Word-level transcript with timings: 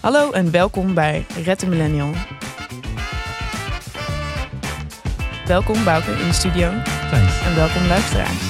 Hallo 0.00 0.30
en 0.30 0.50
welkom 0.50 0.94
bij 0.94 1.26
Red 1.44 1.60
de 1.60 1.66
Millennial. 1.66 2.10
Welkom 5.46 5.84
Bouke 5.84 6.10
in 6.10 6.26
de 6.26 6.32
studio 6.32 6.70
Thanks. 7.10 7.40
en 7.44 7.54
welkom 7.54 7.86
luisteraars. 7.86 8.49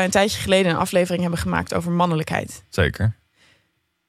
Wij 0.00 0.08
een 0.08 0.20
tijdje 0.20 0.40
geleden 0.40 0.70
een 0.72 0.78
aflevering 0.78 1.22
hebben 1.22 1.40
gemaakt 1.40 1.74
over 1.74 1.92
mannelijkheid? 1.92 2.64
Zeker. 2.68 3.16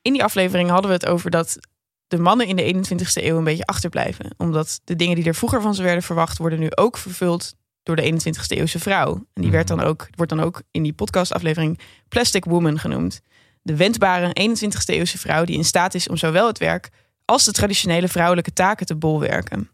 In 0.01 0.13
die 0.13 0.23
aflevering 0.23 0.69
hadden 0.69 0.87
we 0.87 0.95
het 0.95 1.05
over 1.05 1.29
dat 1.29 1.59
de 2.07 2.17
mannen 2.17 2.47
in 2.47 2.55
de 2.55 2.73
21ste 2.75 3.23
eeuw 3.23 3.37
een 3.37 3.43
beetje 3.43 3.65
achterblijven. 3.65 4.33
Omdat 4.37 4.81
de 4.83 4.95
dingen 4.95 5.15
die 5.15 5.25
er 5.25 5.35
vroeger 5.35 5.61
van 5.61 5.75
ze 5.75 5.83
werden 5.83 6.03
verwacht, 6.03 6.37
worden 6.37 6.59
nu 6.59 6.67
ook 6.69 6.97
vervuld 6.97 7.55
door 7.83 7.95
de 7.95 8.13
21ste 8.13 8.57
eeuwse 8.57 8.79
vrouw. 8.79 9.25
En 9.33 9.41
die 9.41 9.51
werd 9.51 9.67
dan 9.67 9.81
ook, 9.81 10.07
wordt 10.15 10.31
dan 10.31 10.41
ook 10.41 10.61
in 10.71 10.83
die 10.83 10.93
podcastaflevering 10.93 11.79
Plastic 12.07 12.45
Woman 12.45 12.79
genoemd. 12.79 13.21
De 13.61 13.75
wendbare 13.75 14.27
21ste 14.27 14.85
eeuwse 14.85 15.17
vrouw 15.17 15.43
die 15.45 15.57
in 15.57 15.65
staat 15.65 15.93
is 15.93 16.07
om 16.07 16.17
zowel 16.17 16.47
het 16.47 16.57
werk 16.57 16.89
als 17.25 17.45
de 17.45 17.51
traditionele 17.51 18.07
vrouwelijke 18.07 18.53
taken 18.53 18.85
te 18.85 18.95
bolwerken. 18.95 19.69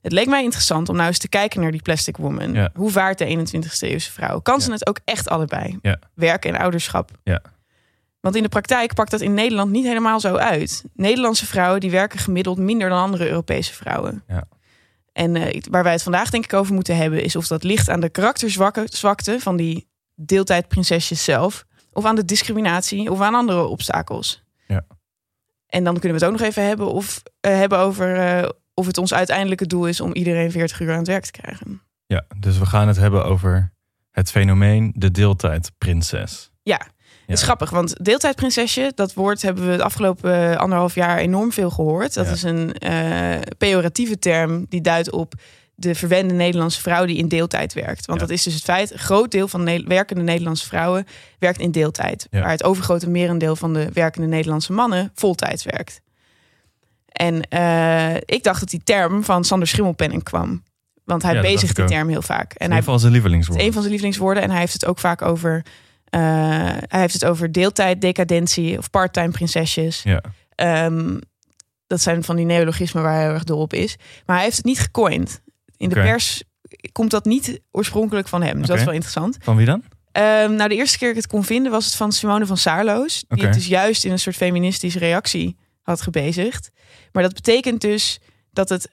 Het 0.00 0.12
leek 0.12 0.26
mij 0.26 0.42
interessant 0.42 0.88
om 0.88 0.96
nou 0.96 1.08
eens 1.08 1.18
te 1.18 1.28
kijken 1.28 1.60
naar 1.60 1.70
die 1.70 1.82
Plastic 1.82 2.16
Woman. 2.16 2.52
Ja. 2.52 2.70
Hoe 2.74 2.90
vaart 2.90 3.18
de 3.18 3.36
21ste 3.36 3.88
eeuwse 3.88 4.12
vrouw? 4.12 4.40
Kan 4.40 4.60
ze 4.60 4.72
het 4.72 4.86
ook 4.86 5.00
echt 5.04 5.28
allebei? 5.28 5.78
Ja. 5.82 5.98
Werk 6.14 6.44
en 6.44 6.56
ouderschap. 6.56 7.10
Ja. 7.24 7.42
Want 8.20 8.36
in 8.36 8.42
de 8.42 8.48
praktijk 8.48 8.94
pakt 8.94 9.10
dat 9.10 9.20
in 9.20 9.34
Nederland 9.34 9.70
niet 9.70 9.84
helemaal 9.84 10.20
zo 10.20 10.34
uit. 10.34 10.84
Nederlandse 10.94 11.46
vrouwen 11.46 11.80
die 11.80 11.90
werken 11.90 12.18
gemiddeld 12.18 12.58
minder 12.58 12.88
dan 12.88 12.98
andere 12.98 13.28
Europese 13.28 13.74
vrouwen. 13.74 14.22
Ja. 14.28 14.44
En 15.12 15.36
eh, 15.36 15.62
waar 15.70 15.82
wij 15.82 15.92
het 15.92 16.02
vandaag 16.02 16.30
denk 16.30 16.44
ik 16.44 16.52
over 16.52 16.74
moeten 16.74 16.96
hebben... 16.96 17.22
is 17.22 17.36
of 17.36 17.46
dat 17.46 17.62
ligt 17.62 17.88
aan 17.88 18.00
de 18.00 18.08
karakterzwakte 18.08 19.40
van 19.40 19.56
die 19.56 19.88
deeltijdprinsesjes 20.14 21.24
zelf... 21.24 21.64
of 21.92 22.04
aan 22.04 22.14
de 22.14 22.24
discriminatie 22.24 23.10
of 23.10 23.20
aan 23.20 23.34
andere 23.34 23.66
obstakels. 23.66 24.42
Ja. 24.66 24.84
En 25.66 25.84
dan 25.84 25.98
kunnen 25.98 26.18
we 26.18 26.24
het 26.24 26.34
ook 26.34 26.40
nog 26.40 26.48
even 26.48 26.66
hebben, 26.66 26.86
of, 26.86 27.22
eh, 27.40 27.52
hebben 27.52 27.78
over... 27.78 28.16
eh, 28.16 28.48
of 28.74 28.86
het 28.86 28.98
ons 28.98 29.14
uiteindelijke 29.14 29.66
doel 29.66 29.86
is 29.86 30.00
om 30.00 30.12
iedereen 30.14 30.50
40 30.50 30.80
uur 30.80 30.92
aan 30.92 30.98
het 30.98 31.06
werk 31.06 31.24
te 31.24 31.30
krijgen. 31.30 31.82
Ja, 32.06 32.24
dus 32.38 32.58
we 32.58 32.66
gaan 32.66 32.88
het 32.88 32.96
hebben 32.96 33.24
over 33.24 33.72
het 34.10 34.30
fenomeen 34.30 34.92
de 34.96 35.10
deeltijdprinses. 35.10 36.50
Ja, 36.62 36.80
Het 37.26 37.38
is 37.38 37.44
grappig, 37.44 37.70
want 37.70 38.04
deeltijdprinsesje, 38.04 38.92
dat 38.94 39.14
woord 39.14 39.42
hebben 39.42 39.66
we 39.66 39.70
het 39.72 39.80
afgelopen 39.80 40.50
eh, 40.50 40.56
anderhalf 40.56 40.94
jaar 40.94 41.18
enorm 41.18 41.52
veel 41.52 41.70
gehoord. 41.70 42.14
Dat 42.14 42.26
Ja. 42.26 42.32
is 42.32 42.42
een 42.42 42.72
eh, 42.72 43.38
pejoratieve 43.58 44.18
term 44.18 44.66
die 44.68 44.80
duidt 44.80 45.10
op 45.10 45.34
de 45.74 45.94
verwende 45.94 46.34
Nederlandse 46.34 46.80
vrouw 46.80 47.04
die 47.06 47.16
in 47.16 47.28
deeltijd 47.28 47.72
werkt. 47.72 48.06
Want 48.06 48.20
Ja. 48.20 48.26
dat 48.26 48.36
is 48.36 48.42
dus 48.42 48.54
het 48.54 48.62
feit, 48.62 48.92
een 48.92 48.98
groot 48.98 49.30
deel 49.30 49.48
van 49.48 49.84
werkende 49.86 50.22
Nederlandse 50.22 50.66
vrouwen 50.66 51.06
werkt 51.38 51.60
in 51.60 51.70
deeltijd. 51.70 52.26
Ja. 52.30 52.40
Waar 52.40 52.50
het 52.50 52.64
overgrote 52.64 53.10
merendeel 53.10 53.56
van 53.56 53.72
de 53.72 53.88
werkende 53.92 54.26
Nederlandse 54.26 54.72
mannen 54.72 55.10
voltijds 55.14 55.64
werkt. 55.64 56.00
En 57.20 57.42
eh, 57.48 58.14
ik 58.24 58.42
dacht 58.42 58.60
dat 58.60 58.68
die 58.70 58.82
term 58.84 59.24
van 59.24 59.44
Sander 59.44 59.68
Schimmelpenning 59.68 60.22
kwam. 60.22 60.62
Want 61.04 61.22
hij 61.22 61.34
Ja, 61.34 61.40
bezigt 61.40 61.76
die 61.76 61.84
term 61.84 62.08
heel 62.08 62.22
vaak. 62.22 62.52
En 62.54 62.68
hij 62.68 62.78
een 62.78 62.84
van 62.84 62.98
zijn 63.00 63.12
het 63.12 63.22
lievelingswoorden. 63.22 63.60
is 63.62 63.66
een 63.66 63.72
van 63.72 63.82
zijn 63.82 63.92
lievelingswoorden. 63.94 64.42
En 64.42 64.50
hij 64.50 64.58
heeft 64.58 64.72
het 64.72 64.86
ook 64.86 64.98
vaak 64.98 65.22
over. 65.22 65.64
eh, 66.10 66.20
hij 66.88 67.00
heeft 67.00 67.12
het 67.12 67.24
over 67.24 67.52
deeltijd, 67.52 68.00
decadentie 68.00 68.78
of 68.78 68.90
part-time 68.90 69.30
prinsesjes. 69.30 70.02
Ja, 70.02 70.22
Ehm, 70.54 71.18
dat 71.86 72.00
zijn 72.00 72.24
van 72.24 72.36
die 72.36 72.44
neologismen 72.44 73.02
waar 73.02 73.12
hij 73.14 73.22
heel 73.22 73.32
erg 73.32 73.44
dol 73.44 73.60
op 73.60 73.72
is. 73.72 73.96
Maar 74.26 74.36
hij 74.36 74.44
heeft 74.44 74.56
het 74.56 74.66
niet 74.66 74.78
gecoind. 74.80 75.40
In 75.76 75.88
de 75.88 75.94
pers 75.94 76.42
komt 76.92 77.10
dat 77.10 77.24
niet 77.24 77.60
oorspronkelijk 77.70 78.28
van 78.28 78.42
hem. 78.42 78.58
Dus 78.58 78.66
dat 78.66 78.76
is 78.78 78.84
wel 78.84 78.92
interessant. 78.94 79.36
van 79.40 79.56
wie 79.56 79.66
dan? 79.66 79.82
Ehm, 80.12 80.54
nou, 80.54 80.68
de 80.68 80.74
eerste 80.74 80.98
keer 80.98 81.08
dat 81.08 81.16
ik 81.16 81.22
het 81.22 81.32
kon 81.32 81.44
vinden 81.44 81.72
was 81.72 81.84
het 81.84 81.94
van 81.94 82.12
Simone 82.12 82.46
van 82.46 82.56
Saarloos. 82.56 83.24
Die 83.28 83.44
het 83.44 83.54
dus 83.54 83.66
juist 83.66 84.04
in 84.04 84.10
een 84.12 84.18
soort 84.18 84.36
feministische 84.36 84.98
reactie 84.98 85.56
had 85.82 86.00
gebezigd. 86.00 86.70
Maar 87.12 87.22
dat 87.22 87.34
betekent 87.34 87.80
dus 87.80 88.20
dat 88.50 88.68
het 88.68 88.90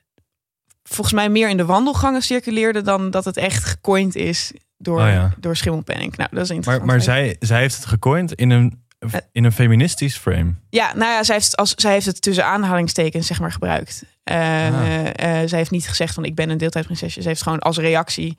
volgens 0.84 1.16
mij 1.16 1.30
meer 1.30 1.50
in 1.50 1.58
de 1.58 1.66
wandelgangen 1.66 2.22
circuleerde... 2.22 2.82
dan 2.82 3.12
dat 3.12 3.26
het 3.26 3.38
echt 3.38 3.64
gecoind 3.64 4.16
is 4.16 4.52
door, 4.78 5.00
Oh 5.02 5.08
ja. 5.08 5.34
door 5.40 5.56
Schimmelpenning. 5.56 6.16
Nou, 6.18 6.30
dat 6.32 6.42
is 6.44 6.48
Maar, 6.48 6.56
interessant. 6.58 6.86
maar 6.92 7.02
zij, 7.02 7.36
zij 7.40 7.60
heeft 7.60 7.76
het 7.76 7.86
gecoind 7.86 8.34
in 8.34 8.50
een, 8.50 8.86
Eh. 9.00 9.12
in 9.32 9.44
een 9.44 9.52
feministisch 9.52 10.18
frame. 10.18 10.54
Ja, 10.70 10.94
nou 10.96 11.12
ja, 11.12 11.24
zij 11.24 11.36
heeft, 11.36 11.48
het 11.48 11.56
als, 11.58 11.74
zij 11.76 11.92
heeft 11.92 12.06
het 12.06 12.22
tussen 12.22 12.46
aanhalingstekens 12.46 13.28
zeg 13.28 13.40
maar 13.40 13.52
gebruikt. 13.52 14.04
Eh, 14.24 14.36
Ah. 14.38 15.06
eh, 15.08 15.48
zij 15.48 15.58
heeft 15.58 15.72
niet 15.72 15.88
gezegd 15.88 16.14
van 16.14 16.26
ik 16.26 16.36
ben 16.36 16.50
een 16.50 16.58
deeltijdprinsesje. 16.58 17.22
Ze 17.22 17.28
heeft 17.28 17.42
gewoon 17.42 17.60
als 17.60 17.78
reactie. 17.78 18.38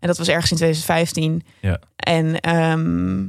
En 0.00 0.08
dat 0.08 0.18
was 0.18 0.28
ergens 0.28 0.50
in 0.50 0.56
2015. 0.56 1.42
Ja. 1.60 1.80
En 1.96 2.40
ehm, 2.40 3.24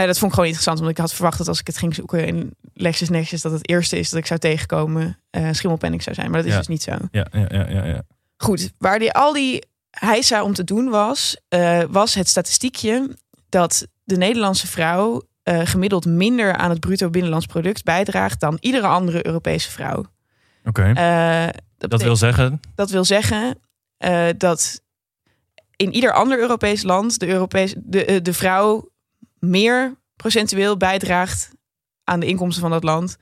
nou, 0.00 0.12
dat 0.12 0.18
vond 0.18 0.30
ik 0.30 0.38
gewoon 0.38 0.46
interessant. 0.54 0.78
Want 0.78 0.90
ik 0.90 0.98
had 0.98 1.12
verwacht 1.14 1.38
dat 1.38 1.48
als 1.48 1.60
ik 1.60 1.66
het 1.66 1.78
ging 1.78 1.94
zoeken 1.94 2.26
in 2.26 2.54
Lexus 2.74 3.08
Nexus... 3.08 3.42
dat 3.42 3.52
het 3.52 3.68
eerste 3.68 3.98
is 3.98 4.10
dat 4.10 4.18
ik 4.18 4.26
zou 4.26 4.40
tegenkomen 4.40 5.18
eh 5.30 5.48
schimmelpenning 5.52 6.02
zou 6.02 6.14
zijn. 6.14 6.30
Maar 6.30 6.36
dat 6.38 6.46
is 6.46 6.52
Ja. 6.52 6.58
dus 6.58 6.68
niet 6.68 6.82
zo. 6.82 6.92
Ja, 7.10 7.26
ja, 7.32 7.46
ja, 7.48 7.68
ja. 7.68 7.84
ja. 7.84 8.02
Goed, 8.36 8.72
waar 8.78 8.98
die, 8.98 9.12
al 9.12 9.32
die 9.32 9.64
heisa 9.90 10.42
om 10.42 10.54
te 10.54 10.64
doen 10.64 10.88
was... 10.88 11.36
eh, 11.48 11.82
was 11.90 12.14
het 12.14 12.28
statistiekje 12.28 13.16
dat 13.48 13.86
de 14.04 14.16
Nederlandse 14.16 14.66
vrouw... 14.66 15.22
eh, 15.42 15.60
gemiddeld 15.64 16.04
minder 16.06 16.54
aan 16.56 16.70
het 16.70 16.80
bruto 16.80 17.10
binnenlands 17.10 17.46
product 17.46 17.84
bijdraagt... 17.84 18.40
dan 18.40 18.56
iedere 18.60 18.86
andere 18.86 19.26
Europese 19.26 19.70
vrouw. 19.70 20.04
Oké. 20.64 20.82
Dat, 20.84 20.94
dat 20.94 21.54
betekent- 21.78 22.02
wil 22.02 22.16
zeggen, 22.16 22.60
dat 22.74 22.90
wil 22.90 23.04
zeggen 23.04 23.58
dat 24.36 24.80
in 25.76 25.94
ieder 25.94 26.12
ander 26.12 26.38
Europees 26.38 26.82
land 26.82 27.18
de, 27.20 27.26
Europees, 27.28 27.74
de, 27.78 28.22
de 28.22 28.32
vrouw 28.32 28.88
meer 29.40 29.94
procentueel 30.16 30.76
bijdraagt 30.76 31.50
aan 32.04 32.20
de 32.20 32.26
inkomsten 32.26 32.62
van 32.62 32.70
dat 32.70 32.82
land 32.84 33.16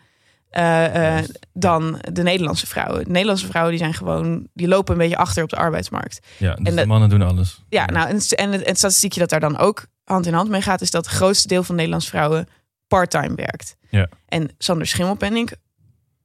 eh, 0.51 1.19
eh, 1.19 1.25
dan 1.53 1.99
de 2.13 2.23
Nederlandse 2.23 2.67
vrouwen. 2.67 3.05
De 3.05 3.11
Nederlandse 3.11 3.47
vrouwen 3.47 3.73
die 3.73 3.83
zijn 3.83 3.95
gewoon, 3.95 4.49
die 4.55 4.69
lopen 4.69 4.93
een 4.93 4.99
beetje 5.01 5.17
achter 5.17 5.43
op 5.43 5.49
de 5.51 5.57
arbeidsmarkt. 5.57 6.27
ja, 6.37 6.55
dus 6.55 6.67
en 6.69 6.77
de 6.77 6.87
mannen 6.87 7.09
doen 7.09 7.23
alles. 7.23 7.63
Ja, 7.69 7.85
nou 7.87 8.09
en, 8.09 8.15
het- 8.15 8.35
en 8.35 8.53
het, 8.53 8.79
statistiekje 8.79 9.21
dat 9.21 9.29
daar 9.31 9.41
dan 9.41 9.57
ook 9.59 9.87
hand 10.05 10.27
in 10.27 10.33
hand 10.35 10.49
mee 10.51 10.63
gaat, 10.63 10.81
is 10.81 10.91
dat 10.91 11.05
het 11.07 11.15
grootste 11.15 11.49
deel 11.49 11.63
van 11.63 11.75
Nederlandse 11.75 12.09
vrouwen 12.09 12.49
parttime 12.87 13.35
werkt. 13.35 13.77
Ja. 13.89 14.09
En 14.29 14.51
Sander 14.59 14.87
Schimmelpenning, 14.87 15.51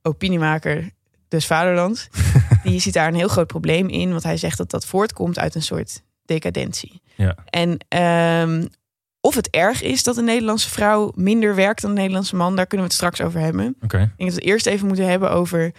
opiniemaker 0.02 0.90
des 1.28 1.46
vaderlands, 1.46 2.08
die 2.64 2.80
ziet 2.80 2.94
daar 2.94 3.08
een 3.08 3.16
heel 3.16 3.28
groot 3.28 3.48
probleem 3.48 3.88
in, 3.88 4.10
want 4.12 4.24
hij 4.24 4.38
zegt 4.38 4.58
dat 4.58 4.70
dat 4.70 4.86
voortkomt 4.86 5.40
uit 5.40 5.56
een 5.56 5.62
soort 5.62 6.02
decadentie. 6.26 7.02
Ja. 7.16 7.36
En 7.46 7.78
ehm, 7.88 8.66
of 9.26 9.36
het 9.36 9.50
erg 9.50 9.82
is 9.82 10.04
dat 10.04 10.18
een 10.18 10.26
Nederlandse 10.26 10.70
vrouw 10.70 11.12
minder 11.16 11.56
werkt 11.56 11.82
dan 11.82 11.90
een 11.92 11.98
Nederlandse 11.98 12.36
man, 12.36 12.56
daar 12.56 12.68
kunnen 12.68 12.88
we 12.88 12.94
het 12.94 13.02
straks 13.02 13.22
over 13.22 13.40
hebben. 13.40 13.76
Oké. 13.84 13.98
Ik 13.98 14.08
denk 14.18 14.18
dat 14.18 14.28
we 14.30 14.34
het 14.36 14.44
eerst 14.44 14.66
even 14.66 14.88
moeten 14.88 15.08
hebben 15.08 15.32
over 15.32 15.72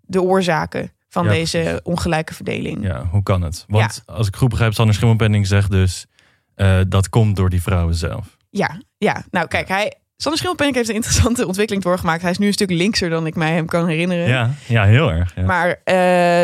de 0.00 0.22
oorzaken 0.22 0.92
van 1.08 1.24
Ja, 1.24 1.30
deze 1.30 1.58
precies. 1.58 1.80
ongelijke 1.82 2.34
verdeling. 2.34 2.84
Ja, 2.86 3.04
hoe 3.10 3.22
kan 3.22 3.42
het? 3.42 3.64
Want 3.68 4.02
als 4.06 4.26
ik 4.26 4.36
goed 4.36 4.48
begrijp, 4.48 4.72
Sander 4.74 4.94
Schimmelpenning 4.94 5.46
zegt 5.46 5.70
dus... 5.70 6.06
eh, 6.54 6.80
dat 6.88 7.08
komt 7.08 7.36
door 7.36 7.50
die 7.50 7.62
vrouwen 7.62 7.94
zelf. 7.94 8.36
Ja, 8.50 8.80
ja. 8.98 9.24
Nou, 9.30 9.46
kijk, 9.48 9.68
hij. 9.68 9.92
Sander 10.16 10.38
Schimmelpenninck 10.40 10.76
heeft 10.76 10.88
een 10.88 10.94
interessante 10.94 11.46
ontwikkeling 11.52 11.84
doorgemaakt. 11.84 12.22
Hij 12.22 12.30
is 12.30 12.38
nu 12.38 12.46
een 12.46 12.52
stuk 12.52 12.70
linkser 12.70 13.10
dan 13.10 13.26
ik 13.26 13.34
mij 13.34 13.52
hem 13.52 13.66
kan 13.66 13.86
herinneren. 13.88 14.28
Ja, 14.28 14.50
ja 14.68 14.84
heel 14.84 15.10
erg. 15.12 15.34
Ja. 15.34 15.42
Maar, 15.44 15.80
eh, 15.84 16.42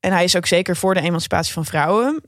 en 0.00 0.12
hij 0.12 0.24
is 0.24 0.36
ook 0.36 0.46
zeker 0.46 0.76
voor 0.76 0.94
de 0.94 1.00
emancipatie 1.00 1.52
van 1.52 1.64
vrouwen. 1.64 2.22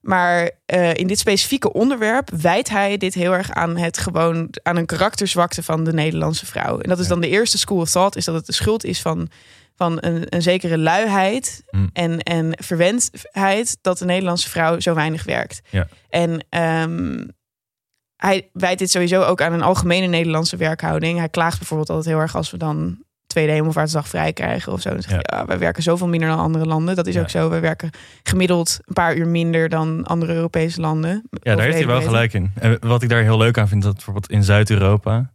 Maar 0.00 0.50
eh, 0.66 0.94
in 0.94 1.06
dit 1.06 1.18
specifieke 1.18 1.72
onderwerp 1.72 2.30
wijt 2.30 2.68
hij 2.68 2.96
dit 2.96 3.14
heel 3.14 3.32
erg 3.32 3.50
aan 3.50 3.76
het 3.76 3.98
gewoon 3.98 4.48
aan 4.62 4.76
een 4.76 4.86
karakterzwakte 4.86 5.62
van 5.62 5.84
de 5.84 5.92
Nederlandse 5.92 6.46
vrouw. 6.46 6.78
En 6.78 6.88
dat 6.88 6.98
is 6.98 7.08
dan 7.08 7.20
de 7.20 7.28
eerste 7.28 7.58
school 7.58 7.80
of 7.80 7.90
thought, 7.90 8.16
is 8.16 8.24
dat 8.24 8.34
het 8.34 8.46
de 8.46 8.52
schuld 8.52 8.84
is 8.84 9.00
van, 9.00 9.28
van 9.74 9.98
een, 10.00 10.24
een 10.28 10.42
zekere 10.42 10.78
luiheid 10.78 11.62
Hm. 11.70 11.86
en, 11.92 12.18
en 12.20 12.52
verwendheid 12.62 13.78
dat 13.80 13.98
de 13.98 14.04
Nederlandse 14.04 14.50
vrouw 14.50 14.80
zo 14.80 14.94
weinig 14.94 15.24
werkt. 15.24 15.60
Ja. 15.70 15.88
En 16.08 16.46
ehm, 16.48 17.26
hij 18.16 18.50
wijt 18.52 18.78
dit 18.78 18.90
sowieso 18.90 19.22
ook 19.22 19.42
aan 19.42 19.52
een 19.52 19.62
algemene 19.62 20.06
Nederlandse 20.06 20.56
werkhouding. 20.56 21.18
Hij 21.18 21.28
klaagt 21.28 21.58
bijvoorbeeld 21.58 21.90
altijd 21.90 22.14
heel 22.14 22.22
erg 22.22 22.36
als 22.36 22.50
we 22.50 22.56
dan 22.56 23.04
tweede 23.30 23.52
hemelvaartsdag 23.52 24.08
vrij 24.08 24.32
krijgen 24.32 24.72
of 24.72 24.80
zo. 24.80 24.90
Dan 24.90 25.02
ja, 25.06 25.44
wij 25.46 25.58
werken 25.58 25.82
zoveel 25.82 26.08
minder 26.08 26.28
dan 26.28 26.38
andere 26.38 26.66
landen. 26.66 26.96
Dat 26.96 27.06
is 27.06 27.14
Ja. 27.14 27.20
ook 27.20 27.30
zo. 27.30 27.48
Wij 27.50 27.60
werken 27.60 27.90
gemiddeld 28.22 28.78
een 28.84 28.94
paar 28.94 29.16
uur 29.16 29.28
minder 29.28 29.68
dan 29.68 30.04
andere 30.06 30.34
Europese 30.34 30.80
landen. 30.80 31.22
Ja, 31.30 31.54
daar 31.54 31.64
heeft 31.64 31.76
hij 31.78 31.86
wel 31.86 32.02
gelijk 32.02 32.32
in. 32.32 32.50
En 32.54 32.76
wat 32.80 33.02
ik 33.02 33.08
daar 33.08 33.22
heel 33.22 33.38
leuk 33.38 33.58
aan 33.58 33.68
vind, 33.68 33.82
dat 33.82 33.94
bijvoorbeeld 33.94 34.30
in 34.30 34.44
Zuid-Europa, 34.44 35.30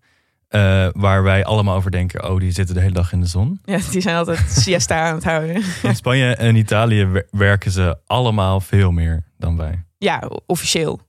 eh, 0.47 0.87
waar 0.91 1.23
wij 1.23 1.45
allemaal 1.45 1.75
over 1.75 1.91
denken, 1.91 2.29
oh, 2.29 2.39
die 2.39 2.51
zitten 2.51 2.75
de 2.75 2.81
hele 2.81 2.93
dag 2.93 3.11
in 3.11 3.19
de 3.19 3.27
zon. 3.27 3.59
Ja, 3.63 3.79
die 3.91 4.01
zijn 4.01 4.15
altijd 4.15 4.39
siesta 4.61 5.07
aan 5.07 5.15
het 5.15 5.23
houden. 5.23 5.63
In 5.83 5.95
Spanje 5.95 6.35
en 6.35 6.55
Italië 6.55 7.05
wer- 7.05 7.27
werken 7.31 7.71
ze 7.71 7.97
allemaal 8.05 8.59
veel 8.61 8.91
meer 8.91 9.23
dan 9.37 9.57
wij. 9.57 9.83
Ja, 9.97 10.29
officieel. 10.45 10.99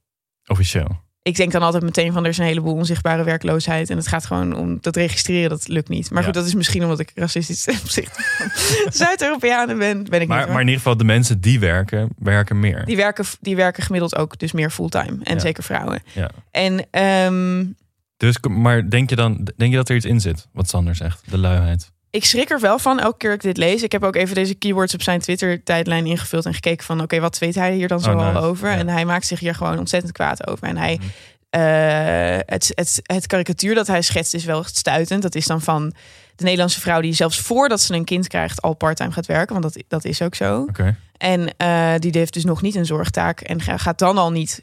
Officieel. 0.47 1.05
Ik 1.27 1.37
denk 1.37 1.53
dan 1.53 1.63
altijd 1.63 1.83
meteen 1.83 2.13
van 2.13 2.23
er 2.25 2.31
is 2.31 2.39
een 2.39 2.45
heleboel 2.45 2.75
onzichtbare 2.75 3.25
werkloosheid. 3.25 3.91
En 3.91 3.97
het 3.97 4.07
gaat 4.09 4.27
gewoon 4.27 4.57
om 4.57 4.79
dat 4.81 4.97
registreren, 4.97 5.51
dat 5.51 5.69
lukt 5.69 5.89
niet. 5.89 6.11
Maar 6.11 6.19
Ja. 6.19 6.25
goed, 6.25 6.35
dat 6.35 6.47
is 6.47 6.55
misschien 6.55 6.83
omdat 6.83 6.99
ik 7.01 7.11
racistisch 7.15 7.63
ten 7.65 7.75
opzichte 7.83 8.23
van 8.23 8.51
Zuid-Europeanen 8.93 9.79
ben. 9.79 10.05
Ben 10.05 10.21
ik 10.21 10.29
Maar, 10.29 10.39
niet. 10.39 10.49
maar 10.49 10.61
in 10.61 10.67
ieder 10.67 10.77
geval, 10.83 10.97
de 10.97 11.05
mensen 11.05 11.41
die 11.41 11.61
werken, 11.61 12.09
werken 12.19 12.61
meer. 12.61 12.85
Die 12.85 12.97
werken, 12.97 13.25
die 13.41 13.57
werken 13.57 13.83
gemiddeld 13.83 14.17
ook 14.17 14.39
dus 14.39 14.53
meer 14.53 14.71
fulltime. 14.71 15.19
En 15.23 15.35
Ja. 15.35 15.39
zeker 15.41 15.63
vrouwen. 15.63 16.03
Ja. 16.13 16.31
En 16.51 16.87
ehm, 16.91 17.65
Dus, 18.17 18.37
maar 18.49 18.91
denk 18.91 19.11
je 19.11 19.17
dan 19.17 19.49
denk 19.57 19.71
je 19.71 19.77
dat 19.77 19.89
er 19.89 19.97
iets 19.97 20.05
in 20.05 20.21
zit, 20.21 20.47
wat 20.53 20.69
Sander 20.69 20.95
zegt, 20.95 21.23
de 21.31 21.39
luiheid? 21.39 21.91
Ik 22.17 22.25
schrik 22.25 22.51
er 22.51 22.61
wel 22.61 22.79
van 22.79 23.01
elke 23.01 23.17
keer 23.17 23.33
ik 23.33 23.41
dit 23.43 23.57
lees. 23.57 23.83
Ik 23.83 23.93
heb 23.93 24.03
ook 24.05 24.17
even 24.17 24.35
deze 24.35 24.55
keywords 24.55 24.95
op 24.95 25.03
zijn 25.03 25.21
Twitter-tijdlijn 25.21 26.07
ingevuld 26.07 26.47
en 26.47 26.55
gekeken 26.55 26.85
van... 26.85 27.01
oké, 27.01 27.21
wat 27.21 27.39
weet 27.39 27.55
hij 27.55 27.75
hier 27.75 27.89
dan 27.89 28.01
zo 28.01 28.11
Oh, 28.13 28.17
al 28.27 28.33
nice. 28.33 28.39
over? 28.45 28.69
Ja. 28.71 28.77
En 28.77 28.89
hij 28.89 29.05
maakt 29.05 29.27
zich 29.27 29.41
hier 29.41 29.55
gewoon 29.55 29.79
ontzettend 29.79 30.13
kwaad 30.13 30.47
over. 30.47 30.67
En 30.69 30.77
hij, 30.77 31.01
Mhm. 31.01 31.09
eh, 31.51 32.39
het, 32.47 32.73
het, 32.75 33.01
het 33.03 33.27
karikatuur 33.27 33.75
dat 33.75 33.87
hij 33.87 34.03
schetst 34.03 34.35
is 34.35 34.45
wel 34.45 34.65
stuitend. 34.65 35.23
Dat 35.23 35.35
is 35.35 35.47
dan 35.47 35.61
van 35.61 35.93
de 36.37 36.45
Nederlandse 36.45 36.81
vrouw 36.81 37.01
die 37.01 37.13
zelfs 37.13 37.39
voordat 37.39 37.81
ze 37.81 37.95
een 37.95 38.05
kind 38.05 38.27
krijgt... 38.29 38.63
al 38.63 38.75
parttime 38.75 39.13
gaat 39.13 39.27
werken, 39.27 39.61
want 39.61 39.75
dat, 39.75 39.83
dat 39.89 40.05
is 40.05 40.23
ook 40.23 40.35
zo. 40.35 40.67
En 41.17 41.57
eh, 41.57 41.95
die 41.99 42.11
heeft 42.15 42.33
dus 42.33 42.45
nog 42.45 42.63
niet 42.63 42.75
een 42.75 42.87
zorgtaak 42.87 43.41
en 43.41 43.61
ga- 43.61 43.77
gaat 43.77 43.99
dan 43.99 44.19
al 44.19 44.31
niet 44.33 44.63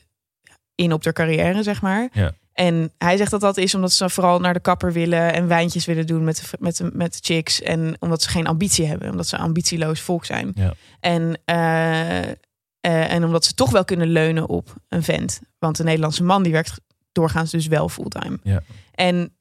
in 0.75 0.94
op 0.94 1.03
de 1.03 1.13
carrière, 1.13 1.63
zeg 1.63 1.81
maar. 1.81 2.09
Ja. 2.13 2.31
En 2.53 2.91
hij 2.97 3.17
zegt 3.17 3.31
dat 3.31 3.41
dat 3.41 3.57
is 3.57 3.75
omdat 3.75 3.91
ze 3.91 4.09
vooral 4.09 4.39
naar 4.39 4.53
de 4.53 4.59
kapper 4.59 4.91
willen 4.94 5.33
en 5.33 5.47
wijntjes 5.47 5.85
willen 5.85 6.07
doen 6.07 6.23
met 6.23 6.35
de, 6.38 6.57
met 6.59 6.77
de, 6.77 6.89
met 6.94 7.13
de 7.13 7.19
chicks. 7.21 7.61
En 7.61 7.95
omdat 8.00 8.21
ze 8.21 8.29
geen 8.29 8.47
ambitie 8.47 8.85
hebben, 8.85 9.09
omdat 9.09 9.27
ze 9.27 9.35
een 9.35 9.41
ambitieloos 9.41 10.00
volk 10.01 10.25
zijn. 10.25 10.51
Ja. 10.55 10.73
En, 11.00 11.39
eh, 11.45 12.21
eh, 12.21 12.33
en 12.81 13.23
omdat 13.23 13.45
ze 13.45 13.53
toch 13.53 13.71
wel 13.71 13.85
kunnen 13.85 14.07
leunen 14.07 14.50
op 14.50 14.73
een 14.89 15.03
vent. 15.03 15.41
Want 15.59 15.77
de 15.77 15.83
Nederlandse 15.83 16.23
man 16.23 16.44
die 16.44 16.51
werkt 16.51 16.79
doorgaans 17.11 17.51
dus 17.51 17.67
wel 17.67 17.89
fulltime. 17.89 18.39
Ja. 18.44 18.63
En 18.91 19.33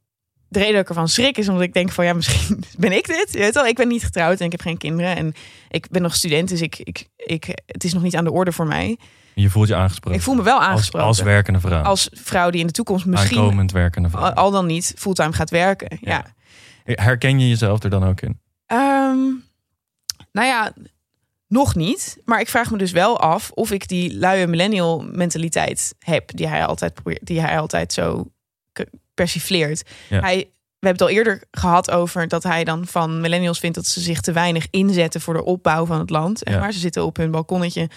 de 0.48 0.58
reden 0.58 0.72
dat 0.72 0.82
ik 0.82 0.88
ervan 0.88 1.08
schrik 1.08 1.38
is 1.38 1.48
omdat 1.48 1.62
ik 1.62 1.72
denk 1.72 1.90
van 1.90 2.04
ja, 2.04 2.12
misschien 2.22 2.64
ben 2.78 2.92
ik 2.92 3.06
dit. 3.06 3.28
Je 3.32 3.38
weet 3.38 3.54
wel, 3.54 3.66
ik 3.66 3.76
ben 3.76 3.88
niet 3.88 4.04
getrouwd 4.04 4.40
en 4.40 4.46
ik 4.46 4.52
heb 4.52 4.60
geen 4.60 4.78
kinderen. 4.78 5.16
En 5.16 5.32
ik 5.68 5.90
ben 5.90 6.02
nog 6.02 6.14
student, 6.14 6.48
dus 6.48 6.60
ik, 6.60 6.78
ik, 6.78 7.08
ik, 7.16 7.58
het 7.66 7.84
is 7.84 7.92
nog 7.92 8.02
niet 8.02 8.16
aan 8.16 8.24
de 8.24 8.32
orde 8.32 8.52
voor 8.52 8.66
mij. 8.66 8.98
Je 9.34 9.50
voelt 9.50 9.68
je 9.68 9.74
aangesproken. 9.74 10.18
Ik 10.18 10.24
voel 10.24 10.34
me 10.34 10.42
wel 10.42 10.60
aangesproken. 10.60 11.08
als 11.08 11.20
werkende 11.20 11.60
vrouw. 11.60 11.82
Als 11.82 12.08
vrouw 12.12 12.50
die 12.50 12.60
in 12.60 12.66
de 12.66 12.72
toekomst 12.72 13.06
misschien 13.06 13.38
Aankomend 13.38 13.72
werkende 13.72 14.08
vrouw. 14.10 14.22
al, 14.22 14.32
al 14.32 14.50
dan 14.50 14.66
niet 14.66 14.94
fulltime 14.96 15.32
gaat 15.32 15.50
werken. 15.50 15.98
Ja. 16.00 16.24
Ja. 16.84 17.02
Herken 17.02 17.38
je 17.40 17.48
jezelf 17.48 17.82
er 17.82 17.90
dan 17.90 18.04
ook 18.04 18.20
in? 18.20 18.40
Ehm, 18.66 19.18
nou 20.32 20.46
ja, 20.46 20.72
nog 21.48 21.74
niet. 21.74 22.18
Maar 22.24 22.40
ik 22.40 22.48
vraag 22.48 22.70
me 22.70 22.78
dus 22.78 22.92
wel 22.92 23.20
af 23.20 23.50
of 23.50 23.70
ik 23.70 23.88
die 23.88 24.14
luie 24.14 24.46
millennial 24.46 25.04
mentaliteit 25.12 25.94
heb. 25.98 26.30
Die 26.36 26.48
hij 26.48 26.66
altijd, 26.66 26.94
probeert, 26.94 27.26
die 27.26 27.40
hij 27.40 27.58
altijd 27.58 27.92
zo 27.92 28.30
persifleert. 29.14 29.90
Ja. 30.08 30.20
Hij, 30.20 30.36
we 30.78 30.88
hebben 30.88 31.06
het 31.06 31.16
al 31.16 31.24
eerder 31.24 31.42
gehad 31.50 31.90
over 31.90 32.28
dat 32.28 32.42
hij 32.42 32.64
dan 32.64 32.86
van 32.86 33.20
millennials 33.20 33.58
vindt 33.58 33.76
dat 33.76 33.86
ze 33.86 34.00
zich 34.00 34.20
te 34.20 34.32
weinig 34.32 34.66
inzetten 34.70 35.20
voor 35.20 35.34
de 35.34 35.44
opbouw 35.44 35.86
van 35.86 35.98
het 35.98 36.10
land. 36.10 36.40
Ja. 36.44 36.58
maar. 36.58 36.72
Ze 36.72 36.78
zitten 36.78 37.04
op 37.04 37.16
hun 37.16 37.30
balkonnetje 37.30 37.90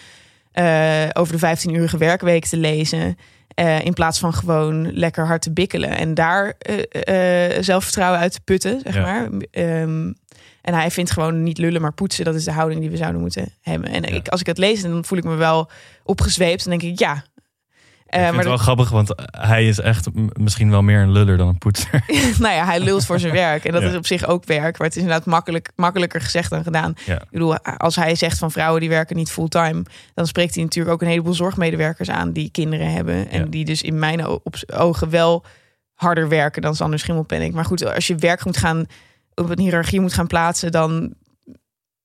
eh, 0.56 1.10
over 1.14 1.40
de 1.40 1.48
15-urige 1.58 1.98
werkweek 1.98 2.46
te 2.46 2.58
lezen. 2.58 3.18
eh, 3.56 3.86
in 3.86 3.94
plaats 3.94 4.20
van 4.20 4.34
gewoon 4.34 4.92
lekker 4.94 5.26
hard 5.26 5.42
te 5.42 5.52
bikkelen. 5.52 5.90
En 5.90 6.14
daar 6.14 6.54
eh, 6.58 7.58
zelfvertrouwen 7.64 8.20
uit 8.20 8.32
te 8.32 8.42
putten, 8.44 8.80
zeg 8.84 8.94
Ja. 8.96 9.02
maar. 9.02 9.30
Ehm, 9.52 10.12
en 10.62 10.74
hij 10.74 10.92
vindt 10.92 11.12
gewoon 11.12 11.44
niet 11.44 11.58
lullen, 11.58 11.82
maar 11.82 11.94
poetsen. 11.94 12.26
Dat 12.26 12.36
is 12.36 12.44
de 12.44 12.52
houding 12.52 12.82
die 12.82 12.90
we 12.90 12.98
zouden 12.98 13.22
moeten 13.22 13.54
hebben. 13.62 13.90
En 13.90 14.02
Ja. 14.04 14.10
ik, 14.16 14.28
als 14.28 14.40
ik 14.40 14.46
het 14.48 14.58
lees, 14.58 14.82
dan 14.82 15.06
voel 15.06 15.18
ik 15.18 15.24
me 15.24 15.36
wel 15.36 15.70
opgezweept. 16.04 16.64
En 16.64 16.70
denk 16.70 16.82
ik, 16.82 17.00
ja. 17.00 17.24
Eh, 18.16 18.22
ik 18.22 18.34
vind 18.34 18.46
maar 18.46 18.52
het 18.52 18.66
wel 18.66 18.76
grappig, 18.76 18.90
want 18.90 19.14
hij 19.32 19.68
is 19.68 19.80
echt 19.80 20.08
misschien 20.34 20.70
wel 20.72 20.82
meer 20.82 21.00
een 21.02 21.12
luller 21.12 21.38
dan 21.38 21.48
een 21.48 21.58
poetser. 21.58 22.04
nou 22.40 22.54
ja, 22.56 22.66
hij 22.66 22.80
lult 22.80 23.06
voor 23.06 23.20
zijn 23.20 23.34
werk. 23.46 23.66
En 23.66 23.72
dat 23.72 23.82
Ja. 23.82 23.88
is 23.88 23.96
op 23.96 24.06
zich 24.06 24.26
ook 24.26 24.46
werk. 24.46 24.78
Maar 24.78 24.88
het 24.88 24.96
is 24.96 25.02
inderdaad 25.02 25.26
makkelijk, 25.26 25.70
makkelijker 25.76 26.22
gezegd 26.22 26.50
dan 26.50 26.64
gedaan. 26.64 26.94
Ja. 27.06 27.16
Ik 27.22 27.30
bedoel, 27.32 27.58
als 27.60 27.96
hij 27.96 28.16
zegt 28.16 28.38
van 28.38 28.52
vrouwen 28.52 28.80
die 28.82 28.90
werken 28.90 29.16
niet 29.16 29.32
fulltime... 29.32 29.84
dan 30.14 30.28
spreekt 30.28 30.56
hij 30.56 30.64
natuurlijk 30.64 30.94
ook 30.94 31.02
een 31.02 31.08
heleboel 31.08 31.34
zorgmedewerkers 31.34 32.10
aan... 32.10 32.32
die 32.32 32.50
kinderen 32.52 32.92
hebben. 32.92 33.30
En 33.30 33.40
Ja. 33.40 33.46
die 33.50 33.66
dus 33.66 33.82
in 33.82 34.00
mijn 34.00 34.26
ogen 34.74 35.10
wel 35.10 35.44
harder 35.94 36.30
werken 36.30 36.62
dan 36.62 36.76
Sander 36.76 37.00
Schimmelpenninck. 37.00 37.54
Maar 37.54 37.66
goed, 37.66 37.94
als 37.96 38.08
je 38.08 38.16
werk 38.16 38.46
moet 38.46 38.58
gaan... 38.58 38.86
op 39.36 39.50
een 39.50 39.60
hiërarchie 39.60 40.02
moet 40.02 40.14
gaan 40.14 40.28
plaatsen... 40.28 40.72
dan 40.72 41.14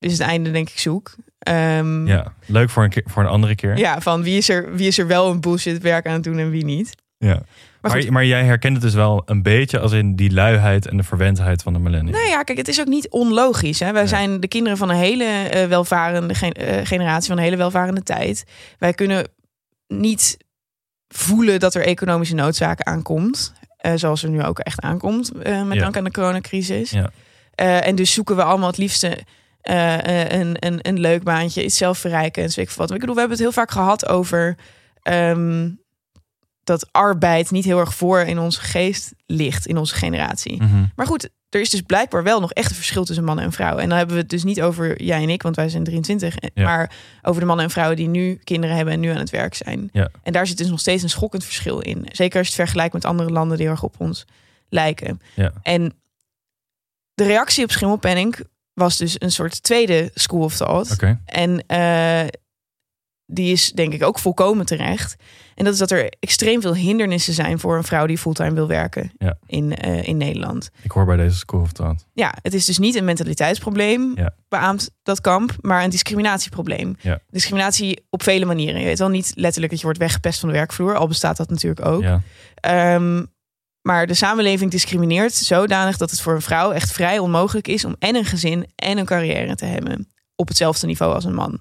is 0.00 0.12
het 0.12 0.20
einde 0.20 0.50
denk 0.50 0.70
ik 0.70 0.78
zoek. 0.78 1.14
Ehm, 1.38 2.06
Ja, 2.06 2.32
leuk 2.46 2.70
voor 2.70 2.82
een, 2.84 2.90
keer, 2.90 3.02
voor 3.06 3.22
een 3.22 3.28
andere 3.28 3.54
keer. 3.54 3.76
ja, 3.78 4.00
van 4.00 4.22
wie 4.22 4.36
is, 4.36 4.48
er, 4.48 4.74
wie 4.74 4.86
is 4.86 4.98
er 4.98 5.06
wel 5.06 5.30
een 5.30 5.40
bullshit 5.40 5.82
werk 5.82 6.06
aan 6.06 6.12
het 6.14 6.22
doen 6.24 6.38
en 6.38 6.50
wie 6.50 6.64
niet. 6.64 6.94
Ja. 7.18 7.42
Maar 7.80 8.06
Maar, 8.12 8.24
jij 8.24 8.44
herkent 8.44 8.72
het 8.74 8.82
dus 8.82 8.94
wel 8.94 9.22
een 9.26 9.42
beetje 9.42 9.78
als 9.78 9.92
in 9.92 10.16
die 10.16 10.32
luiheid 10.32 10.86
en 10.86 10.96
de 10.96 11.02
verwendheid 11.02 11.62
van 11.62 11.72
de 11.72 11.78
millennials. 11.78 12.16
Nou 12.16 12.28
ja, 12.30 12.42
kijk, 12.42 12.58
het 12.58 12.68
is 12.68 12.80
ook 12.80 12.86
niet 12.86 13.08
onlogisch. 13.10 13.80
Hè? 13.80 13.92
Wij 13.92 14.06
zijn 14.06 14.40
de 14.40 14.48
kinderen 14.48 14.78
van 14.78 14.90
een 14.90 14.96
hele 14.96 15.24
eh, 15.24 15.66
welvarende 15.68 16.34
eh, 16.52 16.86
generatie, 16.86 17.28
van 17.28 17.36
een 17.36 17.42
hele 17.44 17.56
welvarende 17.56 18.02
tijd. 18.02 18.44
Wij 18.78 18.92
kunnen 18.92 19.26
niet 19.88 20.36
voelen 21.08 21.60
dat 21.60 21.74
er 21.74 21.82
economische 21.86 22.34
noodzaak 22.34 22.80
aankomt. 22.80 23.52
eh, 23.76 23.92
zoals 23.94 24.22
er 24.22 24.30
nu 24.30 24.42
ook 24.44 24.58
echt 24.58 24.80
aankomt, 24.80 25.32
met 25.34 25.46
Ja. 25.46 25.74
dank 25.74 25.96
aan 25.96 26.04
de 26.04 26.10
coronacrisis. 26.10 26.90
Ja. 26.90 27.10
En 27.80 27.94
dus 27.94 28.12
zoeken 28.12 28.36
we 28.36 28.42
allemaal 28.42 28.68
het 28.68 28.78
liefste 28.78 29.18
eh, 29.60 30.22
eh, 30.22 30.40
een, 30.40 30.56
een, 30.58 30.78
een 30.82 31.00
leuk 31.00 31.22
baantje, 31.22 31.64
iets 31.64 31.76
zelfverrijkends. 31.76 32.56
Weet 32.56 32.70
ik 32.70 32.76
wat. 32.76 32.90
Ik 32.90 33.00
bedoel, 33.00 33.14
we 33.14 33.20
hebben 33.20 33.38
het 33.38 33.46
heel 33.46 33.56
vaak 33.56 33.70
gehad 33.70 34.06
over 34.08 34.56
ehm, 35.02 35.68
dat 36.64 36.88
arbeid 36.92 37.50
niet 37.50 37.64
heel 37.64 37.78
erg 37.78 37.94
voor 37.94 38.20
in 38.20 38.38
onze 38.38 38.60
geest 38.60 39.14
ligt, 39.26 39.66
in 39.66 39.76
onze 39.76 39.94
generatie. 39.94 40.62
Mhm. 40.62 40.84
Maar 40.96 41.06
goed, 41.06 41.28
er 41.50 41.60
is 41.60 41.70
dus 41.70 41.80
blijkbaar 41.80 42.22
wel 42.22 42.40
nog 42.40 42.52
echt 42.52 42.70
een 42.70 42.76
verschil 42.76 43.04
tussen 43.04 43.24
mannen 43.24 43.44
en 43.44 43.52
vrouwen. 43.52 43.82
En 43.82 43.88
dan 43.88 43.98
hebben 43.98 44.16
we 44.16 44.22
het 44.22 44.30
dus 44.30 44.44
niet 44.44 44.62
over 44.62 45.02
jij 45.02 45.22
en 45.22 45.28
ik, 45.28 45.42
want 45.42 45.56
wij 45.56 45.68
zijn 45.68 45.84
23. 45.84 46.34
Ja. 46.54 46.64
Maar 46.64 46.92
over 47.22 47.40
de 47.40 47.46
mannen 47.46 47.64
en 47.64 47.70
vrouwen 47.70 47.96
die 47.96 48.08
nu 48.08 48.34
kinderen 48.44 48.76
hebben 48.76 48.94
en 48.94 49.00
nu 49.00 49.08
aan 49.08 49.16
het 49.16 49.30
werk 49.30 49.54
zijn. 49.54 49.88
Ja. 49.92 50.10
En 50.22 50.32
daar 50.32 50.46
zit 50.46 50.58
dus 50.58 50.68
nog 50.68 50.80
steeds 50.80 51.02
een 51.02 51.10
schokkend 51.10 51.44
verschil 51.44 51.78
in. 51.78 52.06
Zeker 52.08 52.38
als 52.38 52.46
je 52.46 52.52
het 52.52 52.62
vergelijkt 52.62 52.92
met 52.92 53.04
andere 53.04 53.30
landen 53.30 53.56
die 53.56 53.66
heel 53.66 53.74
erg 53.74 53.84
op 53.84 53.94
ons 53.98 54.24
lijken. 54.68 55.20
Ja. 55.34 55.52
En 55.62 55.92
de 57.14 57.24
reactie 57.24 57.64
op 57.64 57.70
Schimmelpenning 57.70 58.38
was 58.80 58.96
dus 58.96 59.16
een 59.20 59.30
soort 59.32 59.62
tweede 59.62 60.10
school 60.14 60.42
of 60.44 60.56
thought. 60.56 60.92
Oké. 60.92 61.20
En 61.24 61.64
eh, 61.66 62.26
die 63.26 63.52
is 63.52 63.72
denk 63.72 63.92
ik 63.92 64.02
ook 64.02 64.18
volkomen 64.18 64.66
terecht. 64.66 65.16
En 65.54 65.64
dat 65.64 65.72
is 65.72 65.78
dat 65.78 65.90
er 65.90 66.12
extreem 66.20 66.60
veel 66.60 66.74
hindernissen 66.74 67.32
zijn 67.34 67.58
voor 67.58 67.76
een 67.76 67.84
vrouw 67.84 68.06
die 68.06 68.18
fulltime 68.18 68.52
wil 68.54 68.66
werken 68.68 69.12
Ja. 69.18 69.38
in, 69.46 69.76
eh, 69.76 70.08
in 70.08 70.16
Nederland. 70.16 70.70
Ik 70.82 70.90
hoor 70.90 71.04
bij 71.04 71.16
deze 71.16 71.36
school 71.36 71.60
of 71.60 71.72
thought. 71.72 72.06
Ja, 72.12 72.34
het 72.42 72.54
is 72.54 72.64
dus 72.64 72.78
niet 72.78 72.94
een 72.94 73.04
mentaliteitsprobleem, 73.04 74.12
Ja. 74.14 74.34
beaamt 74.48 74.90
dat 75.02 75.20
kamp, 75.20 75.56
maar 75.60 75.84
een 75.84 75.90
discriminatieprobleem. 75.90 76.96
Ja. 77.00 77.20
Discriminatie 77.28 78.04
op 78.10 78.22
vele 78.22 78.44
manieren. 78.44 78.80
Je 78.80 78.86
weet 78.86 78.98
wel 78.98 79.08
niet 79.08 79.32
letterlijk 79.34 79.70
dat 79.70 79.78
je 79.80 79.84
wordt 79.86 80.00
weggepest 80.00 80.40
van 80.40 80.48
de 80.48 80.54
werkvloer, 80.54 80.96
al 80.96 81.08
bestaat 81.08 81.36
dat 81.36 81.50
natuurlijk 81.50 81.86
ook. 81.86 82.02
Ja. 82.02 82.22
Maar 83.90 84.06
de 84.06 84.14
samenleving 84.14 84.70
discrimineert 84.70 85.32
zodanig 85.32 85.96
dat 85.96 86.10
het 86.10 86.20
voor 86.20 86.34
een 86.34 86.42
vrouw 86.42 86.72
echt 86.72 86.92
vrij 86.92 87.18
onmogelijk 87.18 87.68
is 87.68 87.84
om 87.84 87.96
en 87.98 88.16
een 88.16 88.24
gezin 88.24 88.66
en 88.76 88.98
een 88.98 89.04
carrière 89.04 89.54
te 89.54 89.64
hebben. 89.64 90.08
Op 90.36 90.48
hetzelfde 90.48 90.86
niveau 90.86 91.14
als 91.14 91.24
een 91.24 91.34
man. 91.34 91.60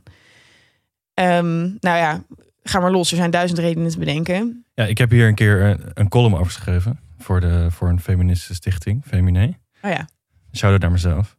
Ehm, 1.13 1.59
nou 1.59 1.98
ja, 1.98 2.24
ga 2.63 2.79
maar 2.79 2.91
los. 2.91 3.12
Er 3.12 3.17
zijn 3.17 3.31
duizend 3.31 3.59
redenen 3.59 3.89
te 3.89 4.00
bedenken. 4.00 4.65
ja, 4.74 4.86
ik 4.86 4.98
heb 4.98 5.09
hier 5.09 5.27
een 5.27 5.36
keer 5.36 5.62
een, 5.62 5.91
een 5.93 6.09
column 6.09 6.33
over 6.33 6.45
geschreven 6.45 7.00
voor, 7.17 7.39
de, 7.39 7.67
voor 7.71 7.89
een 7.89 8.00
feministische 8.00 8.53
stichting, 8.53 9.03
Femine. 9.07 9.53
Oh 9.81 9.91
ja, 9.91 10.07
Shout-out 10.53 10.81
naar 10.81 10.91
mezelf. 10.91 11.36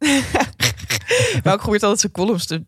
maar 1.44 1.54
ik 1.58 1.64
altijd 1.66 2.00
zijn 2.00 2.12
columns 2.12 2.46
te 2.46 2.64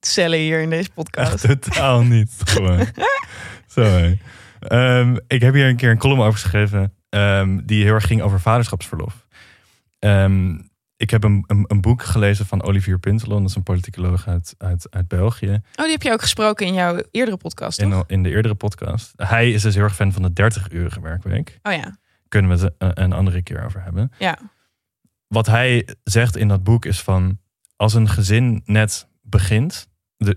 cellen 0.00 0.38
hier 0.38 0.60
in 0.60 0.70
deze 0.70 0.90
podcast. 0.90 1.44
Echt 1.44 1.62
totaal 1.62 2.02
niet. 2.02 2.30
Gewoon. 2.44 2.86
Zo 3.74 3.82
hé. 3.82 4.18
Ehm, 4.58 5.16
ik 5.26 5.40
heb 5.40 5.54
hier 5.54 5.68
een 5.68 5.76
keer 5.76 5.90
een 5.90 5.98
column 5.98 6.20
over 6.20 6.40
geschreven 6.40 6.92
ehm, 7.14 7.60
die 7.64 7.84
heel 7.84 7.94
erg 7.94 8.06
ging 8.06 8.22
over 8.22 8.40
vaderschapsverlof. 8.40 9.26
Ehm, 9.98 10.58
ik 10.96 11.10
heb 11.10 11.24
een, 11.24 11.44
een, 11.46 11.64
een 11.68 11.80
boek 11.80 12.02
gelezen 12.02 12.46
van 12.46 12.62
Olivier 12.62 12.98
Puntelon, 12.98 13.40
dat 13.40 13.50
is 13.50 13.56
een 13.56 13.62
politicoloog 13.62 14.26
uit, 14.28 14.54
uit, 14.58 14.86
uit 14.90 15.08
België, 15.08 15.52
Oh, 15.76 15.82
die 15.84 15.92
heb 15.92 16.02
je 16.02 16.12
ook 16.12 16.20
gesproken 16.20 16.66
in 16.66 16.74
jouw 16.74 17.02
eerdere 17.10 17.36
podcast, 17.36 17.78
toch? 17.78 17.92
in, 17.92 18.04
in 18.06 18.22
de 18.22 18.30
eerdere 18.30 18.54
podcast. 18.54 19.12
Hij 19.16 19.50
is 19.52 19.62
dus 19.62 19.74
heel 19.74 19.84
erg 19.84 19.94
fan 19.94 20.12
van 20.12 20.22
de 20.32 20.42
30-urige 20.52 21.00
werkweek. 21.00 21.58
Oh 21.62 21.72
ja, 21.72 21.98
Kunnen 22.28 22.56
we 22.58 22.64
het 22.64 22.74
een, 22.78 23.02
een 23.02 23.12
andere 23.12 23.42
keer 23.42 23.64
over 23.64 23.82
hebben. 23.82 24.12
ja. 24.18 24.38
Wat 25.26 25.46
hij 25.46 25.88
zegt 26.04 26.36
in 26.36 26.48
dat 26.48 26.64
boek 26.64 26.84
is 26.84 27.00
van, 27.00 27.38
als 27.76 27.94
een 27.94 28.08
gezin 28.08 28.62
net 28.64 29.08
begint, 29.22 29.88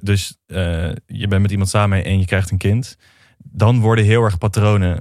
dus 0.01 0.37
eh, 0.45 0.91
je 1.05 1.27
bent 1.27 1.41
met 1.41 1.51
iemand 1.51 1.69
samen 1.69 2.05
en 2.05 2.19
je 2.19 2.25
krijgt 2.25 2.51
een 2.51 2.57
kind, 2.57 2.97
dan 3.37 3.79
worden 3.79 4.05
heel 4.05 4.23
erg 4.23 4.37
patronen 4.37 4.99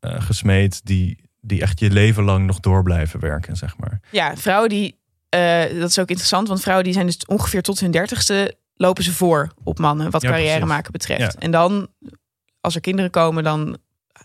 gesmeed 0.00 0.80
die, 0.86 1.18
die 1.40 1.60
echt 1.62 1.80
je 1.80 1.90
leven 1.90 2.24
lang 2.24 2.46
nog 2.46 2.60
door 2.60 2.82
blijven 2.82 3.20
werken, 3.20 3.56
zeg 3.56 3.76
maar. 3.76 4.00
Ja, 4.10 4.36
vrouwen 4.36 4.68
die, 4.68 4.98
eh, 5.28 5.78
dat 5.80 5.88
is 5.88 5.98
ook 5.98 6.08
interessant, 6.08 6.48
want 6.48 6.60
vrouwen 6.60 6.84
die 6.84 6.94
zijn 6.94 7.06
dus 7.06 7.26
ongeveer 7.26 7.62
tot 7.62 7.80
hun 7.80 7.90
dertigste 7.90 8.54
lopen 8.74 9.04
ze 9.04 9.12
voor 9.12 9.52
op 9.64 9.78
mannen 9.78 10.10
wat 10.10 10.22
Ja, 10.22 10.28
carrière 10.28 10.52
precies. 10.52 10.74
maken 10.74 10.92
betreft. 10.92 11.32
Ja. 11.32 11.38
En 11.38 11.50
dan, 11.50 11.88
als 12.60 12.74
er 12.74 12.80
kinderen 12.80 13.10
komen, 13.10 13.44
dan 13.44 13.78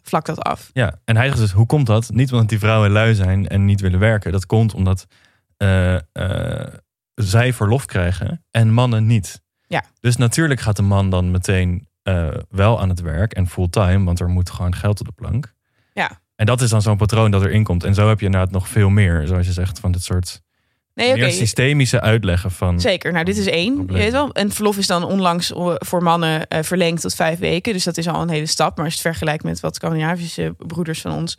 vlak 0.03 0.25
dat 0.25 0.39
af. 0.39 0.69
Ja, 0.73 0.99
en 1.05 1.15
hij 1.15 1.27
zegt 1.27 1.39
dus, 1.39 1.51
hoe 1.51 1.65
komt 1.65 1.85
dat? 1.85 2.09
Niet 2.13 2.31
omdat 2.31 2.49
die 2.49 2.59
vrouwen 2.59 2.91
lui 2.91 3.15
zijn 3.15 3.47
en 3.47 3.65
niet 3.65 3.81
willen 3.81 3.99
werken. 3.99 4.31
Dat 4.31 4.45
komt 4.45 4.73
omdat 4.73 5.05
eh, 5.57 5.95
eh, 5.95 6.73
zij 7.13 7.53
verlof 7.53 7.85
krijgen 7.85 8.45
en 8.51 8.73
mannen 8.73 9.05
niet. 9.05 9.41
Ja. 9.67 9.83
Dus 9.99 10.15
natuurlijk 10.15 10.59
gaat 10.59 10.75
de 10.75 10.81
man 10.81 11.09
dan 11.09 11.31
meteen 11.31 11.87
eh, 12.05 12.27
wel 12.49 12.81
aan 12.81 12.89
het 12.89 13.01
werk 13.01 13.33
en 13.33 13.47
fulltime, 13.47 14.05
want 14.05 14.19
er 14.19 14.29
moet 14.29 14.49
gewoon 14.49 14.75
geld 14.75 14.99
op 14.99 15.05
de 15.05 15.11
plank. 15.15 15.53
Ja. 15.93 16.21
En 16.35 16.45
dat 16.45 16.61
is 16.61 16.69
dan 16.69 16.81
zo'n 16.81 16.97
patroon 16.97 17.31
dat 17.31 17.43
erin 17.43 17.63
komt. 17.63 17.83
En 17.83 17.93
zo 17.93 18.07
heb 18.07 18.19
je 18.19 18.25
inderdaad 18.25 18.51
nog 18.51 18.67
veel 18.67 18.89
meer, 18.89 19.27
zoals 19.27 19.45
je 19.45 19.51
zegt, 19.51 19.79
van 19.79 19.91
dit 19.91 20.03
soort 20.03 20.41
Nee, 20.93 21.13
meer 21.13 21.31
systemische 21.31 22.01
uitleggen 22.01 22.51
van. 22.51 22.79
Zeker, 22.79 23.11
nou 23.11 23.25
dit 23.25 23.37
is 23.37 23.45
één. 23.45 23.83
Je 23.87 23.93
weet 23.93 24.11
wel. 24.11 24.31
En 24.31 24.51
verlof 24.51 24.77
is 24.77 24.87
dan 24.87 25.03
onlangs 25.03 25.51
voor 25.75 26.03
mannen 26.03 26.47
eh, 26.47 26.63
verlengd 26.63 27.01
tot 27.01 27.15
vijf 27.15 27.39
weken. 27.39 27.73
Dus 27.73 27.83
dat 27.83 27.97
is 27.97 28.07
al 28.07 28.21
een 28.21 28.29
hele 28.29 28.45
stap. 28.45 28.75
Maar 28.75 28.85
als 28.85 28.93
je 28.93 28.99
het 28.99 29.07
vergelijkt 29.09 29.43
met 29.43 29.59
wat 29.59 29.75
Scandinavische 29.75 30.55
broeders 30.57 31.01
van 31.01 31.11
ons... 31.11 31.37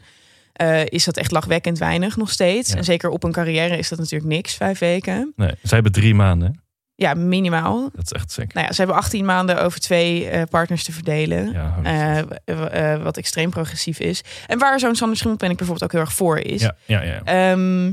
eh, 0.53 0.87
is 0.87 1.05
dat 1.05 1.17
echt 1.17 1.31
lachwekkend 1.31 1.79
weinig 1.79 2.17
nog 2.17 2.31
steeds. 2.31 2.71
Ja. 2.71 2.77
En 2.77 2.85
zeker 2.85 3.11
op 3.11 3.25
een 3.25 3.33
carrière 3.33 3.77
is 3.77 3.89
dat 3.89 3.99
natuurlijk 3.99 4.31
niks, 4.31 4.55
vijf 4.55 4.79
weken. 4.79 5.33
Nee, 5.37 5.55
zij 5.63 5.75
hebben 5.75 5.93
drie 5.93 6.15
maanden. 6.15 6.61
Ja, 6.99 7.15
minimaal. 7.15 7.91
Dat 7.95 8.05
is 8.05 8.13
echt 8.13 8.33
sick. 8.33 8.53
Nou 8.55 8.67
ja, 8.67 8.73
ze 8.73 8.79
hebben 8.81 8.97
18 8.97 9.25
maanden 9.25 9.63
over 9.63 9.81
twee 9.81 10.29
eh, 10.29 10.43
partners 10.51 10.85
te 10.85 10.93
verdelen. 10.93 11.53
Ja, 11.53 11.79
Eh, 11.83 12.97
w- 12.99 13.03
wat 13.03 13.17
extreem 13.17 13.51
progressief 13.51 13.99
is. 13.99 14.23
En 14.47 14.59
waar 14.59 14.79
zo'n 14.81 14.95
Sander 14.95 15.17
Schimmelpenninck 15.17 15.59
bijvoorbeeld 15.59 15.91
ook 15.91 15.97
heel 15.99 16.07
erg 16.07 16.17
voor 16.17 16.39
is. 16.39 16.61
ja, 16.63 16.77
ja, 16.85 17.03
ja. 17.03 17.21
Ehm, 17.25 17.93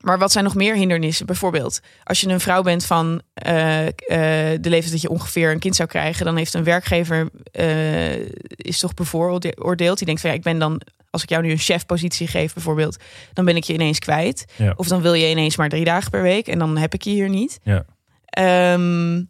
maar 0.00 0.18
wat 0.18 0.32
zijn 0.32 0.44
nog 0.44 0.54
meer 0.54 0.74
hindernissen? 0.74 1.26
Bijvoorbeeld, 1.26 1.80
als 2.04 2.20
je 2.20 2.28
een 2.28 2.40
vrouw 2.40 2.62
bent 2.62 2.84
van 2.84 3.22
eh, 3.34 3.86
eh, 3.86 3.92
de 4.60 4.70
leeftijd 4.70 4.92
dat 4.92 5.00
je 5.00 5.08
ongeveer 5.08 5.50
een 5.50 5.58
kind 5.58 5.76
zou 5.76 5.88
krijgen, 5.88 6.24
dan 6.24 6.36
heeft 6.36 6.54
een 6.54 6.64
werkgever 6.64 7.28
eh, 7.52 8.14
is 8.56 8.78
toch 8.78 8.94
bevooroordeeld. 8.94 9.96
Die 9.98 10.06
denkt 10.06 10.20
van 10.20 10.30
ja, 10.30 10.36
ik 10.36 10.42
ben 10.42 10.58
dan, 10.58 10.80
als 11.10 11.22
ik 11.22 11.28
jou 11.28 11.42
nu 11.42 11.50
een 11.50 11.58
chefpositie 11.58 12.26
geef 12.26 12.54
bijvoorbeeld, 12.54 12.96
dan 13.32 13.44
ben 13.44 13.56
ik 13.56 13.64
je 13.64 13.72
ineens 13.72 13.98
kwijt. 13.98 14.44
Ja. 14.56 14.72
Of 14.76 14.88
dan 14.88 15.00
wil 15.02 15.14
je 15.14 15.30
ineens 15.30 15.56
maar 15.56 15.68
drie 15.68 15.84
dagen 15.84 16.10
per 16.10 16.22
week 16.22 16.46
en 16.48 16.58
dan 16.58 16.76
heb 16.76 16.94
ik 16.94 17.02
je 17.02 17.10
hier 17.10 17.28
niet. 17.28 17.58
Ja. 17.62 17.84
Ehm, 18.34 19.22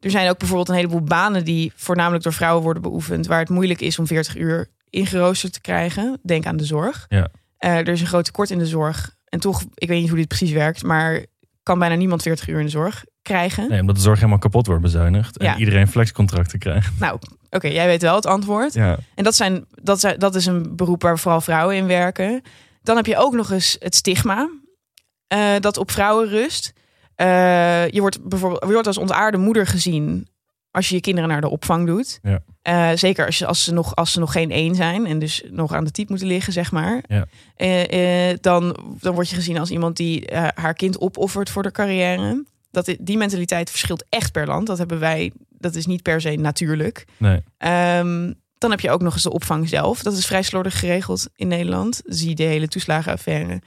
er 0.00 0.10
zijn 0.10 0.28
ook 0.28 0.38
bijvoorbeeld 0.38 0.68
een 0.68 0.74
heleboel 0.74 1.00
banen 1.02 1.44
die 1.44 1.72
voornamelijk 1.76 2.22
door 2.24 2.32
vrouwen 2.32 2.62
worden 2.62 2.82
beoefend, 2.82 3.26
waar 3.26 3.38
het 3.38 3.48
moeilijk 3.48 3.80
is 3.80 3.98
om 3.98 4.06
40 4.06 4.36
uur 4.36 4.68
ingeroosterd 4.90 5.52
te 5.52 5.60
krijgen. 5.60 6.18
Denk 6.22 6.46
aan 6.46 6.56
de 6.56 6.64
zorg. 6.64 7.04
Ja. 7.08 7.28
Eh, 7.58 7.76
er 7.76 7.88
is 7.88 8.00
een 8.00 8.06
groot 8.06 8.24
tekort 8.24 8.50
in 8.50 8.58
de 8.58 8.66
zorg. 8.66 9.14
En 9.24 9.40
toch, 9.40 9.62
ik 9.74 9.88
weet 9.88 10.00
niet 10.00 10.08
hoe 10.08 10.18
dit 10.18 10.28
precies 10.28 10.50
werkt, 10.52 10.82
maar 10.82 11.24
kan 11.62 11.78
bijna 11.78 11.94
niemand 11.94 12.22
40 12.22 12.48
uur 12.48 12.58
in 12.58 12.64
de 12.64 12.70
zorg 12.70 13.04
krijgen. 13.22 13.68
Nee, 13.68 13.80
omdat 13.80 13.96
de 13.96 14.02
zorg 14.02 14.16
helemaal 14.18 14.38
kapot 14.38 14.66
wordt 14.66 14.82
bezuinigd. 14.82 15.36
En 15.38 15.46
Ja. 15.46 15.56
iedereen 15.56 15.88
flexcontracten 15.88 16.58
krijgt. 16.58 16.98
Nou, 17.00 17.18
oké, 17.50 17.68
jij 17.68 17.86
weet 17.86 18.02
wel 18.02 18.14
het 18.14 18.26
antwoord. 18.26 18.72
Ja, 18.74 18.98
En 19.14 19.24
dat, 19.24 19.34
zijn, 19.34 19.64
dat, 19.70 20.00
zijn, 20.00 20.18
dat 20.18 20.34
is 20.34 20.46
een 20.46 20.76
beroep 20.76 21.02
waar 21.02 21.18
vooral 21.18 21.40
vrouwen 21.40 21.76
in 21.76 21.86
werken. 21.86 22.42
Dan 22.82 22.96
heb 22.96 23.06
je 23.06 23.16
ook 23.16 23.34
nog 23.34 23.50
eens 23.50 23.76
het 23.80 23.94
stigma 23.94 24.50
eh, 25.26 25.54
dat 25.60 25.76
op 25.76 25.90
vrouwen 25.90 26.28
rust. 26.28 26.72
Eh, 27.14 27.88
je, 27.88 28.00
wordt 28.00 28.28
bijvoorbeeld, 28.28 28.64
je 28.66 28.72
wordt 28.72 28.86
als 28.86 28.98
ontaarde 28.98 29.38
moeder 29.38 29.66
gezien 29.66 30.28
als 30.70 30.88
je 30.88 30.94
je 30.94 31.00
kinderen 31.00 31.28
naar 31.28 31.40
de 31.40 31.48
opvang 31.48 31.86
doet. 31.86 32.18
Ja. 32.22 32.42
Eh, 32.62 32.90
zeker 32.94 33.26
als, 33.26 33.38
je, 33.38 33.46
als, 33.46 33.64
ze 33.64 33.72
nog, 33.72 33.96
als 33.96 34.12
ze 34.12 34.18
nog 34.18 34.32
geen 34.32 34.50
één 34.50 34.74
zijn 34.74 35.06
en 35.06 35.18
dus 35.18 35.42
nog 35.50 35.72
aan 35.72 35.84
de 35.84 35.90
type 35.90 36.10
moeten 36.10 36.28
liggen, 36.28 36.52
zeg 36.52 36.72
maar. 36.72 37.02
Ja. 37.06 37.26
Eh, 37.56 38.36
dan, 38.40 38.76
dan 39.00 39.14
word 39.14 39.28
je 39.28 39.36
gezien 39.36 39.58
als 39.58 39.70
iemand 39.70 39.96
die 39.96 40.34
haar 40.54 40.74
kind 40.74 41.00
opoffert 41.00 41.50
voor 41.50 41.62
de 41.62 41.70
carrière. 41.70 42.44
Dat, 42.70 42.94
die 43.00 43.16
mentaliteit 43.16 43.70
verschilt 43.70 44.04
echt 44.08 44.32
per 44.32 44.46
land. 44.46 44.66
Dat 44.66 44.78
hebben 44.78 44.98
wij, 44.98 45.32
dat 45.48 45.74
is 45.74 45.86
niet 45.86 46.02
per 46.02 46.20
se 46.20 46.30
natuurlijk. 46.30 47.04
nee. 47.16 47.42
Ehm, 47.58 48.32
dan 48.64 48.72
heb 48.72 48.82
je 48.82 48.90
ook 48.90 49.02
nog 49.02 49.12
eens 49.12 49.22
de 49.22 49.32
opvang 49.32 49.68
zelf. 49.68 50.02
Dat 50.02 50.12
is 50.12 50.26
vrij 50.26 50.42
slordig 50.42 50.78
geregeld 50.78 51.28
in 51.36 51.48
Nederland. 51.48 52.02
Zie 52.04 52.34
de 52.34 52.42
hele 52.42 52.68
toeslagenaffaire. 52.68 53.60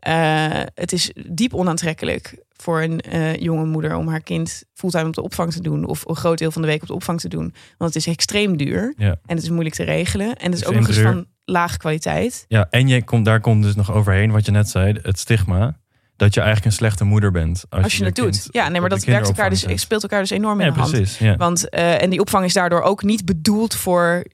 Eh, 0.00 0.60
het 0.74 0.92
is 0.92 1.12
diep 1.28 1.54
onaantrekkelijk 1.54 2.42
voor 2.56 2.82
een 2.82 3.00
eh, 3.00 3.34
jonge 3.36 3.64
moeder 3.64 3.96
om 3.96 4.08
haar 4.08 4.20
kind 4.22 4.62
fulltime 4.74 5.06
op 5.06 5.14
de 5.14 5.22
opvang 5.22 5.52
te 5.52 5.62
doen. 5.62 5.84
Of 5.84 6.08
een 6.08 6.16
groot 6.16 6.38
deel 6.38 6.50
van 6.50 6.62
de 6.62 6.68
week 6.68 6.82
op 6.82 6.88
de 6.88 6.94
opvang 6.94 7.20
te 7.20 7.28
doen. 7.28 7.54
Want 7.78 7.94
het 7.94 8.06
is 8.06 8.12
extreem 8.12 8.56
duur. 8.56 8.94
Ja. 8.96 9.10
En 9.26 9.34
het 9.34 9.42
is 9.42 9.50
moeilijk 9.50 9.74
te 9.74 9.84
regelen. 9.84 10.36
En 10.36 10.50
het 10.50 10.60
is 10.60 10.66
ook 10.66 10.74
nog 10.74 10.88
eens 10.88 10.98
van 10.98 11.26
lage 11.44 11.76
kwaliteit. 11.78 12.44
Ja, 12.48 12.66
en 12.70 12.88
je 12.88 13.04
komt, 13.04 13.24
daar 13.24 13.40
komt 13.40 13.62
dus 13.62 13.74
nog 13.74 13.92
overheen 13.92 14.30
wat 14.30 14.44
je 14.46 14.50
net 14.52 14.68
zei, 14.68 14.98
het 15.02 15.18
stigma. 15.18 15.78
Dat 16.16 16.34
je 16.34 16.40
eigenlijk 16.40 16.70
een 16.70 16.78
slechte 16.78 17.04
moeder 17.04 17.30
bent. 17.30 17.64
Als, 17.68 17.82
Als 17.82 17.96
je 17.96 18.04
het 18.04 18.14
doet. 18.14 18.48
Ja, 18.50 18.68
nee, 18.68 18.80
maar 18.80 18.90
dat 18.90 19.04
werkt 19.04 19.26
elkaar 19.26 19.50
dus, 19.50 19.66
speelt 19.74 20.02
elkaar 20.02 20.20
dus 20.20 20.30
enorm 20.30 20.60
in 20.60 20.66
Ja, 20.66 20.72
de 20.72 20.78
hand. 20.78 20.90
precies. 20.92 21.18
Ja. 21.18 21.36
Want, 21.36 21.68
eh, 21.68 22.02
en 22.02 22.10
die 22.10 22.20
opvang 22.20 22.44
is 22.44 22.52
daardoor 22.52 22.80
ook 22.80 23.02
niet 23.02 23.24
bedoeld 23.24 23.74
voor 23.74 24.24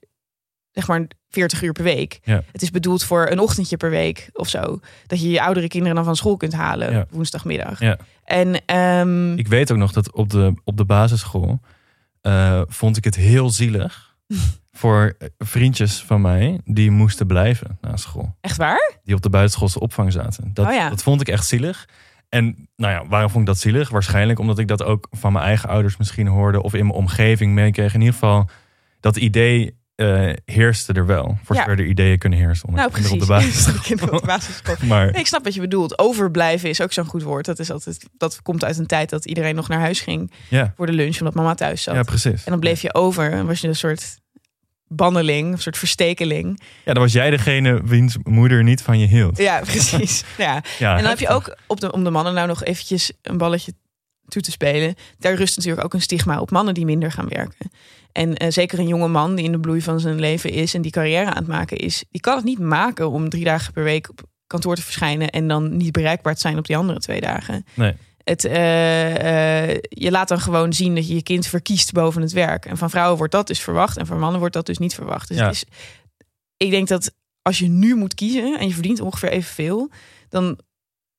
zeg 0.70 0.86
maar 0.86 1.06
40 1.34 1.62
uur 1.62 1.72
per 1.72 1.84
week. 1.84 2.18
Ja. 2.22 2.42
Het 2.52 2.62
is 2.62 2.70
bedoeld 2.70 3.04
voor 3.04 3.30
een 3.30 3.38
ochtendje 3.38 3.76
per 3.76 3.90
week 3.90 4.28
of 4.32 4.48
zo. 4.48 4.80
Dat 5.06 5.20
je 5.20 5.30
je 5.30 5.42
oudere 5.42 5.68
kinderen 5.68 5.94
dan 5.94 6.04
van 6.04 6.16
school 6.16 6.36
kunt 6.36 6.52
halen 6.52 6.92
Ja. 6.92 7.06
woensdagmiddag. 7.10 7.80
Ja. 7.80 7.98
En 8.24 8.64
ehm, 8.66 9.32
Ik 9.38 9.48
weet 9.48 9.72
ook 9.72 9.78
nog 9.78 9.92
dat 9.92 10.12
op 10.12 10.30
de, 10.30 10.54
op 10.64 10.76
de 10.76 10.84
basisschool 10.84 11.60
eh, 12.20 12.60
vond 12.66 12.96
ik 12.96 13.04
het 13.04 13.14
heel 13.16 13.50
zielig 13.50 14.16
voor 14.80 15.16
vriendjes 15.38 16.02
van 16.02 16.20
mij 16.20 16.60
die 16.64 16.90
moesten 16.90 17.26
blijven 17.26 17.78
na 17.80 17.96
school. 17.96 18.36
echt 18.40 18.56
waar? 18.56 18.92
Die 19.04 19.14
op 19.14 19.22
de 19.22 19.30
buitenschoolse 19.30 19.80
opvang 19.80 20.12
zaten. 20.12 20.50
Dat, 20.54 20.66
Oh 20.66 20.88
dat 20.88 21.02
vond 21.02 21.20
ik 21.20 21.28
echt 21.28 21.46
zielig. 21.46 21.88
En 22.28 22.68
nou 22.76 22.92
ja, 22.92 23.08
waarom 23.08 23.30
vond 23.30 23.40
ik 23.40 23.46
dat 23.54 23.58
zielig? 23.62 23.88
Waarschijnlijk 23.88 24.38
omdat 24.38 24.58
ik 24.58 24.68
dat 24.68 24.82
ook 24.82 25.06
van 25.10 25.32
mijn 25.32 25.44
eigen 25.44 25.68
ouders 25.68 25.96
misschien 25.96 26.26
hoorde 26.26 26.62
of 26.62 26.74
in 26.74 26.86
mijn 26.86 26.98
omgeving 26.98 27.52
meekreeg. 27.52 27.94
In 27.94 28.00
ieder 28.00 28.14
geval, 28.14 28.48
dat 29.00 29.16
idee 29.16 29.78
eh, 29.94 30.30
heerste 30.44 30.92
er 30.92 31.06
wel. 31.06 31.38
Voor 31.44 31.56
Ja. 31.56 31.62
zover 31.62 31.78
er 31.78 31.86
ideeën 31.86 32.18
kunnen 32.18 32.38
heersen 32.38 32.68
onder 32.68 32.80
Nou, 32.80 32.92
precies. 32.92 33.12
op 33.12 33.18
de 33.18 33.26
op. 34.72 34.82
Maar 34.88 35.04
Nee, 35.12 35.20
ik 35.20 35.26
snap 35.26 35.44
wat 35.44 35.54
je 35.54 35.60
bedoelt. 35.60 35.98
Overblijven 35.98 36.68
is 36.68 36.80
ook 36.80 36.92
zo'n 36.92 37.04
goed 37.04 37.22
woord. 37.22 37.44
Dat, 37.44 37.58
is 37.58 37.70
altijd, 37.70 38.06
dat 38.16 38.42
komt 38.42 38.64
uit 38.64 38.78
een 38.78 38.86
tijd 38.86 39.10
dat 39.10 39.24
iedereen 39.24 39.54
nog 39.54 39.68
naar 39.68 39.80
huis 39.80 40.00
ging 40.00 40.32
ja, 40.48 40.72
voor 40.76 40.86
de 40.86 40.92
lunch, 40.92 41.18
omdat 41.18 41.34
mama 41.34 41.54
thuis 41.54 41.82
zat. 41.82 41.94
ja, 41.94 42.02
precies. 42.02 42.44
en 42.44 42.50
dan 42.50 42.60
bleef 42.60 42.82
je 42.82 42.94
over 42.94 43.32
en 43.32 43.46
was 43.46 43.60
je 43.60 43.68
een 43.68 43.76
soort 43.76 44.18
banneling, 44.88 45.52
een 45.52 45.58
soort 45.58 45.78
verstekeling. 45.78 46.60
Ja, 46.84 46.92
dan 46.92 47.02
was 47.02 47.12
jij 47.12 47.30
degene 47.30 47.80
wiens 47.84 48.16
moeder 48.22 48.62
niet 48.62 48.82
van 48.82 48.98
je 48.98 49.06
hield. 49.06 49.36
Ja, 49.38 49.60
precies. 49.60 50.24
ja. 50.38 50.62
Ja, 50.78 50.90
En 50.96 51.00
dan 51.00 51.10
heb 51.10 51.18
je 51.18 51.28
ook, 51.28 51.56
op 51.66 51.80
de, 51.80 51.92
om 51.92 52.04
de 52.04 52.10
mannen 52.10 52.34
nou 52.34 52.46
nog 52.48 52.64
eventjes 52.64 53.12
een 53.22 53.38
balletje 53.38 53.74
toe 54.28 54.42
te 54.42 54.50
spelen. 54.50 54.94
Daar 55.18 55.34
rust 55.34 55.56
natuurlijk 55.56 55.84
ook 55.84 55.94
een 55.94 56.00
stigma 56.02 56.40
op 56.40 56.50
mannen 56.50 56.74
die 56.74 56.84
minder 56.84 57.12
gaan 57.12 57.28
werken. 57.28 57.70
En 58.12 58.36
eh, 58.36 58.50
zeker 58.50 58.78
een 58.78 58.86
jonge 58.88 59.08
man 59.08 59.34
die 59.34 59.44
in 59.44 59.52
de 59.52 59.60
bloei 59.60 59.82
van 59.82 60.00
zijn 60.00 60.20
leven 60.20 60.50
is 60.50 60.74
en 60.74 60.82
die 60.82 60.90
carrière 60.90 61.30
aan 61.30 61.36
het 61.36 61.46
maken 61.46 61.76
is, 61.76 62.04
die 62.10 62.20
kan 62.20 62.36
het 62.36 62.44
niet 62.44 62.58
maken 62.58 63.10
om 63.10 63.28
drie 63.28 63.44
dagen 63.44 63.72
per 63.72 63.84
week 63.84 64.10
op 64.10 64.22
kantoor 64.46 64.74
te 64.74 64.82
verschijnen 64.82 65.30
en 65.30 65.48
dan 65.48 65.76
niet 65.76 65.92
bereikbaar 65.92 66.34
te 66.34 66.40
zijn 66.40 66.58
op 66.58 66.66
die 66.66 66.76
andere 66.76 66.98
twee 66.98 67.20
dagen. 67.20 67.64
Nee. 67.74 67.94
Het, 68.24 68.44
eh, 68.44 69.68
eh, 69.70 69.78
je 69.88 70.10
laat 70.10 70.28
dan 70.28 70.40
gewoon 70.40 70.72
zien 70.72 70.94
dat 70.94 71.08
je 71.08 71.14
je 71.14 71.22
kind 71.22 71.46
verkiest 71.46 71.92
boven 71.92 72.22
het 72.22 72.32
werk. 72.32 72.66
En 72.66 72.76
van 72.76 72.90
vrouwen 72.90 73.18
wordt 73.18 73.32
dat 73.32 73.46
dus 73.46 73.60
verwacht 73.60 73.96
en 73.96 74.06
van 74.06 74.18
mannen 74.18 74.38
wordt 74.38 74.54
dat 74.54 74.66
dus 74.66 74.78
niet 74.78 74.94
verwacht. 74.94 75.28
Dus 75.28 75.36
Ja. 75.36 75.44
het 75.44 75.54
is, 75.54 75.64
ik 76.56 76.70
denk 76.70 76.88
dat 76.88 77.14
als 77.42 77.58
je 77.58 77.68
nu 77.68 77.94
moet 77.94 78.14
kiezen 78.14 78.58
en 78.58 78.66
je 78.66 78.72
verdient 78.72 79.00
ongeveer 79.00 79.30
evenveel, 79.30 79.90
dan 80.28 80.58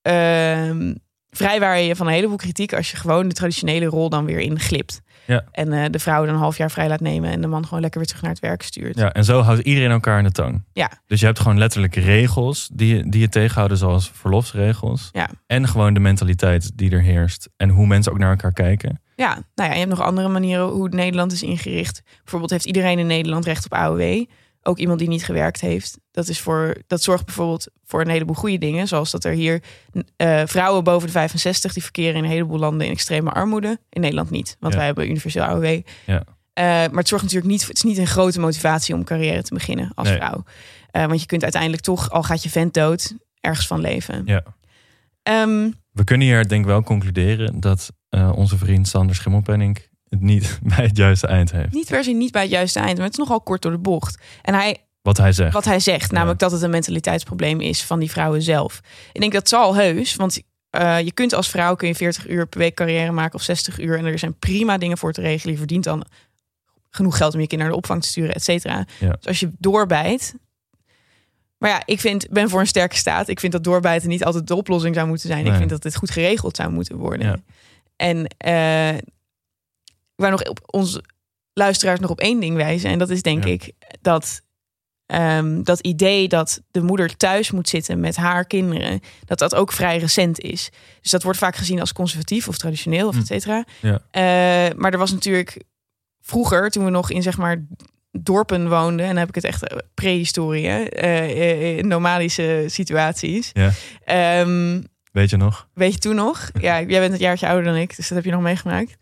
ehm 0.02 0.94
vrijwaar 1.36 1.80
je 1.80 1.96
van 1.96 2.08
een 2.08 2.14
heleboel 2.14 2.38
kritiek 2.38 2.74
als 2.74 2.92
je 2.92 2.98
gewoon 2.98 3.28
de 3.28 3.34
traditionele 3.34 3.86
rol 3.86 4.10
dan 4.10 4.26
weer 4.26 4.40
inglipt. 4.40 5.02
Ja. 5.26 5.44
En 5.52 5.74
eh, 5.74 5.86
de 5.90 6.00
vrouw 6.00 6.26
dan 6.26 6.34
een 6.34 6.40
half 6.40 6.58
jaar 6.58 6.72
vrij 6.72 6.88
laat 6.88 7.00
nemen 7.00 7.32
en 7.32 7.42
de 7.42 7.48
man 7.48 7.64
gewoon 7.64 7.82
lekker 7.82 8.00
weer 8.00 8.08
terug 8.08 8.24
naar 8.24 8.32
het 8.32 8.42
werk 8.42 8.62
stuurt. 8.62 8.98
Ja, 8.98 9.14
en 9.14 9.24
zo 9.24 9.42
houdt 9.42 9.62
iedereen 9.62 9.92
elkaar 9.92 10.18
in 10.18 10.24
de 10.24 10.32
tang. 10.32 10.64
Ja. 10.74 10.92
Dus 11.08 11.20
je 11.20 11.26
hebt 11.26 11.40
gewoon 11.40 11.58
letterlijk 11.58 11.96
regels 11.96 12.70
die 12.74 12.96
je, 12.96 13.10
die 13.10 13.22
je 13.22 13.30
tegenhouden, 13.30 13.78
zoals 13.78 14.12
verlofsregels. 14.14 15.10
Ja. 15.12 15.30
En 15.48 15.68
gewoon 15.68 15.94
de 15.94 16.00
mentaliteit 16.00 16.72
die 16.78 16.92
er 16.92 17.02
heerst. 17.02 17.50
En 17.58 17.70
hoe 17.70 17.88
mensen 17.88 18.12
ook 18.12 18.18
naar 18.18 18.30
elkaar 18.30 18.54
kijken. 18.54 19.02
Ja, 19.16 19.34
nou 19.56 19.70
ja, 19.70 19.72
je 19.72 19.80
hebt 19.80 19.90
nog 19.90 20.02
andere 20.02 20.28
manieren 20.28 20.68
hoe 20.68 20.90
Nederland 20.90 21.32
is 21.32 21.44
ingericht. 21.44 22.02
Bijvoorbeeld 22.18 22.52
heeft 22.52 22.66
iedereen 22.66 23.00
in 23.00 23.08
Nederland 23.08 23.46
recht 23.46 23.66
op 23.66 23.74
AOW. 23.74 24.26
Ook 24.68 24.78
iemand 24.78 25.00
die 25.00 25.08
niet 25.08 25.26
gewerkt 25.26 25.62
heeft. 25.62 25.98
Dat, 26.12 26.28
is 26.28 26.40
voor, 26.40 26.76
dat 26.88 27.02
zorgt 27.04 27.26
bijvoorbeeld 27.26 27.68
voor 27.84 28.02
een 28.02 28.10
heleboel 28.10 28.36
goede 28.36 28.58
dingen. 28.58 28.88
Zoals 28.88 29.12
dat 29.12 29.24
er 29.24 29.32
hier 29.34 29.62
eh, 30.16 30.42
vrouwen 30.46 30.84
boven 30.84 31.08
de 31.08 31.14
65... 31.14 31.74
die 31.74 31.84
verkeren 31.84 32.16
in 32.16 32.24
een 32.24 32.30
heleboel 32.30 32.60
landen 32.60 32.86
in 32.88 32.92
extreme 32.94 33.30
armoede. 33.32 33.80
In 33.90 34.02
Nederland 34.02 34.30
niet, 34.30 34.58
want 34.60 34.74
Ja. 34.74 34.78
wij 34.80 34.88
hebben 34.88 35.10
universeel 35.10 35.44
AOW. 35.44 35.82
Ja. 36.06 36.24
Eh, 36.54 36.64
maar 36.66 36.92
het 36.98 37.08
zorgt 37.08 37.24
natuurlijk 37.24 37.52
niet... 37.52 37.68
Het 37.68 37.76
is 37.76 37.82
niet 37.84 37.98
een 37.98 38.08
grote 38.08 38.40
motivatie 38.40 38.96
om 38.96 39.04
carrière 39.04 39.44
te 39.44 39.54
beginnen 39.54 39.92
als 39.96 40.08
Nee. 40.08 40.18
vrouw. 40.18 40.44
Eh, 40.92 41.06
want 41.06 41.20
je 41.22 41.26
kunt 41.26 41.44
uiteindelijk 41.44 41.82
toch, 41.84 42.10
al 42.12 42.24
gaat 42.24 42.44
je 42.44 42.50
vent 42.50 42.74
dood... 42.74 43.14
ergens 43.40 43.68
van 43.68 43.80
leven. 43.82 44.22
Ja. 44.26 44.44
Ehm, 45.24 45.72
We 45.92 46.04
kunnen 46.04 46.28
hier 46.28 46.48
denk 46.48 46.62
ik 46.62 46.68
wel 46.68 46.84
concluderen 46.84 47.60
dat 47.60 47.92
onze 48.36 48.58
vriend 48.58 48.88
Sander 48.88 49.16
Schimmelpenning 49.16 49.78
het 50.16 50.24
niet 50.24 50.60
bij 50.76 50.86
het 50.86 50.98
juiste 50.98 51.28
eind 51.28 51.52
heeft. 51.52 51.74
niet 51.74 51.88
per 51.88 52.04
se 52.04 52.12
niet 52.12 52.32
bij 52.32 52.42
het 52.42 52.52
juiste 52.52 52.80
eind, 52.80 52.96
maar 52.98 53.06
het 53.06 53.14
is 53.14 53.20
nogal 53.20 53.42
kort 53.42 53.62
door 53.62 53.72
de 53.72 53.78
bocht. 53.78 54.22
En 54.42 54.54
hij 54.54 54.78
Wat 55.02 55.18
hij 55.18 55.32
zegt. 55.32 55.54
wat 55.54 55.66
hij 55.66 55.80
zegt. 55.80 56.12
Namelijk 56.12 56.40
dat 56.40 56.52
het 56.52 56.62
een 56.62 56.70
mentaliteitsprobleem 56.70 57.62
is 57.62 57.84
van 57.84 58.00
die 58.00 58.12
vrouwen 58.12 58.42
zelf. 58.42 58.82
Ik 59.14 59.20
denk 59.22 59.34
dat 59.34 59.50
zal 59.50 59.76
heus, 59.76 60.16
want 60.16 60.42
eh, 60.70 61.00
je 61.00 61.12
kunt 61.12 61.34
als 61.34 61.50
vrouw 61.50 61.76
kun 61.76 61.88
je 61.88 61.96
40 61.96 62.30
uur 62.30 62.48
per 62.48 62.60
week 62.60 62.76
carrière 62.76 63.12
maken 63.12 63.36
of 63.36 63.42
60 63.42 63.80
uur. 63.80 63.98
En 63.98 64.06
er 64.06 64.20
zijn 64.20 64.40
prima 64.40 64.78
dingen 64.78 64.98
voor 64.98 65.12
te 65.14 65.22
regelen. 65.22 65.52
Je 65.52 65.58
verdient 65.58 65.84
dan 65.84 66.06
genoeg 66.90 67.18
geld 67.18 67.34
om 67.34 67.40
je 67.40 67.48
kind 67.48 67.62
naar 67.62 67.70
de 67.70 67.76
opvang 67.76 68.02
te 68.02 68.08
sturen, 68.08 68.36
et 68.36 68.44
cetera. 68.44 68.86
Ja. 69.00 69.10
Dus 69.12 69.28
als 69.28 69.40
je 69.40 69.52
doorbijt. 69.58 70.34
Maar 71.58 71.70
ja, 71.70 71.82
ik 71.86 72.00
vind, 72.00 72.30
ben 72.30 72.50
voor 72.50 72.60
een 72.60 72.68
sterke 72.68 72.96
staat. 72.96 73.28
Ik 73.28 73.40
vind 73.40 73.52
dat 73.52 73.64
doorbijten 73.64 74.10
niet 74.10 74.24
altijd 74.26 74.48
de 74.48 74.56
oplossing 74.56 74.96
zou 74.96 75.08
moeten 75.08 75.30
zijn. 75.30 75.46
Ik 75.46 75.54
vind 75.54 75.70
dat 75.70 75.82
dit 75.82 75.96
goed 75.96 76.12
geregeld 76.12 76.56
zou 76.56 76.70
moeten 76.72 76.98
worden. 76.98 77.28
Ja. 77.28 77.38
En 77.96 78.28
eh 78.38 78.98
wou 80.16 80.32
nog 80.32 80.44
op 80.50 80.60
onze 80.66 81.04
luisteraars 81.54 82.00
nog 82.00 82.10
op 82.10 82.20
één 82.20 82.40
ding 82.40 82.56
wijzen. 82.56 82.90
En 82.90 83.00
dat 83.00 83.10
is 83.10 83.22
denk 83.22 83.44
Ja. 83.46 83.52
ik 83.52 83.72
dat 84.02 84.42
ehm, 85.06 85.64
dat 85.64 85.80
idee 85.80 86.28
dat 86.28 86.62
de 86.72 86.82
moeder 86.82 87.18
thuis 87.18 87.52
moet 87.52 87.70
zitten 87.70 88.00
met 88.00 88.16
haar 88.16 88.46
kinderen, 88.46 89.00
dat 89.26 89.40
dat 89.40 89.56
ook 89.56 89.72
vrij 89.72 89.98
recent 89.98 90.40
is. 90.40 90.70
Dus 91.02 91.12
dat 91.12 91.24
wordt 91.24 91.40
vaak 91.40 91.56
gezien 91.56 91.80
als 91.80 91.94
conservatief 91.94 92.48
of 92.48 92.58
traditioneel 92.58 93.08
of 93.08 93.14
Hm. 93.16 93.20
et 93.20 93.28
cetera. 93.28 93.66
Ja. 93.82 94.02
Eh, 94.12 94.76
maar 94.78 94.92
er 94.92 94.98
was 94.98 95.12
natuurlijk 95.12 95.58
vroeger, 96.22 96.70
toen 96.70 96.84
we 96.86 96.90
nog 96.90 97.10
in 97.12 97.22
zeg 97.22 97.38
maar 97.38 97.66
dorpen 98.12 98.70
woonden, 98.70 99.00
en 99.06 99.08
dan 99.12 99.18
heb 99.18 99.28
ik 99.30 99.36
het 99.36 99.44
echt 99.44 99.68
eh, 99.68 99.78
prehistorie, 99.94 100.68
eh, 100.68 101.52
eh, 101.52 101.78
in 101.78 101.88
nomadische 101.88 102.64
situaties. 102.68 103.50
Ja. 103.54 103.72
Ehm, 104.04 104.82
Weet 105.16 105.30
je 105.30 105.38
nog? 105.38 105.68
Weet 105.74 105.94
je 105.94 106.00
toen 106.00 106.16
nog? 106.16 106.50
Ja, 106.60 106.82
jij 106.82 107.00
bent 107.00 107.14
een 107.14 107.20
jaartje 107.20 107.48
ouder 107.48 107.64
dan 107.66 107.76
ik, 107.76 107.96
dus 107.96 108.08
dat 108.08 108.18
heb 108.18 108.26
je 108.26 108.32
nog 108.32 108.42
meegemaakt. 108.42 108.98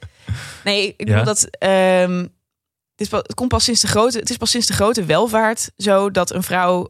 Nee, 0.64 0.88
ik 0.88 0.98
bedoel 0.98 1.16
Ja. 1.16 1.24
dat. 1.24 1.48
ehm, 1.58 2.18
het, 2.92 3.02
is 3.02 3.08
pas, 3.08 3.20
het 3.22 3.34
komt 3.34 3.50
pas 3.50 3.64
sinds 3.64 3.82
de 3.82 3.88
grote. 3.88 4.20
Het 4.20 4.30
is 4.30 4.38
pas 4.38 4.50
sinds 4.50 4.68
de 4.68 4.74
grote 4.74 5.06
welvaart 5.06 5.72
zo 5.78 6.12
dat 6.12 6.34
een 6.34 6.44
vrouw 6.44 6.90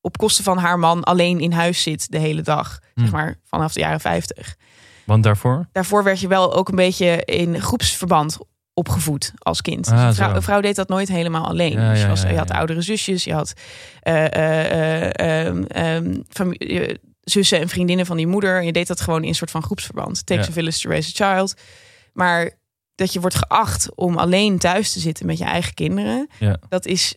op 0.00 0.16
kosten 0.18 0.44
van 0.44 0.58
haar 0.58 0.78
man 0.78 1.04
alleen 1.04 1.40
in 1.40 1.52
huis 1.52 1.82
zit 1.82 2.10
de 2.10 2.18
hele 2.18 2.42
dag, 2.42 2.68
zeg 2.94 3.04
Hmm. 3.04 3.10
maar 3.10 3.40
vanaf 3.44 3.72
de 3.72 3.80
jaren 3.80 4.00
50. 4.00 4.56
Want 5.04 5.22
daarvoor? 5.22 5.68
Daarvoor 5.72 6.04
werd 6.04 6.20
je 6.20 6.28
wel 6.28 6.54
ook 6.54 6.68
een 6.68 6.76
beetje 6.76 7.24
in 7.24 7.60
groepsverband 7.60 8.38
opgevoed 8.74 9.32
als 9.38 9.60
kind. 9.60 9.88
Ah, 9.88 9.94
Dus 9.96 10.02
een, 10.06 10.14
vrouw, 10.14 10.34
een 10.34 10.42
vrouw 10.42 10.60
deed 10.60 10.76
dat 10.76 10.88
nooit 10.88 11.08
helemaal 11.08 11.46
alleen. 11.46 11.72
Ja, 11.80 11.90
dus 11.90 12.00
je, 12.00 12.06
was- 12.06 12.22
ja, 12.22 12.28
je 12.28 12.38
had 12.38 12.50
oudere 12.50 12.80
zusjes, 12.82 13.24
je 13.24 13.32
had 13.32 13.52
eh, 14.00 14.24
eh, 14.24 15.10
eh, 15.10 15.46
ehm, 15.46 15.62
ehm, 15.64 16.20
fami- 16.28 16.56
eh, 16.56 16.94
zussen 17.24 17.60
en 17.60 17.68
vriendinnen 17.68 18.06
van 18.06 18.16
die 18.16 18.26
moeder. 18.26 18.58
En 18.58 18.66
je 18.66 18.72
deed 18.72 18.86
dat 18.86 19.00
gewoon 19.00 19.22
in 19.22 19.28
een 19.28 19.34
soort 19.34 19.50
van 19.50 19.62
groepsverband. 19.62 20.26
Takes 20.26 20.44
Ja. 20.44 20.50
a 20.50 20.54
village 20.54 20.80
to 20.80 20.88
raise 20.88 21.22
a 21.22 21.34
child. 21.36 21.54
Maar 22.12 22.50
dat 22.94 23.12
je 23.12 23.20
wordt 23.20 23.36
geacht 23.36 23.94
om 23.94 24.16
alleen 24.18 24.58
thuis 24.58 24.92
te 24.92 25.00
zitten 25.00 25.26
met 25.26 25.38
je 25.38 25.44
eigen 25.44 25.74
kinderen, 25.74 26.28
Ja. 26.38 26.56
dat 26.68 26.86
is 26.86 27.14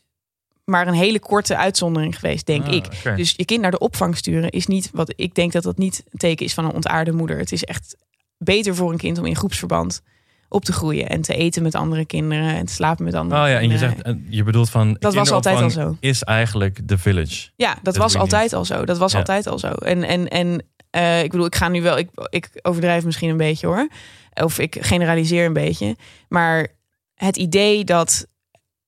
maar 0.64 0.88
een 0.88 0.94
hele 0.94 1.20
korte 1.20 1.58
uitzondering 1.58 2.16
geweest, 2.20 2.46
denk 2.46 2.66
Ah, 2.66 2.74
ik. 2.74 2.86
Dus 3.16 3.34
je 3.38 3.46
kind 3.46 3.62
naar 3.62 3.72
de 3.72 3.80
opvang 3.80 4.18
sturen 4.18 4.50
is 4.50 4.68
niet 4.68 4.90
wat 4.94 5.14
ik 5.16 5.36
denk 5.36 5.52
dat 5.52 5.64
dat 5.64 5.78
niet 5.78 6.04
een 6.12 6.20
teken 6.20 6.46
is 6.46 6.54
van 6.54 6.66
een 6.66 6.74
ontaarde 6.74 7.12
moeder. 7.12 7.38
Het 7.38 7.52
is 7.52 7.64
echt 7.64 7.96
beter 8.38 8.76
voor 8.76 8.92
een 8.92 8.98
kind 8.98 9.18
om 9.18 9.26
in 9.26 9.36
groepsverband 9.36 10.02
op 10.50 10.66
te 10.66 10.74
groeien 10.74 11.10
en 11.10 11.22
te 11.22 11.36
eten 11.36 11.64
met 11.64 11.76
andere 11.76 12.06
kinderen 12.06 12.56
en 12.56 12.66
te 12.66 12.74
slapen 12.74 13.06
met 13.06 13.14
andere 13.14 13.42
Oh 13.42 13.48
ja, 13.48 13.60
en 13.60 13.70
je 13.70 13.78
zegt, 13.78 13.96
je 14.30 14.44
bedoelt 14.44 14.70
van. 14.70 14.96
Dat 15.00 15.14
was 15.14 15.32
altijd 15.32 15.62
al 15.62 15.70
zo. 15.70 15.98
Is 16.00 16.24
eigenlijk 16.24 16.88
de 16.88 16.98
village. 16.98 17.50
Ja, 17.56 17.74
dat 17.74 17.84
Dat 17.84 17.98
was 17.98 18.16
altijd 18.16 18.54
al 18.54 18.66
zo. 18.66 18.86
Dat 18.86 18.98
was 18.98 19.12
Ja. 19.12 19.18
altijd 19.18 19.48
al 19.48 19.60
zo. 19.60 19.68
En, 19.68 20.04
en, 20.04 20.28
en 20.28 20.64
eh, 20.90 21.24
ik 21.24 21.32
bedoel, 21.32 21.46
ik 21.46 21.56
ga 21.56 21.68
nu 21.68 21.82
wel, 21.82 21.98
ik, 21.98 22.10
ik 22.30 22.50
overdrijf 22.62 23.06
misschien 23.06 23.30
een 23.30 23.38
beetje 23.38 23.68
hoor. 23.68 23.90
Of 24.34 24.60
ik 24.60 24.78
generaliseer 24.80 25.46
een 25.46 25.54
beetje. 25.54 25.96
Maar 26.30 26.68
het 27.16 27.38
idee 27.38 27.84
dat 27.84 28.28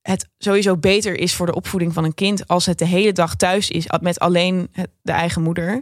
het 0.01 0.29
sowieso 0.37 0.77
beter 0.77 1.19
is 1.19 1.33
voor 1.33 1.45
de 1.45 1.55
opvoeding 1.55 1.93
van 1.93 2.03
een 2.03 2.13
kind 2.13 2.47
als 2.47 2.65
het 2.65 2.77
de 2.79 2.85
hele 2.85 3.11
dag 3.11 3.35
thuis 3.35 3.69
is 3.69 3.85
met 4.01 4.19
alleen 4.19 4.69
de 5.01 5.11
eigen 5.11 5.41
moeder. 5.41 5.81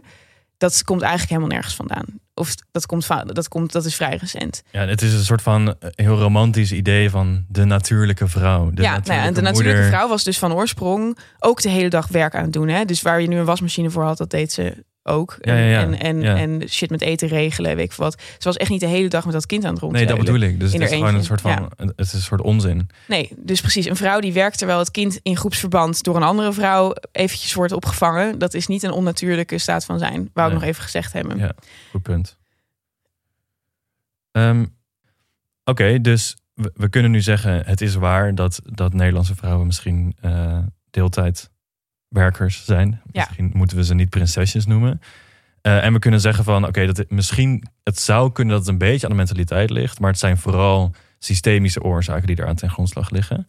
Dat 0.56 0.84
komt 0.84 1.00
eigenlijk 1.00 1.30
helemaal 1.30 1.52
nergens 1.54 1.74
vandaan. 1.74 2.04
Of 2.38 2.54
dat 2.70 2.86
komt, 2.86 3.06
dat 3.26 3.48
komt, 3.48 3.72
dat 3.72 3.84
is 3.84 3.94
vrij 3.94 4.16
recent. 4.16 4.62
Ja, 4.70 4.86
het 4.86 5.02
is 5.02 5.12
een 5.12 5.24
soort 5.24 5.42
van 5.42 5.74
eh, 5.80 5.90
heel 5.94 6.18
romantisch 6.18 6.72
idee 6.72 7.10
van 7.10 7.44
de 7.48 7.64
natuurlijke 7.64 8.28
vrouw. 8.28 8.70
De 8.70 8.82
ja, 8.82 8.90
nou 8.90 9.02
ja, 9.04 9.24
en 9.24 9.34
de 9.34 9.40
natuurlijke 9.40 9.42
natuurlijke 9.42 9.96
vrouw 9.96 10.08
was 10.08 10.24
dus 10.24 10.38
van 10.38 10.52
oorsprong 10.52 11.18
ook 11.38 11.62
de 11.62 11.68
hele 11.68 11.88
dag 11.88 12.08
werk 12.08 12.34
aan 12.34 12.42
het 12.42 12.52
doen. 12.52 12.68
Hè? 12.68 12.84
Dus 12.84 13.02
waar 13.02 13.20
je 13.20 13.28
nu 13.28 13.38
een 13.38 13.44
wasmachine 13.44 13.90
voor 13.90 14.04
had, 14.04 14.18
dat 14.18 14.30
deed 14.30 14.52
ze 14.52 14.84
ook. 15.08 15.36
Ja, 15.40 15.54
ja, 15.56 15.64
ja. 15.64 15.80
En, 15.80 15.98
en, 16.00 16.22
en 16.22 16.68
shit 16.68 16.90
met 16.90 17.00
eten 17.00 17.28
regelen, 17.28 17.76
weet 17.76 17.84
ik 17.84 17.92
wat. 17.92 18.20
Ze 18.38 18.44
was 18.48 18.56
echt 18.56 18.70
niet 18.70 18.80
de 18.80 18.86
hele 18.86 19.08
dag 19.08 19.24
met 19.24 19.32
dat 19.34 19.46
kind 19.46 19.64
aan 19.64 19.72
het 19.72 19.80
Nee, 19.82 19.90
rondspelen. 19.90 20.24
dat 20.24 20.32
bedoel 20.32 20.48
ik. 20.48 20.60
Dus 20.60 20.72
het 20.72 20.82
is 20.82 20.90
gewoon 20.90 21.14
een 21.14 21.24
soort 21.24 21.40
van. 21.40 21.70
Het 21.76 21.92
is 21.96 22.12
een 22.12 22.20
soort 22.20 22.40
onzin. 22.40 22.88
Nee, 23.08 23.30
dus 23.36 23.60
precies. 23.60 23.86
Een 23.86 23.96
vrouw 23.96 24.20
die 24.20 24.32
werkt 24.32 24.58
terwijl 24.58 24.78
het 24.78 24.90
kind 24.90 25.20
in 25.22 25.36
groepsverband 25.36 26.02
door 26.02 26.16
een 26.16 26.22
andere 26.22 26.52
vrouw 26.52 26.94
eventjes 27.12 27.54
wordt 27.54 27.72
opgevangen. 27.72 28.38
Dat 28.38 28.54
is 28.54 28.66
niet 28.66 28.82
een 28.82 28.90
onnatuurlijke 28.90 29.58
staat 29.58 29.84
van 29.84 29.98
zijn. 29.98 30.30
Wou 30.32 30.46
ik 30.46 30.52
Nee. 30.52 30.52
nog 30.52 30.62
even 30.62 30.82
gezegd 30.82 31.12
hebben. 31.12 31.38
Ja. 31.38 31.52
Goed 31.90 32.02
punt. 32.02 32.36
Ehm, 34.32 34.64
Oké, 35.64 36.00
dus 36.00 36.36
we, 36.54 36.70
we 36.74 36.88
kunnen 36.88 37.10
nu 37.10 37.20
zeggen: 37.20 37.62
het 37.66 37.80
is 37.80 37.94
waar 37.94 38.34
dat, 38.34 38.60
dat 38.64 38.92
Nederlandse 38.92 39.34
vrouwen 39.34 39.66
misschien 39.66 40.16
eh 40.20 40.58
deeltijdwerkers 42.08 42.64
zijn. 42.64 43.00
Ja. 43.10 43.24
Misschien 43.24 43.50
moeten 43.54 43.76
we 43.76 43.84
ze 43.84 43.94
niet 43.94 44.10
prinsesjes 44.10 44.66
noemen. 44.66 45.00
Eh, 45.60 45.84
en 45.84 45.92
we 45.92 45.98
kunnen 45.98 46.20
zeggen 46.20 46.44
van: 46.44 46.66
oké, 46.66 46.86
dat 46.86 46.96
het 46.96 47.10
misschien 47.10 47.68
het 47.82 47.98
zou 47.98 48.32
kunnen 48.32 48.54
dat 48.54 48.62
het 48.66 48.72
een 48.72 48.78
beetje 48.78 49.06
aan 49.06 49.12
de 49.12 49.18
mentaliteit 49.18 49.70
ligt, 49.70 50.00
maar 50.00 50.10
het 50.10 50.18
zijn 50.18 50.36
vooral 50.36 50.94
systemische 51.18 51.82
oorzaken 51.82 52.26
die 52.26 52.40
eraan 52.40 52.54
ten 52.54 52.70
grondslag 52.70 53.10
liggen. 53.10 53.48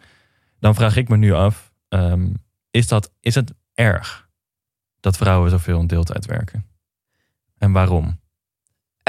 Dan 0.60 0.76
vraag 0.76 0.96
ik 0.96 1.10
me 1.10 1.18
nu 1.18 1.34
af: 1.34 1.72
ehm, 1.90 2.28
is, 2.72 2.88
dat, 2.88 3.12
is 3.20 3.36
het 3.36 3.54
erg 3.74 4.28
dat 5.00 5.18
vrouwen 5.18 5.50
zoveel 5.50 5.80
in 5.80 5.88
deeltijd 5.88 6.26
werken? 6.26 6.66
En 7.58 7.72
waarom? 7.72 8.20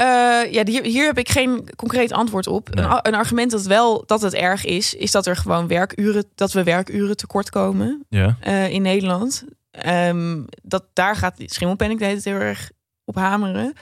Eh, 0.01 0.51
ja, 0.51 0.63
hier, 0.65 0.83
hier 0.83 1.05
heb 1.05 1.17
ik 1.17 1.29
geen 1.29 1.69
concreet 1.75 2.11
antwoord 2.11 2.47
op. 2.47 2.73
Nee. 2.73 2.85
Een, 2.85 3.15
argument 3.15 3.51
dat 3.51 3.65
wel 3.65 4.03
dat 4.05 4.21
het 4.21 4.33
erg 4.33 4.65
is, 4.65 4.93
is 4.93 5.11
dat 5.11 5.25
er 5.25 5.35
gewoon 5.35 5.67
werkuren, 5.67 6.25
dat 6.35 6.51
we 6.51 6.63
werkuren 6.63 7.17
tekort 7.17 7.49
komen. 7.49 8.05
Ja. 8.09 8.37
eh, 8.39 8.69
in 8.69 8.81
Nederland. 8.81 9.43
Ehm, 9.71 10.41
dat, 10.63 10.83
daar 10.93 11.15
gaat 11.15 11.35
Schimmelpenning 11.45 11.99
deed 11.99 12.15
het 12.15 12.25
heel 12.25 12.39
erg 12.39 12.71
op 13.05 13.15
hameren. 13.15 13.73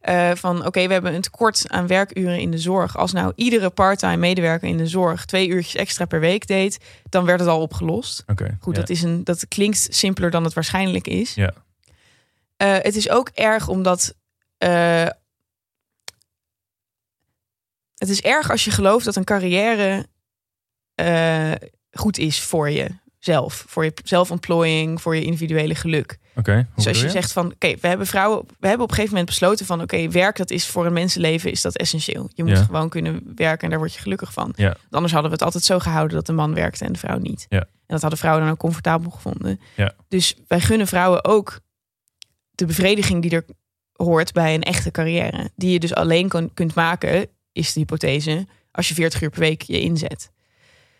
Eh, 0.00 0.30
van 0.34 0.66
oké, 0.66 0.86
we 0.86 0.92
hebben 0.92 1.14
een 1.14 1.20
tekort 1.20 1.64
aan 1.68 1.86
werkuren 1.86 2.38
in 2.38 2.50
de 2.50 2.58
zorg. 2.58 2.96
Als 2.96 3.12
nou 3.12 3.32
iedere 3.36 3.70
parttime 3.70 4.16
medewerker 4.16 4.68
in 4.68 4.76
de 4.76 4.86
zorg 4.86 5.24
twee 5.24 5.48
uurtjes 5.48 5.74
extra 5.74 6.04
per 6.04 6.20
week 6.20 6.46
deed, 6.46 6.78
dan 7.08 7.24
werd 7.24 7.40
het 7.40 7.48
al 7.48 7.60
opgelost. 7.60 8.22
Goed, 8.60 8.74
ja. 8.74 8.80
dat, 8.80 8.90
is 8.90 9.02
een, 9.02 9.24
dat 9.24 9.48
klinkt 9.48 9.86
simpeler 9.90 10.30
dan 10.30 10.44
het 10.44 10.54
waarschijnlijk 10.54 11.06
is. 11.06 11.34
Ja. 11.34 11.52
Het 12.56 12.96
is 12.96 13.10
ook 13.10 13.28
erg 13.34 13.68
omdat. 13.68 14.14
Het 18.00 18.08
is 18.08 18.20
erg 18.20 18.50
als 18.50 18.64
je 18.64 18.70
gelooft 18.70 19.04
dat 19.04 19.16
een 19.16 19.24
carrière 19.24 20.06
eh, 20.94 21.52
goed 21.90 22.18
is 22.18 22.40
voor 22.40 22.70
jezelf. 22.70 23.64
Voor 23.68 23.84
je 23.84 23.92
zelfontplooiing, 24.04 25.00
voor 25.00 25.16
je 25.16 25.24
individuele 25.24 25.74
geluk. 25.74 26.18
Oké. 26.34 26.52
hoe 26.54 26.64
Dus 26.76 26.86
als 26.86 26.96
je, 26.96 27.02
bedoel 27.02 27.20
zegt 27.20 27.32
van, 27.32 27.46
oké, 27.52 27.74
we 27.80 27.88
hebben 27.88 28.06
vrouwen, 28.06 28.44
we 28.58 28.66
hebben 28.66 28.84
op 28.84 28.88
een 28.88 28.94
gegeven 28.94 29.10
moment 29.16 29.26
besloten 29.30 29.66
van, 29.66 29.80
oké, 29.82 30.08
werk 30.08 30.36
dat 30.36 30.50
is 30.50 30.66
voor 30.66 30.86
een 30.86 30.92
mensenleven 30.92 31.50
is 31.50 31.60
dat 31.62 31.76
essentieel. 31.76 32.30
Je 32.34 32.44
moet 32.44 32.56
Ja. 32.56 32.64
gewoon 32.64 32.88
kunnen 32.88 33.32
werken 33.34 33.64
en 33.64 33.70
daar 33.70 33.78
word 33.78 33.94
je 33.94 34.00
gelukkig 34.00 34.32
van. 34.32 34.52
Ja. 34.56 34.66
Want 34.66 34.78
Anders 34.90 35.12
hadden 35.12 35.30
we 35.30 35.36
het 35.36 35.44
altijd 35.46 35.64
zo 35.64 35.78
gehouden 35.78 36.16
dat 36.16 36.26
de 36.26 36.32
man 36.32 36.54
werkte 36.54 36.84
en 36.84 36.92
de 36.92 36.98
vrouw 36.98 37.18
niet. 37.18 37.46
Ja. 37.48 37.58
En 37.60 37.66
dat 37.86 38.00
hadden 38.00 38.18
vrouwen 38.18 38.44
dan 38.44 38.52
ook 38.52 38.58
comfortabel 38.58 39.10
gevonden. 39.10 39.60
Ja. 39.76 39.92
Dus 40.08 40.34
wij 40.48 40.60
gunnen 40.60 40.86
vrouwen 40.86 41.24
ook 41.24 41.60
de 42.50 42.66
bevrediging 42.66 43.22
die 43.22 43.30
er 43.30 43.44
hoort 43.92 44.32
bij 44.32 44.54
een 44.54 44.62
echte 44.62 44.90
carrière. 44.90 45.50
Die 45.56 45.72
je 45.72 45.80
dus 45.80 45.94
alleen 45.94 46.28
kan, 46.28 46.54
kunt 46.54 46.74
maken, 46.74 47.28
is 47.52 47.72
de 47.72 47.80
hypothese, 47.80 48.46
als 48.72 48.88
je 48.88 48.94
40 48.94 49.22
uur 49.22 49.30
per 49.30 49.40
week 49.40 49.62
je 49.62 49.80
inzet. 49.80 50.30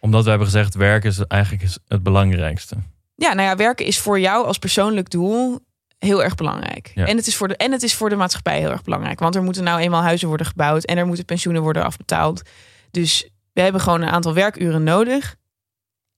Omdat 0.01 0.23
we 0.23 0.29
hebben 0.29 0.49
gezegd, 0.49 0.75
werk 0.75 1.05
is 1.05 1.19
eigenlijk 1.27 1.75
het 1.89 2.03
belangrijkste. 2.03 2.77
Ja, 3.15 3.33
nou 3.33 3.49
ja, 3.49 3.57
werken 3.57 3.87
is 3.87 3.99
voor 3.99 4.21
jou 4.21 4.47
als 4.47 4.59
persoonlijk 4.59 5.11
doel 5.11 5.59
heel 5.99 6.23
erg 6.23 6.35
belangrijk. 6.35 6.93
Ja. 6.95 7.07
En, 7.07 7.17
het 7.17 7.27
is 7.27 7.37
voor 7.37 7.49
de, 7.49 7.57
en 7.57 7.73
het 7.73 7.83
is 7.83 7.95
voor 7.95 8.09
de 8.09 8.17
maatschappij 8.17 8.59
heel 8.59 8.71
erg 8.71 8.83
belangrijk. 8.83 9.19
Want 9.19 9.35
er 9.35 9.43
moeten 9.43 9.65
nou 9.65 9.81
eenmaal 9.81 10.03
huizen 10.03 10.29
worden 10.29 10.47
gebouwd 10.47 10.85
en 10.85 10.97
er 10.97 11.07
moeten 11.07 11.25
pensioenen 11.25 11.63
worden 11.63 11.85
afbetaald. 11.85 12.43
Dus 12.91 13.29
we 13.53 13.61
hebben 13.61 13.81
gewoon 13.81 14.03
een 14.03 14.09
aantal 14.09 14.35
werkuren 14.35 14.83
nodig. 14.83 15.37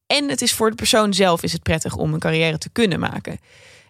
En 0.06 0.28
het 0.28 0.42
is 0.42 0.52
voor 0.52 0.70
de 0.70 0.76
persoon 0.76 1.14
zelf 1.14 1.42
is 1.42 1.52
het 1.52 1.62
prettig 1.62 1.96
om 1.96 2.14
een 2.14 2.20
carrière 2.20 2.58
te 2.58 2.70
kunnen 2.70 3.00
maken. 3.00 3.38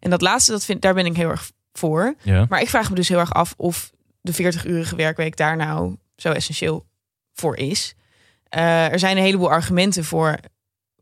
En 0.00 0.11
dat 0.11 0.20
laatste, 0.20 0.52
dat 0.52 0.64
vind, 0.64 0.83
daar 0.83 0.94
ben 0.94 1.07
ik 1.07 1.16
heel 1.16 1.28
erg 1.28 1.50
voor. 1.72 2.14
Ja. 2.22 2.46
Maar 2.48 2.61
ik 2.61 2.68
vraag 2.68 2.88
me 2.88 2.94
dus 2.94 3.09
heel 3.09 3.18
erg 3.18 3.33
af 3.35 3.55
of 3.57 3.90
de 4.20 4.33
40-urige 4.33 4.96
werkweek 4.96 5.37
daar 5.37 5.57
nou 5.57 5.96
zo 6.22 6.30
essentieel 6.32 6.87
voor 7.32 7.56
is. 7.56 7.94
Eh, 8.48 8.92
er 8.92 8.98
zijn 8.98 9.16
een 9.16 9.22
heleboel 9.22 9.50
argumenten 9.50 10.04
voor, 10.04 10.38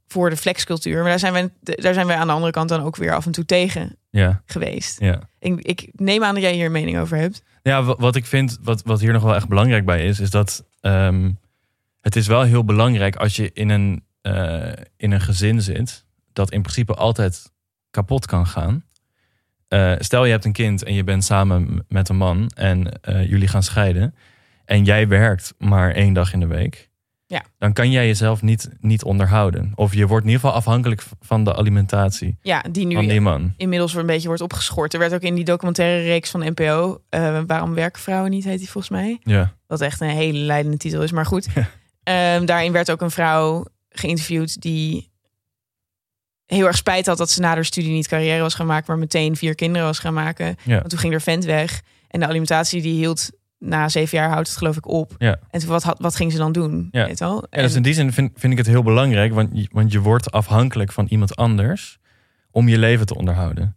voor 0.06 0.30
de 0.30 0.36
flexcultuur. 0.36 1.00
Maar 1.00 1.08
daar 1.10 1.18
zijn, 1.18 1.32
wij, 1.32 1.50
daar 1.60 1.94
zijn 1.94 2.06
wij 2.06 2.16
aan 2.16 2.26
de 2.26 2.32
andere 2.32 2.52
kant 2.52 2.68
dan 2.68 2.82
ook 2.82 2.96
weer 2.96 3.14
af 3.14 3.26
en 3.26 3.32
toe 3.32 3.44
tegen 3.44 3.96
Ja. 4.10 4.42
geweest. 4.46 5.00
Ja. 5.00 5.28
Ik, 5.38 5.60
ik 5.60 5.88
neem 5.92 6.24
aan 6.24 6.34
dat 6.34 6.42
jij 6.42 6.52
hier 6.52 6.66
een 6.66 6.72
mening 6.72 6.98
over 6.98 7.16
hebt. 7.16 7.42
Ja, 7.62 7.82
wa- 7.82 7.96
wat 7.98 8.16
ik 8.16 8.26
vind, 8.26 8.58
wat, 8.62 8.82
wat 8.82 9.00
hier 9.00 9.12
nog 9.12 9.22
wel 9.22 9.34
echt 9.34 9.48
belangrijk 9.48 9.84
bij 9.84 10.04
is, 10.06 10.20
is 10.20 10.30
dat 10.30 10.64
ehm, 10.80 11.30
het 12.00 12.16
is 12.16 12.26
wel 12.26 12.42
heel 12.42 12.64
belangrijk 12.64 13.16
als 13.16 13.36
je 13.36 13.50
in 13.52 13.68
een, 13.68 14.04
eh, 14.22 14.72
in 14.96 15.10
een 15.10 15.20
gezin 15.20 15.62
zit, 15.62 16.04
dat 16.32 16.50
in 16.52 16.62
principe 16.62 16.94
altijd 16.94 17.52
kapot 17.90 18.26
kan 18.26 18.46
gaan. 18.46 18.84
Eh, 19.68 19.92
stel 19.98 20.24
je 20.24 20.30
hebt 20.30 20.44
een 20.44 20.52
kind 20.52 20.82
en 20.82 20.94
je 20.94 21.04
bent 21.04 21.24
samen 21.24 21.84
met 21.88 22.08
een 22.08 22.16
man 22.16 22.48
en 22.54 23.00
jullie 23.02 23.48
gaan 23.48 23.62
scheiden 23.62 24.14
en 24.70 24.84
jij 24.84 25.08
werkt 25.08 25.54
maar 25.58 25.90
één 25.94 26.12
dag 26.12 26.32
in 26.32 26.40
de 26.40 26.46
week. 26.46 26.88
Ja. 27.26 27.42
dan 27.58 27.72
kan 27.72 27.90
jij 27.90 28.06
jezelf 28.06 28.42
niet, 28.42 28.68
niet 28.80 29.04
onderhouden. 29.04 29.72
Of 29.74 29.94
je 29.94 30.06
wordt 30.06 30.24
in 30.24 30.30
ieder 30.30 30.44
geval 30.46 30.56
afhankelijk 30.62 31.02
van 31.20 31.44
de 31.44 31.54
alimentatie 31.56 32.36
Ja, 32.42 32.64
die 32.70 32.86
nu 32.86 32.94
van 32.94 33.06
die 33.08 33.20
man. 33.20 33.54
inmiddels 33.56 33.92
weer 33.92 34.00
een 34.00 34.06
beetje 34.06 34.26
wordt 34.26 34.42
opgeschort. 34.42 34.92
Er 34.92 34.98
werd 34.98 35.14
ook 35.14 35.20
in 35.20 35.34
die 35.34 35.44
documentaire 35.44 36.02
reeks 36.02 36.30
van 36.30 36.40
NPO... 36.48 37.02
eh, 37.08 37.40
Waarom 37.46 37.74
werken 37.74 38.02
vrouwen 38.02 38.30
niet, 38.30 38.44
heet 38.44 38.58
die 38.58 38.70
volgens 38.70 38.92
mij. 38.92 39.18
Ja, 39.22 39.54
Wat 39.66 39.80
echt 39.80 40.00
een 40.00 40.08
hele 40.08 40.38
leidende 40.38 40.76
titel 40.76 41.02
is, 41.02 41.12
maar 41.12 41.26
goed. 41.26 41.46
Ja. 41.54 41.68
Ehm, 42.02 42.44
daarin 42.44 42.72
werd 42.72 42.90
ook 42.90 43.00
een 43.00 43.10
vrouw 43.10 43.64
geïnterviewd 43.88 44.60
die 44.60 45.10
heel 46.46 46.66
erg 46.66 46.76
spijt 46.76 47.06
had 47.06 47.18
dat 47.18 47.30
ze 47.30 47.40
na 47.40 47.48
haar 47.54 47.64
studie 47.64 47.92
niet 47.92 48.08
carrière 48.08 48.42
was 48.42 48.54
gaan 48.54 48.66
maken, 48.66 48.84
maar 48.86 48.98
meteen 48.98 49.36
vier 49.36 49.54
kinderen 49.54 49.86
was 49.86 49.98
gaan 49.98 50.14
maken. 50.14 50.56
Ja. 50.64 50.76
Want 50.78 50.88
toen 50.90 50.98
ging 50.98 51.12
er 51.12 51.20
vent 51.22 51.44
weg 51.44 51.80
en 52.08 52.20
de 52.20 52.26
alimentatie 52.26 52.82
die 52.82 52.94
hield 52.94 53.30
na 53.60 53.88
zeven 53.88 54.18
jaar 54.18 54.30
houdt 54.30 54.48
het 54.48 54.56
geloof 54.56 54.76
ik 54.76 54.86
op. 54.88 55.14
Ja. 55.18 55.38
En 55.50 55.66
wat, 55.66 55.82
had- 55.82 55.98
wat 56.00 56.16
ging 56.16 56.32
ze 56.32 56.38
dan 56.38 56.52
doen? 56.52 56.88
Ja. 56.90 57.06
Weet 57.06 57.18
wel? 57.20 57.46
En 57.50 57.62
dus 57.62 57.74
in 57.74 57.82
die 57.82 57.94
zin 57.94 58.12
vind, 58.12 58.30
vind 58.36 58.52
ik 58.52 58.58
het 58.58 58.66
heel 58.66 58.82
belangrijk, 58.82 59.32
want 59.34 59.48
je, 59.52 59.68
want 59.72 59.92
je 59.92 60.00
wordt 60.00 60.30
afhankelijk 60.32 60.92
van 60.92 61.06
iemand 61.08 61.36
anders 61.36 61.98
om 62.50 62.68
je 62.68 62.78
leven 62.78 63.06
te 63.06 63.16
onderhouden. 63.16 63.76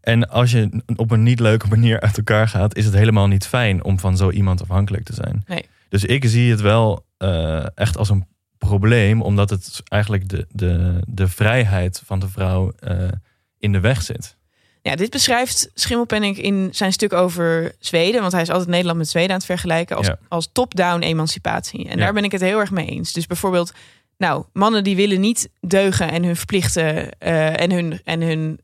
En 0.00 0.28
als 0.28 0.50
je 0.50 0.82
op 0.96 1.10
een 1.10 1.22
niet 1.22 1.40
leuke 1.40 1.68
manier 1.68 2.00
uit 2.00 2.16
elkaar 2.16 2.48
gaat, 2.48 2.76
is 2.76 2.84
het 2.84 2.94
helemaal 2.94 3.26
niet 3.26 3.46
fijn 3.46 3.84
om 3.84 3.98
van 3.98 4.16
zo 4.16 4.30
iemand 4.30 4.62
afhankelijk 4.62 5.04
te 5.04 5.14
zijn. 5.14 5.42
Nee. 5.46 5.66
Dus 5.88 6.04
ik 6.04 6.24
zie 6.24 6.50
het 6.50 6.60
wel 6.60 7.06
eh, 7.16 7.66
echt 7.78 7.96
als 7.96 8.08
een 8.08 8.26
probleem, 8.58 9.22
omdat 9.22 9.50
het 9.50 9.80
eigenlijk 9.84 10.28
de, 10.28 10.46
de, 10.50 11.00
de 11.08 11.28
vrijheid 11.28 12.02
van 12.04 12.18
de 12.18 12.28
vrouw 12.28 12.72
eh, 12.78 13.08
in 13.58 13.72
de 13.72 13.80
weg 13.80 14.02
zit. 14.02 14.35
Ja, 14.86 14.96
dit 14.96 15.10
beschrijft 15.10 15.70
Schimmelpenninck 15.74 16.36
in 16.36 16.68
zijn 16.72 16.92
stuk 16.92 17.12
over 17.12 17.74
Zweden. 17.78 18.20
Want 18.20 18.32
hij 18.32 18.42
is 18.42 18.50
altijd 18.50 18.68
Nederland 18.68 18.98
met 18.98 19.08
Zweden 19.08 19.30
aan 19.30 19.36
het 19.36 19.44
vergelijken. 19.46 19.96
Als, 19.96 20.06
Ja. 20.06 20.18
als 20.28 20.48
top-down 20.52 21.02
emancipatie. 21.02 21.84
En 21.88 21.98
Ja. 21.98 22.04
daar 22.04 22.12
ben 22.12 22.24
ik 22.24 22.32
het 22.32 22.40
heel 22.40 22.58
erg 22.58 22.70
mee 22.70 22.86
eens. 22.86 23.12
Dus 23.12 23.26
bijvoorbeeld, 23.26 23.72
nou, 24.18 24.44
mannen 24.52 24.84
die 24.84 24.96
willen 24.96 25.20
niet 25.20 25.48
deugen 25.60 26.10
en 26.10 26.24
hun 26.24 26.36
verplichten 26.36 27.18
eh, 27.18 27.60
en, 27.60 27.70
hun, 27.72 28.00
en, 28.04 28.20
hun, 28.20 28.60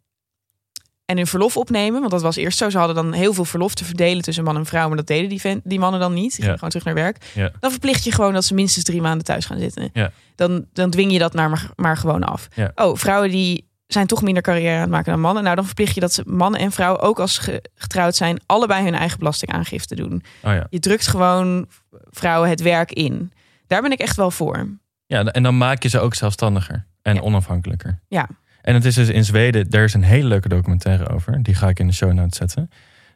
en 1.05 1.17
hun 1.17 1.27
verlof 1.27 1.57
opnemen. 1.57 1.99
Want 2.01 2.13
dat 2.13 2.23
was 2.23 2.37
eerst 2.37 2.59
zo. 2.59 2.71
Ze 2.71 2.79
hadden 2.79 2.97
dan 2.97 3.13
heel 3.13 3.35
veel 3.35 3.45
verlof 3.45 3.75
te 3.75 3.85
verdelen 3.85 4.23
tussen 4.23 4.45
man 4.45 4.57
en 4.57 4.67
vrouw. 4.67 4.89
Maar 4.89 4.97
dat 4.97 5.07
deden 5.07 5.29
die, 5.29 5.61
die 5.65 5.79
mannen 5.79 6.01
dan 6.01 6.13
niet. 6.15 6.31
Die 6.31 6.37
Ja. 6.37 6.43
gingen 6.43 6.55
gewoon 6.55 6.71
terug 6.71 6.85
naar 6.85 6.95
werk. 6.95 7.53
Dan 7.61 7.71
verplicht 7.71 8.05
je 8.05 8.13
gewoon 8.13 8.33
dat 8.33 8.45
ze 8.45 8.55
minstens 8.55 8.85
drie 8.85 9.01
maanden 9.01 9.25
thuis 9.25 9.45
gaan 9.47 9.59
zitten. 9.59 9.93
Dan, 10.35 10.65
dan 10.73 10.91
dwing 10.91 11.13
je 11.13 11.19
dat 11.19 11.33
naar 11.35 11.51
maar, 11.51 11.71
maar 11.77 11.97
gewoon 11.97 12.25
af. 12.25 12.49
Oh, 12.75 12.97
vrouwen 12.97 13.31
die 13.31 13.71
zijn 13.93 14.07
toch 14.07 14.23
minder 14.23 14.43
carrière 14.43 14.75
aan 14.75 14.81
het 14.81 14.91
maken 14.91 15.13
dan 15.13 15.21
mannen. 15.21 15.43
Nou, 15.43 15.57
dan 15.57 15.65
verplicht 15.65 15.95
je 15.95 16.01
dat 16.01 16.13
ze 16.13 16.23
mannen 16.27 16.61
en 16.61 16.73
vrouwen, 16.73 17.01
ook 17.01 17.19
als 17.21 17.35
ze 17.35 17.63
getrouwd 17.75 18.15
zijn, 18.17 18.41
allebei 18.47 18.85
hun 18.85 18.95
eigen 18.95 19.19
belastingaangifte 19.19 19.95
doen. 19.95 20.23
Oh 20.43 20.53
ja. 20.53 20.67
Je 20.71 20.79
drukt 20.79 21.07
gewoon 21.07 21.67
vrouwen 22.11 22.49
het 22.49 22.61
werk 22.61 22.93
in. 22.93 23.33
Daar 23.67 23.83
ben 23.83 23.93
ik 23.93 23.99
echt 24.01 24.17
wel 24.17 24.31
voor. 24.31 24.69
Ja, 25.07 25.25
en 25.25 25.43
dan 25.43 25.59
maak 25.59 25.83
je 25.83 25.89
ze 25.89 26.01
ook 26.01 26.15
zelfstandiger 26.15 26.87
en 27.03 27.15
Ja. 27.15 27.21
onafhankelijker. 27.21 28.01
Ja. 28.09 28.29
En 28.63 28.75
het 28.75 28.85
is 28.85 28.95
dus 28.95 29.09
in 29.09 29.25
Zweden, 29.25 29.71
er 29.71 29.85
is 29.85 29.95
een 29.95 30.03
hele 30.03 30.29
leuke 30.29 30.49
documentaire 30.49 31.09
over. 31.09 31.43
Die 31.43 31.55
ga 31.55 31.69
ik 31.69 31.79
in 31.79 31.87
de 31.87 31.93
show 31.93 32.13
notes 32.13 32.39
zetten. 32.39 32.71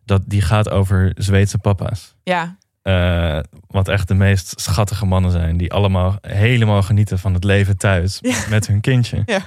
Dat, 0.04 0.22
die 0.26 0.42
gaat 0.42 0.70
over 0.70 1.12
Zweedse 1.14 1.58
papa's. 1.58 2.14
Ja, 2.22 2.56
Eh, 2.82 3.38
wat 3.66 3.88
echt 3.88 4.08
de 4.08 4.14
meest 4.14 4.60
schattige 4.60 5.06
mannen 5.06 5.30
zijn. 5.30 5.56
Die 5.56 5.72
allemaal 5.72 6.18
helemaal 6.20 6.82
genieten 6.82 7.18
van 7.18 7.34
het 7.34 7.44
leven 7.44 7.76
thuis. 7.76 8.18
Ja. 8.20 8.36
Met 8.50 8.66
hun 8.66 8.80
kindje. 8.80 9.22
Ja. 9.26 9.40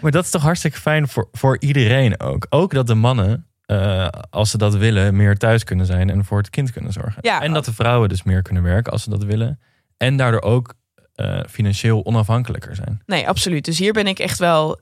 Maar 0.00 0.10
dat 0.10 0.24
is 0.24 0.30
toch 0.30 0.42
hartstikke 0.42 0.80
fijn 0.80 1.08
voor, 1.08 1.28
voor 1.32 1.56
iedereen 1.60 2.20
ook. 2.20 2.46
Ook 2.48 2.74
dat 2.74 2.86
de 2.86 2.94
mannen, 2.94 3.46
eh, 3.64 4.08
als 4.30 4.50
ze 4.50 4.58
dat 4.58 4.74
willen, 4.74 5.16
meer 5.16 5.36
thuis 5.36 5.64
kunnen 5.64 5.86
zijn. 5.86 6.10
En 6.10 6.24
voor 6.24 6.38
het 6.38 6.50
kind 6.50 6.72
kunnen 6.72 6.92
zorgen. 6.92 7.18
Ja. 7.20 7.42
En 7.42 7.52
dat 7.52 7.64
de 7.64 7.72
vrouwen 7.72 8.08
dus 8.08 8.22
meer 8.22 8.42
kunnen 8.42 8.62
werken 8.62 8.92
als 8.92 9.02
ze 9.02 9.10
dat 9.10 9.24
willen. 9.24 9.60
En 9.96 10.16
daardoor 10.16 10.42
ook 10.42 10.74
eh, 11.14 11.40
financieel 11.48 12.04
onafhankelijker 12.04 12.74
zijn. 12.74 13.02
nee, 13.06 13.28
absoluut. 13.28 13.64
Dus 13.64 13.78
hier 13.78 13.92
ben 13.92 14.06
ik 14.06 14.18
echt 14.18 14.38
wel 14.38 14.80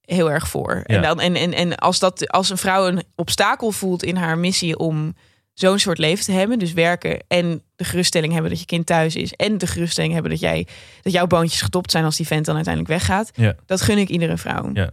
heel 0.00 0.30
erg 0.30 0.48
voor. 0.48 0.74
Ja. 0.86 0.96
En, 0.96 1.02
dan, 1.02 1.20
en, 1.20 1.34
en, 1.34 1.52
en 1.52 1.76
als, 1.76 1.98
dat, 1.98 2.28
als 2.28 2.50
een 2.50 2.58
vrouw 2.58 2.86
een 2.86 3.02
obstakel 3.14 3.70
voelt 3.70 4.02
in 4.02 4.16
haar 4.16 4.38
missie 4.38 4.78
om 4.78 5.14
zo'n 5.52 5.78
soort 5.78 5.98
leven 5.98 6.24
te 6.24 6.32
hebben, 6.32 6.58
dus 6.58 6.72
werken 6.72 7.24
en 7.28 7.62
de 7.76 7.84
geruststelling 7.84 8.32
hebben 8.32 8.50
dat 8.50 8.60
je 8.60 8.66
kind 8.66 8.86
thuis 8.86 9.16
is 9.16 9.32
en 9.32 9.58
de 9.58 9.66
geruststelling 9.66 10.12
hebben 10.12 10.30
dat, 10.30 10.40
jij, 10.40 10.66
dat 11.02 11.12
jouw 11.12 11.26
boontjes 11.26 11.60
gedopt 11.60 11.90
zijn 11.90 12.04
als 12.04 12.16
die 12.16 12.26
vent 12.26 12.44
dan 12.46 12.54
uiteindelijk 12.54 12.94
weggaat, 12.94 13.30
Ja. 13.34 13.54
dat 13.66 13.80
gun 13.80 13.98
ik 13.98 14.08
iedere 14.08 14.36
vrouw. 14.36 14.70
Ja. 14.72 14.90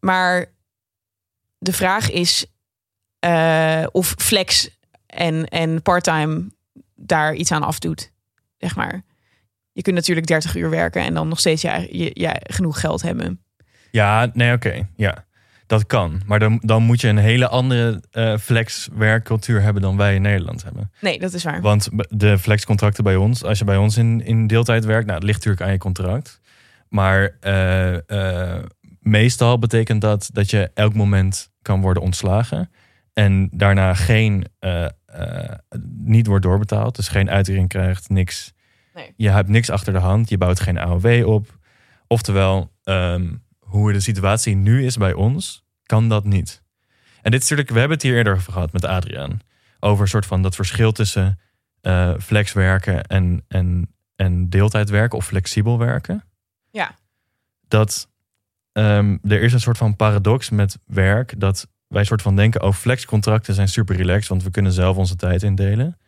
Maar 0.00 0.46
de 1.58 1.72
vraag 1.72 2.10
is 2.10 2.46
eh, 3.18 3.86
of 3.92 4.14
flex 4.18 4.78
en, 5.06 5.48
en 5.48 5.82
parttime 5.82 6.50
daar 6.94 7.34
iets 7.34 7.52
aan 7.52 7.62
afdoet, 7.62 8.12
zeg 8.58 8.76
maar. 8.76 9.02
Je 9.72 9.82
kunt 9.82 9.96
natuurlijk 9.96 10.26
30 10.26 10.54
uur 10.56 10.70
werken 10.70 11.02
en 11.02 11.14
dan 11.14 11.28
nog 11.28 11.38
steeds 11.38 11.62
je, 11.62 11.88
je, 11.90 12.10
je 12.14 12.40
genoeg 12.42 12.80
geld 12.80 13.02
hebben. 13.02 13.40
Ja, 13.90 14.30
nee, 14.32 14.52
oké. 14.52 14.88
Ja, 14.96 15.25
dat 15.66 15.86
kan. 15.86 16.20
Maar 16.26 16.38
dan, 16.38 16.60
dan 16.62 16.82
moet 16.82 17.00
je 17.00 17.08
een 17.08 17.16
hele 17.16 17.48
andere 17.48 18.02
eh 18.10 18.36
flex-werkcultuur 18.36 19.62
hebben 19.62 19.82
dan 19.82 19.96
wij 19.96 20.14
in 20.14 20.22
Nederland 20.22 20.62
hebben. 20.62 20.90
Nee, 21.00 21.18
dat 21.18 21.32
is 21.32 21.44
waar. 21.44 21.60
Want 21.60 21.88
de 22.08 22.38
flexcontracten 22.38 23.04
bij 23.04 23.16
ons, 23.16 23.44
als 23.44 23.58
je 23.58 23.64
bij 23.64 23.76
ons 23.76 23.96
in, 23.96 24.24
in 24.24 24.46
deeltijd 24.46 24.84
werkt, 24.84 25.06
nou, 25.06 25.18
het 25.18 25.26
ligt 25.26 25.38
natuurlijk 25.38 25.66
aan 25.66 25.72
je 25.72 25.78
contract. 25.78 26.40
Maar 26.88 27.36
eh, 27.40 28.54
eh, 28.56 28.64
meestal 29.00 29.58
betekent 29.58 30.00
dat 30.00 30.30
dat 30.32 30.50
je 30.50 30.70
elk 30.74 30.94
moment 30.94 31.50
kan 31.62 31.80
worden 31.80 32.02
ontslagen. 32.02 32.70
En 33.12 33.48
daarna 33.52 33.94
geen, 33.94 34.46
niet 35.96 36.26
wordt 36.26 36.44
doorbetaald. 36.44 36.96
Dus 36.96 37.08
geen 37.08 37.30
uitkering 37.30 37.68
krijgt, 37.68 38.08
niks. 38.08 38.52
Nee. 38.96 39.12
Je 39.16 39.30
hebt 39.30 39.48
niks 39.48 39.70
achter 39.70 39.92
de 39.92 39.98
hand. 39.98 40.28
Je 40.28 40.38
bouwt 40.38 40.60
geen 40.60 40.78
AOW 40.78 41.28
op. 41.28 41.58
Oftewel, 42.06 42.72
ehm, 42.84 43.32
hoe 43.76 43.92
de 43.92 44.00
situatie 44.00 44.54
nu 44.54 44.84
is 44.84 44.96
bij 44.96 45.12
ons, 45.12 45.64
kan 45.82 46.08
dat 46.08 46.24
niet. 46.24 46.62
En 47.22 47.30
dit 47.30 47.42
is 47.42 47.48
natuurlijk, 47.48 47.70
we 47.70 47.78
hebben 47.78 47.96
het 47.96 48.06
hier 48.06 48.16
eerder 48.16 48.34
over 48.34 48.52
gehad 48.52 48.72
met 48.72 48.84
Adriaan. 48.84 49.40
Over 49.80 50.02
een 50.02 50.08
soort 50.08 50.26
van 50.26 50.42
dat 50.42 50.54
verschil 50.54 50.92
tussen 50.92 51.38
eh 51.80 52.14
flexwerken 52.18 53.06
en, 53.06 53.44
en, 53.48 53.94
en 54.16 54.48
deeltijd 54.48 54.90
werken 54.90 55.18
of 55.18 55.26
flexibel 55.26 55.78
werken. 55.78 56.24
Ja. 56.70 56.94
Dat 57.68 58.08
ehm, 58.72 59.16
er 59.22 59.42
is 59.42 59.52
een 59.52 59.60
soort 59.60 59.78
van 59.78 59.96
paradox 59.96 60.50
met 60.50 60.78
werk. 60.86 61.40
Dat 61.40 61.68
wij 61.88 62.04
soort 62.04 62.22
van 62.22 62.36
denken, 62.36 62.62
oh 62.62 62.72
flexcontracten 62.72 63.54
zijn 63.54 63.68
super 63.68 63.96
relaxed, 63.96 64.28
want 64.28 64.42
we 64.42 64.50
kunnen 64.50 64.72
zelf 64.72 64.96
onze 64.96 65.16
tijd 65.16 65.42
indelen. 65.42 65.98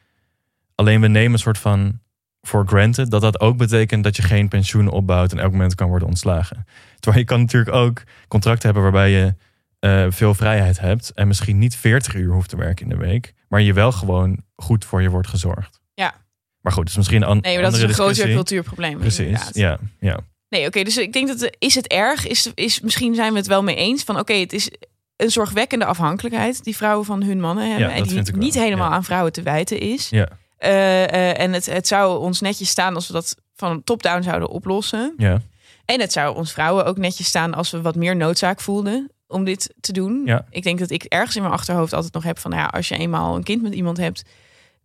Alleen 0.75 1.01
we 1.01 1.09
nemen 1.09 1.33
een 1.33 1.39
soort 1.39 1.59
van 1.59 2.01
voor 2.49 2.67
granted 2.67 3.11
dat 3.11 3.21
dat 3.21 3.41
ook 3.41 3.57
betekent 3.57 4.05
dat 4.05 4.17
je 4.17 4.23
geen 4.23 4.49
pensioen 4.49 4.89
opbouwt 4.89 5.33
en 5.33 5.39
elk 5.39 5.53
moment 5.53 5.75
kan 5.75 5.89
worden 5.89 6.09
ontslagen. 6.09 6.67
Terwijl 7.01 7.23
je 7.23 7.29
kan 7.29 7.41
natuurlijk 7.41 7.75
ook 7.75 8.03
contracten 8.29 8.65
hebben 8.65 8.83
waarbij 8.83 9.11
je 9.11 9.35
eh, 9.79 10.07
veel 10.09 10.35
vrijheid 10.35 10.81
hebt 10.81 11.13
en 11.15 11.27
misschien 11.27 11.59
niet 11.59 11.77
40 11.77 12.15
uur 12.15 12.33
hoeft 12.33 12.49
te 12.49 12.57
werken 12.57 12.85
in 12.91 12.99
de 12.99 13.05
week, 13.05 13.35
maar 13.49 13.61
je 13.61 13.73
wel 13.73 13.93
gewoon 13.93 14.43
goed 14.57 14.85
voor 14.85 15.03
je 15.03 15.09
wordt 15.11 15.29
gezorgd. 15.29 15.81
Ja. 15.95 16.15
Maar 16.61 16.73
goed, 16.73 16.89
is 16.89 16.97
misschien 16.97 17.23
een 17.23 17.29
an- 17.29 17.39
Nee, 17.41 17.55
maar 17.55 17.63
dat 17.63 17.73
is 17.73 17.83
andere 17.83 18.03
een 18.03 18.13
groter 18.15 18.33
cultuurprobleem. 18.35 18.99
Precies, 18.99 19.19
inderdaad. 19.27 19.55
ja, 19.55 19.79
ja. 20.01 20.19
Nee, 20.49 20.67
oké, 20.67 20.83
dus 20.83 20.97
ik 20.97 21.13
denk 21.13 21.29
dat 21.29 21.39
de- 21.39 21.55
is 21.59 21.75
het 21.75 21.87
erg? 21.87 22.27
Is, 22.27 22.51
is, 22.55 22.81
misschien 22.81 23.15
zijn 23.15 23.33
we 23.33 23.39
het 23.39 23.47
wel 23.47 23.63
mee 23.63 23.77
eens 23.77 24.03
van 24.05 24.19
oké, 24.19 24.33
het 24.33 24.53
is 24.53 24.71
een 25.17 25.31
zorgwekkende 25.31 25.85
afhankelijkheid 25.85 26.65
die 26.65 26.77
vrouwen 26.77 27.05
van 27.07 27.23
hun 27.23 27.41
mannen 27.41 27.69
hebben. 27.71 27.89
Ja, 27.89 27.95
en 27.95 28.03
die 28.03 28.37
niet 28.37 28.55
helemaal 28.55 28.89
ja. 28.89 28.95
aan 28.95 29.05
vrouwen 29.05 29.33
te 29.33 29.43
wijten 29.43 29.81
is. 29.81 30.09
Ja, 30.09 30.19
Eh, 30.25 30.31
eh, 30.31 30.37
en 30.59 31.53
het, 31.53 31.67
het 31.67 31.87
zou 31.87 32.19
ons 32.21 32.41
netjes 32.41 32.69
staan 32.69 32.95
als 32.95 33.07
we 33.07 33.13
dat 33.13 33.37
van 33.55 33.85
top-down 33.85 34.23
zouden 34.23 34.49
oplossen. 34.49 35.15
ja, 35.17 35.41
En 35.85 36.01
het 36.01 36.13
zou 36.13 36.37
ons 36.37 36.53
vrouwen 36.53 36.85
ook 36.85 36.97
netjes 36.97 37.27
staan 37.27 37.55
als 37.55 37.71
we 37.71 37.81
wat 37.81 37.97
meer 37.97 38.17
noodzaak 38.17 38.61
voelden 38.61 39.11
om 39.27 39.45
dit 39.45 39.75
te 39.81 39.93
doen. 39.93 40.23
Ja. 40.25 40.45
Ik 40.51 40.63
denk 40.63 40.79
dat 40.79 40.91
ik 40.91 41.05
ergens 41.05 41.37
in 41.37 41.43
mijn 41.43 41.55
achterhoofd 41.55 41.93
altijd 41.93 42.13
nog 42.13 42.23
heb 42.23 42.39
van 42.39 42.51
nou 42.51 42.63
ja, 42.63 42.69
als 42.69 42.89
je 42.89 42.97
eenmaal 42.97 43.37
een 43.37 43.43
kind 43.43 43.63
met 43.63 43.75
iemand 43.75 43.97
hebt, 43.97 44.25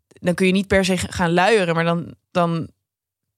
dan 0.07 0.33
kun 0.33 0.45
je 0.45 0.51
niet 0.51 0.67
per 0.67 0.85
se 0.85 0.97
gaan 0.97 1.33
luieren, 1.33 1.75
maar 1.75 1.83
dan, 1.83 2.13
dan 2.31 2.67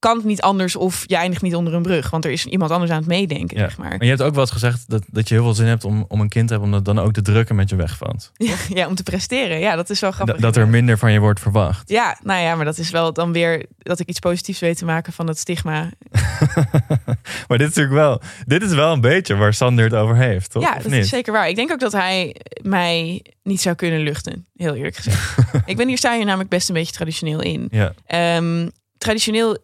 kan 0.05 0.17
het 0.17 0.25
niet 0.25 0.41
anders 0.41 0.75
of 0.75 1.03
je 1.07 1.15
eindigt 1.15 1.41
niet 1.41 1.55
onder 1.55 1.73
een 1.73 1.81
brug, 1.81 2.09
want 2.09 2.25
er 2.25 2.31
is 2.31 2.45
iemand 2.45 2.71
anders 2.71 2.91
aan 2.91 2.97
het 2.97 3.07
meedenken, 3.07 3.57
Ja. 3.57 3.63
zeg 3.63 3.77
maar. 3.77 3.89
Maar 3.89 4.03
je 4.03 4.09
hebt 4.09 4.21
ook 4.21 4.31
wel 4.33 4.41
eens 4.41 4.51
gezegd 4.51 4.83
dat, 4.89 5.03
dat 5.07 5.27
je 5.27 5.33
heel 5.33 5.43
veel 5.43 5.53
zin 5.53 5.65
hebt 5.65 5.83
om, 5.83 6.05
om 6.07 6.21
een 6.21 6.29
kind 6.29 6.47
te 6.47 6.53
hebben, 6.53 6.73
omdat 6.73 6.95
dan 6.95 7.03
ook 7.05 7.13
de 7.13 7.21
drukken 7.21 7.55
met 7.55 7.69
je 7.69 7.75
wegvalt. 7.75 8.31
Ja, 8.73 8.87
om 8.87 8.95
te 8.95 9.03
presteren. 9.03 9.59
Ja, 9.59 9.75
dat 9.75 9.89
is 9.89 9.99
wel 9.99 10.11
grappig. 10.11 10.35
Dat, 10.35 10.53
dat 10.53 10.55
er 10.63 10.67
minder 10.69 10.97
van 10.97 11.11
je 11.11 11.19
wordt 11.19 11.39
verwacht. 11.39 11.89
Ja, 11.89 12.17
nou 12.23 12.41
ja, 12.41 12.55
maar 12.55 12.65
dat 12.65 12.77
is 12.77 12.89
wel 12.89 13.13
dan 13.13 13.31
weer 13.31 13.65
dat 13.77 13.99
ik 13.99 14.07
iets 14.09 14.19
positiefs 14.19 14.59
weet 14.59 14.77
te 14.77 14.85
maken 14.85 15.13
van 15.13 15.27
het 15.27 15.37
stigma. 15.37 15.89
maar 17.47 17.57
dit 17.57 17.69
is 17.69 17.75
natuurlijk 17.75 17.93
wel, 17.95 18.21
dit 18.45 18.61
is 18.63 18.73
wel 18.73 18.93
een 18.93 19.01
beetje 19.01 19.35
waar 19.35 19.53
Sander 19.53 19.83
het 19.85 19.93
over 19.93 20.15
heeft, 20.15 20.51
toch? 20.51 20.63
ja, 20.63 20.77
dat 20.77 20.91
is 20.91 21.09
zeker 21.09 21.33
waar. 21.33 21.49
Ik 21.49 21.55
denk 21.55 21.71
ook 21.71 21.79
dat 21.79 21.91
hij 21.91 22.35
mij 22.61 23.25
niet 23.43 23.61
zou 23.61 23.75
kunnen 23.75 23.99
luchten, 23.99 24.45
heel 24.55 24.75
eerlijk 24.75 24.95
gezegd. 24.95 25.37
ik 25.65 25.77
ben 25.77 25.87
hier 25.87 25.97
sta 25.97 26.13
je 26.13 26.25
namelijk 26.25 26.49
best 26.49 26.67
een 26.69 26.75
beetje 26.75 26.93
traditioneel 26.93 27.41
in. 27.41 27.67
Ja, 27.71 27.93
Ehm, 28.05 28.67
traditioneel 28.97 29.57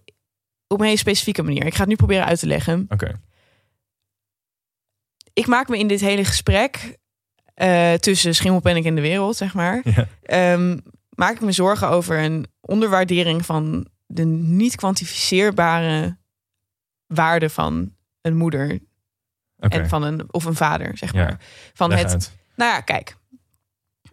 op 0.71 0.79
een 0.79 0.85
hele 0.85 0.97
specifieke 0.97 1.43
manier. 1.43 1.65
Ik 1.65 1.73
ga 1.73 1.79
het 1.79 1.89
nu 1.89 1.95
proberen 1.95 2.25
uit 2.25 2.39
te 2.39 2.47
leggen. 2.47 2.85
oké. 2.89 3.11
Ik 5.33 5.47
maak 5.47 5.67
me 5.69 5.77
in 5.77 5.87
dit 5.87 5.99
hele 5.99 6.25
gesprek 6.25 6.97
eh, 7.53 7.93
tussen 7.93 8.35
Schimmelpenninck 8.35 8.85
en 8.85 8.95
de 8.95 9.01
wereld, 9.01 9.35
zeg 9.35 9.53
maar, 9.53 9.81
Ja. 9.83 10.07
ehm, 10.23 10.77
maak 11.09 11.33
ik 11.35 11.41
me 11.41 11.51
zorgen 11.51 11.89
over 11.89 12.19
een 12.19 12.45
onderwaardering 12.61 13.45
van 13.45 13.87
de 14.05 14.25
niet 14.25 14.75
kwantificeerbare 14.75 16.17
waarde 17.07 17.49
van 17.49 17.95
een 18.21 18.37
moeder 18.37 18.79
en 19.57 19.89
van 19.89 20.03
een 20.03 20.33
of 20.33 20.45
een 20.45 20.55
vader, 20.55 20.97
zeg 20.97 21.13
Ja, 21.13 21.23
maar. 21.23 21.39
Van 21.73 21.91
het, 21.91 22.11
uit. 22.11 22.31
nou 22.55 22.71
ja, 22.71 22.81
kijk. 22.81 23.15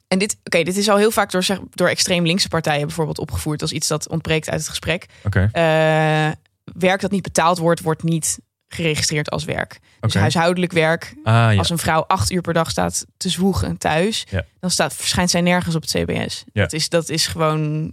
En 0.08 0.18
dit, 0.18 0.36
oké, 0.44 0.62
dit 0.62 0.76
is 0.76 0.88
al 0.88 0.96
heel 0.96 1.10
vaak 1.10 1.30
door, 1.30 1.42
zeg, 1.42 1.58
door 1.70 1.88
extreem 1.88 2.26
linkse 2.26 2.48
partijen 2.48 2.86
bijvoorbeeld 2.86 3.18
opgevoerd 3.18 3.62
als 3.62 3.72
iets 3.72 3.88
dat 3.88 4.08
ontbreekt 4.08 4.48
uit 4.50 4.60
het 4.60 4.68
gesprek. 4.68 5.06
Oké, 5.24 5.48
Eh, 5.52 6.30
werk 6.74 7.00
dat 7.00 7.10
niet 7.10 7.22
betaald 7.22 7.58
wordt, 7.58 7.80
wordt 7.82 8.02
niet 8.02 8.38
geregistreerd 8.68 9.30
als 9.30 9.44
werk. 9.44 9.78
Dus 10.00 10.14
huishoudelijk 10.14 10.72
werk, 10.72 11.14
Ah, 11.16 11.34
ja. 11.34 11.56
als 11.56 11.70
een 11.70 11.78
vrouw 11.78 12.04
acht 12.06 12.30
uur 12.30 12.40
per 12.40 12.52
dag 12.54 12.70
staat 12.70 13.06
te 13.16 13.28
zwoegen 13.28 13.78
thuis, 13.78 14.26
Ja. 14.30 14.44
dan 14.60 14.70
staat, 14.70 14.94
verschijnt 14.94 15.30
zij 15.30 15.40
nergens 15.40 15.74
op 15.74 15.82
het 15.82 15.90
CBS. 15.90 16.44
Ja. 16.52 16.62
Dat, 16.62 16.72
is, 16.72 16.88
dat 16.88 17.08
is 17.08 17.26
gewoon 17.26 17.92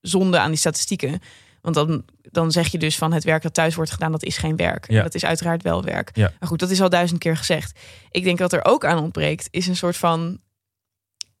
zonde 0.00 0.38
aan 0.38 0.48
die 0.50 0.58
statistieken. 0.58 1.20
Want 1.60 1.74
dan, 1.74 2.04
dan 2.22 2.52
zeg 2.52 2.68
je 2.68 2.78
dus 2.78 2.96
van 2.98 3.12
het 3.12 3.24
werk 3.24 3.42
dat 3.42 3.54
thuis 3.54 3.74
wordt 3.74 3.90
gedaan, 3.90 4.12
dat 4.12 4.22
is 4.22 4.36
geen 4.36 4.56
werk. 4.56 4.90
Dat 4.92 5.14
is 5.14 5.24
uiteraard 5.24 5.62
wel 5.62 5.82
werk. 5.84 6.16
Maar 6.16 6.32
goed, 6.40 6.58
dat 6.58 6.70
is 6.70 6.80
al 6.80 6.88
duizend 6.88 7.20
keer 7.20 7.36
gezegd. 7.36 7.78
Ik 8.10 8.24
denk 8.24 8.38
dat 8.38 8.52
er 8.52 8.64
ook 8.64 8.84
aan 8.84 8.98
ontbreekt, 8.98 9.48
is 9.50 9.66
een 9.66 9.76
soort 9.76 9.96
van. 9.96 10.38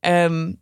ehm, 0.00 0.52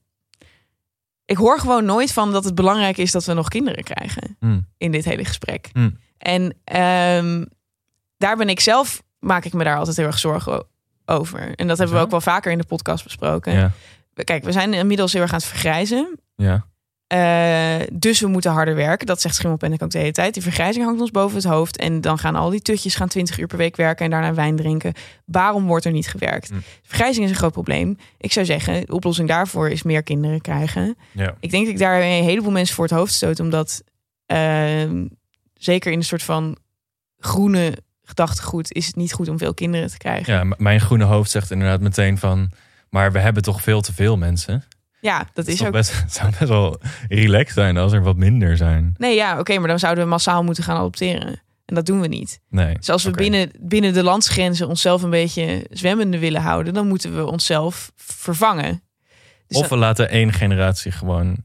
ik 1.30 1.36
hoor 1.36 1.58
gewoon 1.60 1.84
nooit 1.84 2.12
van 2.12 2.32
dat 2.32 2.44
het 2.44 2.54
belangrijk 2.54 2.96
is 2.96 3.12
dat 3.12 3.24
we 3.24 3.32
nog 3.32 3.48
kinderen 3.48 3.84
krijgen 3.84 4.36
Hm, 4.40 4.60
in 4.78 4.90
dit 4.92 5.04
hele 5.04 5.24
gesprek. 5.24 5.68
hm. 5.72 5.90
En 6.18 6.54
ehm, 6.64 7.44
daar 8.16 8.36
ben 8.36 8.48
ik 8.48 8.60
zelf, 8.60 9.02
maak 9.18 9.44
ik 9.44 9.52
me 9.52 9.64
daar 9.64 9.76
altijd 9.76 9.96
heel 9.96 10.06
erg 10.06 10.18
zorgen 10.18 10.64
over. 11.04 11.54
En 11.54 11.66
dat 11.68 11.78
hebben 11.78 11.96
we 11.96 12.02
ook 12.02 12.10
wel 12.10 12.20
vaker 12.20 12.52
in 12.52 12.58
de 12.58 12.64
podcast 12.66 13.04
besproken. 13.04 13.52
Ja, 13.52 13.72
Kijk, 14.24 14.44
we 14.44 14.52
zijn 14.52 14.74
inmiddels 14.74 15.12
heel 15.12 15.22
erg 15.22 15.30
aan 15.32 15.38
het 15.38 15.46
vergrijzen. 15.46 16.18
ja. 16.36 16.66
Eh, 17.10 17.76
dus 17.92 18.20
we 18.20 18.26
moeten 18.26 18.50
harder 18.50 18.74
werken. 18.74 19.06
Dat 19.06 19.20
zegt 19.20 19.34
Schimmelpenninck 19.34 19.82
ook 19.82 19.90
de 19.90 19.98
hele 19.98 20.12
tijd. 20.12 20.34
Die 20.34 20.42
vergrijzing 20.42 20.84
hangt 20.84 21.00
ons 21.00 21.10
boven 21.10 21.36
het 21.36 21.46
hoofd. 21.46 21.76
En 21.76 22.00
dan 22.00 22.18
gaan 22.18 22.34
al 22.34 22.50
die 22.50 22.62
tutjes 22.62 22.94
gaan 22.94 23.08
20 23.08 23.38
uur 23.38 23.46
per 23.46 23.58
week 23.58 23.76
werken 23.76 24.04
en 24.04 24.10
daarna 24.10 24.34
wijn 24.34 24.56
drinken. 24.56 24.92
Waarom 25.24 25.66
wordt 25.66 25.84
er 25.84 25.92
niet 25.92 26.08
gewerkt? 26.08 26.48
Hm. 26.48 26.54
Vergrijzing 26.82 27.24
is 27.24 27.30
een 27.30 27.36
groot 27.36 27.52
probleem. 27.52 27.96
Ik 28.18 28.32
zou 28.32 28.46
zeggen, 28.46 28.86
de 28.86 28.92
oplossing 28.92 29.28
daarvoor 29.28 29.68
is 29.68 29.82
meer 29.82 30.02
kinderen 30.02 30.40
krijgen. 30.40 30.96
ja. 31.12 31.34
Ik 31.40 31.50
denk 31.50 31.64
dat 31.64 31.72
ik 31.72 31.80
daar 31.80 32.00
een 32.00 32.24
heleboel 32.24 32.52
mensen 32.52 32.74
voor 32.74 32.84
het 32.84 32.94
hoofd 32.94 33.12
stoot. 33.12 33.40
Omdat 33.40 33.82
ehm, 34.26 35.06
zeker 35.54 35.92
in 35.92 35.98
een 35.98 36.04
soort 36.04 36.22
van 36.22 36.56
groene 37.18 37.78
gedachtegoed 38.02 38.72
is 38.72 38.86
het 38.86 38.96
niet 38.96 39.12
goed 39.12 39.28
om 39.28 39.38
veel 39.38 39.54
kinderen 39.54 39.90
te 39.90 39.98
krijgen. 39.98 40.34
Ja, 40.34 40.54
mijn 40.58 40.80
groene 40.80 41.04
hoofd 41.04 41.30
zegt 41.30 41.50
inderdaad 41.50 41.80
meteen 41.80 42.18
van... 42.18 42.50
Maar 42.90 43.12
we 43.12 43.18
hebben 43.18 43.42
toch 43.42 43.62
veel 43.62 43.80
te 43.80 43.92
veel 43.92 44.16
mensen. 44.16 44.64
Ja, 45.00 45.26
dat 45.32 45.46
is 45.46 45.64
ook. 45.64 45.72
best, 45.72 46.00
het 46.00 46.12
zou 46.12 46.30
best 46.38 46.50
wel 46.50 46.80
relaxed 47.08 47.54
zijn 47.54 47.76
als 47.76 47.92
er 47.92 48.02
wat 48.02 48.16
minder 48.16 48.56
zijn. 48.56 48.94
Nee, 48.96 49.14
ja, 49.14 49.38
oké, 49.38 49.58
maar 49.58 49.68
dan 49.68 49.78
zouden 49.78 50.04
we 50.04 50.10
massaal 50.10 50.44
moeten 50.44 50.64
gaan 50.64 50.76
adopteren. 50.76 51.42
En 51.64 51.74
dat 51.74 51.86
doen 51.86 52.00
we 52.00 52.06
niet. 52.06 52.40
Nee. 52.48 52.74
Dus 52.74 52.90
als 52.90 53.04
we 53.04 53.10
binnen, 53.10 53.50
binnen 53.60 53.92
de 53.92 54.02
landsgrenzen 54.02 54.68
onszelf 54.68 55.02
een 55.02 55.10
beetje 55.10 55.66
zwemmende 55.70 56.18
willen 56.18 56.40
houden, 56.40 56.74
dan 56.74 56.88
moeten 56.88 57.16
we 57.16 57.26
onszelf 57.26 57.92
vervangen. 57.96 58.82
Dus 59.46 59.58
Of 59.58 59.68
we 59.68 59.76
laten 59.76 60.10
één 60.10 60.32
generatie 60.32 60.92
gewoon 60.92 61.36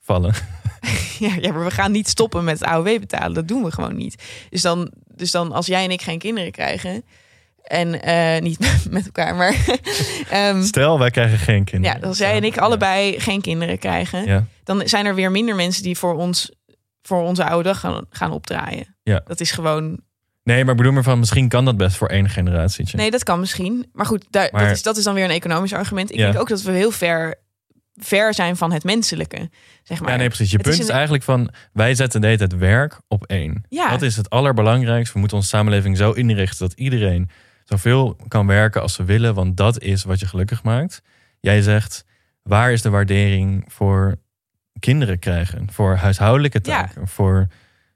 vallen. 0.00 0.34
ja, 1.18 1.34
ja, 1.40 1.52
maar 1.52 1.64
we 1.64 1.70
gaan 1.70 1.92
niet 1.92 2.08
stoppen 2.08 2.44
met 2.44 2.58
het 2.58 2.68
AOW 2.68 2.98
betalen. 2.98 3.34
Dat 3.34 3.48
doen 3.48 3.64
we 3.64 3.72
gewoon 3.72 3.96
niet. 3.96 4.22
Dus 4.50 4.62
dan, 4.62 4.92
dus 5.14 5.30
dan 5.30 5.52
als 5.52 5.66
jij 5.66 5.84
en 5.84 5.90
ik 5.90 6.02
geen 6.02 6.18
kinderen 6.18 6.52
krijgen. 6.52 7.04
En 7.64 8.02
eh, 8.02 8.40
niet 8.42 8.58
met 8.90 9.04
elkaar, 9.04 9.34
maar. 9.34 9.54
ehm, 10.30 10.62
Stel, 10.62 10.98
wij 10.98 11.10
krijgen 11.10 11.38
geen 11.38 11.64
kinderen. 11.64 12.00
ja, 12.00 12.06
als 12.06 12.18
jij 12.18 12.34
en 12.36 12.44
ik 12.44 12.54
Ja. 12.54 12.60
allebei 12.62 13.20
geen 13.20 13.40
kinderen 13.40 13.78
krijgen. 13.78 14.24
Ja, 14.24 14.44
dan 14.64 14.82
zijn 14.88 15.06
er 15.06 15.14
weer 15.14 15.30
minder 15.30 15.54
mensen 15.54 15.82
die 15.82 15.98
voor 15.98 16.14
ons 16.14 16.52
voor 17.02 17.22
onze 17.22 17.44
oude 17.44 17.68
dag 17.68 17.80
gaan, 17.80 18.06
gaan 18.10 18.30
opdraaien. 18.32 18.96
Ja. 19.02 19.20
Dat 19.26 19.40
is 19.40 19.50
gewoon. 19.50 20.00
Nee, 20.42 20.60
maar 20.62 20.70
ik 20.70 20.76
bedoel 20.76 20.92
maar 20.92 21.02
van 21.02 21.18
misschien 21.18 21.48
kan 21.48 21.64
dat 21.64 21.76
best 21.76 21.96
voor 21.96 22.08
één 22.08 22.28
generatietje. 22.28 22.96
Nee, 22.96 23.10
dat 23.10 23.22
kan 23.22 23.40
misschien. 23.40 23.86
Maar 23.92 24.06
goed, 24.06 24.26
daar, 24.30 24.48
Maar- 24.52 24.62
dat, 24.66 24.70
is, 24.76 24.82
dat 24.82 24.96
is 24.96 25.04
dan 25.04 25.14
weer 25.14 25.24
een 25.24 25.30
economisch 25.30 25.72
argument. 25.72 26.10
Ik 26.10 26.16
Ja. 26.16 26.24
denk 26.26 26.40
ook 26.40 26.48
dat 26.48 26.62
we 26.62 26.72
heel 26.72 26.90
ver, 26.90 27.34
ver 27.94 28.34
zijn 28.34 28.56
van 28.56 28.72
het 28.72 28.84
menselijke. 28.84 29.50
Zeg 29.82 30.00
maar. 30.00 30.10
ja, 30.10 30.16
nee, 30.16 30.26
precies. 30.28 30.50
Je 30.50 30.56
Het 30.56 30.66
punt 30.66 30.78
is, 30.80 30.88
een- 30.88 30.94
eigenlijk 30.94 31.24
van 31.24 31.50
wij 31.72 31.94
zetten 31.94 32.20
de 32.20 32.26
hele 32.26 32.38
tijd 32.38 32.56
werk 32.56 32.98
op 33.08 33.24
één. 33.26 33.64
Ja. 33.68 33.90
Dat 33.90 34.02
is 34.02 34.16
het 34.16 34.30
allerbelangrijkste. 34.30 35.12
We 35.12 35.18
moeten 35.18 35.36
onze 35.36 35.48
samenleving 35.48 35.96
zo 35.96 36.10
inrichten 36.12 36.68
dat 36.68 36.78
iedereen 36.78 37.30
zoveel 37.64 38.16
kan 38.28 38.46
werken 38.46 38.82
als 38.82 38.94
ze 38.94 39.04
willen, 39.04 39.34
want 39.34 39.56
dat 39.56 39.80
is 39.80 40.04
wat 40.04 40.20
je 40.20 40.26
gelukkig 40.26 40.62
maakt. 40.62 41.02
Jij 41.40 41.62
zegt, 41.62 42.04
waar 42.42 42.72
is 42.72 42.82
de 42.82 42.90
waardering 42.90 43.64
voor 43.68 44.16
kinderen 44.78 45.18
krijgen, 45.18 45.68
voor 45.72 45.94
huishoudelijke 45.94 46.60
Ja. 46.62 46.80
taken, 46.80 47.08
voor 47.08 47.46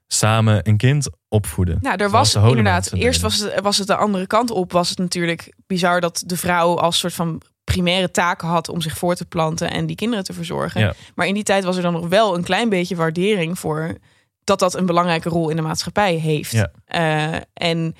samen 0.07 0.67
een 0.67 0.77
kind 0.77 1.09
opvoeden? 1.27 1.77
Nou, 1.81 1.97
er 1.97 2.09
was 2.09 2.35
inderdaad. 2.35 2.91
Eerst 2.93 3.21
was 3.21 3.39
het, 3.39 3.59
was 3.59 3.77
het 3.77 3.87
de 3.87 3.95
andere 3.95 4.27
kant 4.27 4.51
op. 4.51 4.71
Was 4.71 4.89
het 4.89 4.97
natuurlijk 4.97 5.53
bizar 5.67 6.01
dat 6.01 6.23
de 6.25 6.37
vrouw 6.37 6.77
als 6.77 6.99
soort 6.99 7.13
van 7.13 7.41
primaire 7.63 8.11
taak 8.11 8.41
had 8.41 8.69
om 8.69 8.81
zich 8.81 8.97
voor 8.97 9.15
te 9.15 9.25
planten 9.25 9.71
en 9.71 9.85
die 9.85 9.95
kinderen 9.95 10.23
te 10.23 10.33
verzorgen. 10.33 10.81
Ja. 10.81 10.93
Maar 11.15 11.27
in 11.27 11.33
die 11.33 11.43
tijd 11.43 11.63
was 11.63 11.75
er 11.75 11.81
dan 11.81 11.93
nog 11.93 12.07
wel 12.07 12.35
een 12.35 12.43
klein 12.43 12.69
beetje 12.69 12.95
waardering 12.95 13.59
voor 13.59 13.97
dat 14.43 14.59
dat 14.59 14.73
een 14.75 14.85
belangrijke 14.85 15.29
rol 15.29 15.49
in 15.49 15.55
de 15.55 15.61
maatschappij 15.61 16.15
heeft. 16.15 16.51
Ja. 16.51 16.71
Eh, 16.85 17.41
en 17.53 17.95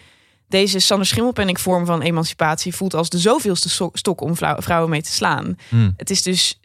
deze 0.50 0.80
Sander 0.80 1.06
Schimmelpenninck 1.08 1.60
vorm 1.60 1.86
van 1.86 2.02
emancipatie 2.02 2.76
voelt 2.76 2.94
als 2.94 3.10
de 3.10 3.18
zoveelste 3.18 3.90
stok 3.94 4.22
om 4.22 4.36
vrouw- 4.36 4.62
vrouwen 4.62 4.90
mee 4.90 5.02
te 5.02 5.12
slaan. 5.12 5.58
Hm. 5.70 5.92
Het 5.98 6.10
is 6.10 6.24
dus 6.24 6.60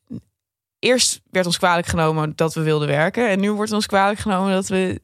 eerst 0.79 1.21
werd 1.31 1.47
ons 1.47 1.59
kwalijk 1.59 1.87
genomen 1.87 2.33
dat 2.37 2.55
we 2.55 2.63
wilden 2.63 2.89
werken 2.89 3.29
en 3.31 3.41
nu 3.41 3.53
wordt 3.53 3.73
ons 3.73 3.87
kwalijk 3.87 4.19
genomen 4.19 4.53
dat 4.53 4.69
we 4.69 5.01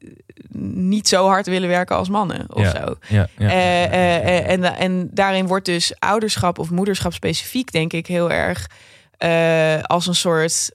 niet 0.63 1.07
zo 1.07 1.27
hard 1.27 1.45
willen 1.45 1.69
werken 1.69 1.95
als 1.95 2.09
mannen 2.09 2.45
of 2.53 2.61
Ja. 2.61 2.69
zo. 2.71 2.95
Ja, 3.07 3.27
ja. 3.37 3.49
Eh, 3.49 3.83
eh, 3.83 4.37
eh, 4.37 4.49
en, 4.49 4.63
en 4.63 5.09
daarin 5.11 5.47
wordt 5.47 5.65
dus 5.65 5.93
ouderschap 5.99 6.59
of 6.59 6.69
moederschap 6.69 7.13
specifiek, 7.13 7.71
denk 7.71 7.93
ik, 7.93 8.07
heel 8.07 8.31
erg 8.31 8.67
als 9.87 10.07
een 10.07 10.15
soort 10.15 10.71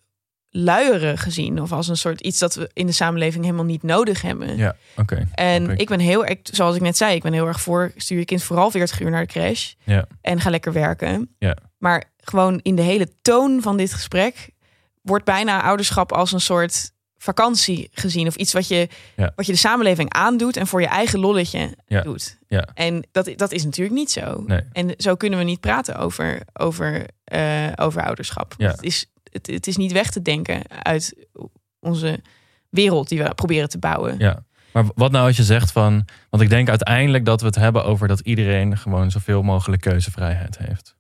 luieren 0.57 1.19
gezien. 1.19 1.61
Of 1.63 1.73
als 1.73 1.89
een 1.89 1.97
soort 1.97 2.21
iets 2.21 2.39
dat 2.39 2.55
we 2.55 2.71
in 2.73 2.87
de 2.87 2.93
samenleving 2.93 3.45
helemaal 3.45 3.65
niet 3.65 3.83
nodig 3.83 4.23
hebben. 4.23 4.57
ja, 4.57 4.77
oké. 4.97 5.29
En 5.35 5.71
ik. 5.79 5.89
ben 5.89 6.01
heel 6.01 6.25
erg, 6.27 6.39
zoals 6.43 6.77
ik 6.77 6.83
net 6.83 6.97
zei, 6.97 7.15
ik 7.15 7.23
ben 7.23 7.33
heel 7.33 7.47
erg 7.47 7.61
voor 7.61 7.93
stuur 7.97 8.19
je 8.19 8.25
kind 8.25 8.43
vooral 8.43 8.71
40 8.71 9.01
uur 9.01 9.11
naar 9.11 9.27
de 9.27 9.33
crash. 9.33 9.73
Ja. 9.85 10.07
En 10.21 10.41
ga 10.41 10.51
lekker 10.51 10.73
werken. 10.73 11.35
Ja. 11.39 11.57
Maar 11.79 12.05
gewoon 12.21 12.61
in 12.63 12.75
de 12.77 12.83
hele 12.83 13.09
toon 13.23 13.63
van 13.63 13.77
dit 13.77 13.95
gesprek 13.95 14.51
wordt 15.03 15.25
bijna 15.25 15.63
ouderschap 15.63 16.13
als 16.13 16.33
een 16.33 16.41
soort 16.41 16.91
vakantie 17.19 17.89
gezien. 17.93 18.27
Of 18.27 18.35
iets 18.37 18.53
wat 18.53 18.69
je, 18.69 18.89
Ja. 19.17 19.33
wat 19.37 19.47
je 19.47 19.53
de 19.53 19.59
samenleving 19.59 20.13
aandoet 20.13 20.57
en 20.57 20.67
voor 20.67 20.81
je 20.81 20.87
eigen 20.87 21.19
lolletje 21.19 21.77
Ja. 21.87 22.03
doet. 22.03 22.39
Ja. 22.49 22.69
En 22.75 23.07
dat, 23.13 23.31
dat 23.37 23.53
is 23.53 23.65
natuurlijk 23.65 23.97
niet 23.97 24.11
zo. 24.11 24.43
Nee. 24.47 24.61
En 24.73 24.95
zo 24.97 25.15
kunnen 25.15 25.39
we 25.39 25.45
niet 25.45 25.61
praten 25.61 25.97
over, 25.97 26.41
over, 26.53 27.07
eh, 27.25 27.67
over 27.77 28.03
ouderschap. 28.05 28.55
Ja. 28.57 28.71
Het, 28.71 28.83
is, 28.83 29.07
het, 29.37 29.47
het 29.47 29.67
is 29.67 29.77
niet 29.77 29.93
weg 29.93 30.11
te 30.11 30.23
denken 30.23 30.63
uit 30.83 31.27
onze 31.81 32.21
wereld 32.69 33.09
die 33.09 33.23
we 33.23 33.35
proberen 33.35 33.69
te 33.69 33.79
bouwen. 33.79 34.19
Ja. 34.19 34.45
Maar 34.73 34.85
wat 34.95 35.11
nou 35.11 35.27
als 35.27 35.37
je 35.37 35.45
zegt 35.45 35.73
van... 35.73 36.05
Want 36.31 36.43
ik 36.43 36.49
denk 36.49 36.69
uiteindelijk 36.69 37.25
dat 37.25 37.41
we 37.41 37.47
het 37.47 37.55
hebben 37.57 37.85
over 37.85 38.09
dat 38.09 38.21
iedereen 38.21 38.79
gewoon 38.79 39.11
zoveel 39.11 39.43
mogelijk 39.43 39.83
keuzevrijheid 39.83 40.59
heeft. 40.59 40.97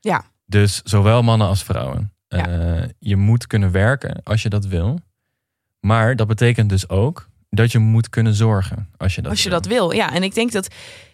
Ja. 0.00 0.24
Dus 0.46 0.80
zowel 0.84 1.22
mannen 1.22 1.46
als 1.46 1.62
vrouwen. 1.62 2.12
Ja. 2.28 2.48
Eh, 2.48 2.88
je 2.98 3.16
moet 3.16 3.46
kunnen 3.46 3.70
werken 3.70 4.20
als 4.22 4.42
je 4.42 4.48
dat 4.48 4.66
wil. 4.66 4.98
Maar 5.80 6.16
dat 6.16 6.26
betekent 6.26 6.68
dus 6.68 6.88
ook 6.88 7.28
dat 7.50 7.72
je 7.72 7.78
moet 7.78 8.08
kunnen 8.08 8.34
zorgen 8.34 8.88
als 8.96 9.14
je 9.14 9.22
dat 9.22 9.30
Als 9.30 9.42
je 9.42 9.48
wil. 9.48 9.60
dat 9.60 9.70
wil. 9.70 9.92
Ja, 9.92 10.12
en 10.12 10.22
ik 10.22 10.34
denk 10.34 10.52
dat. 10.52 10.68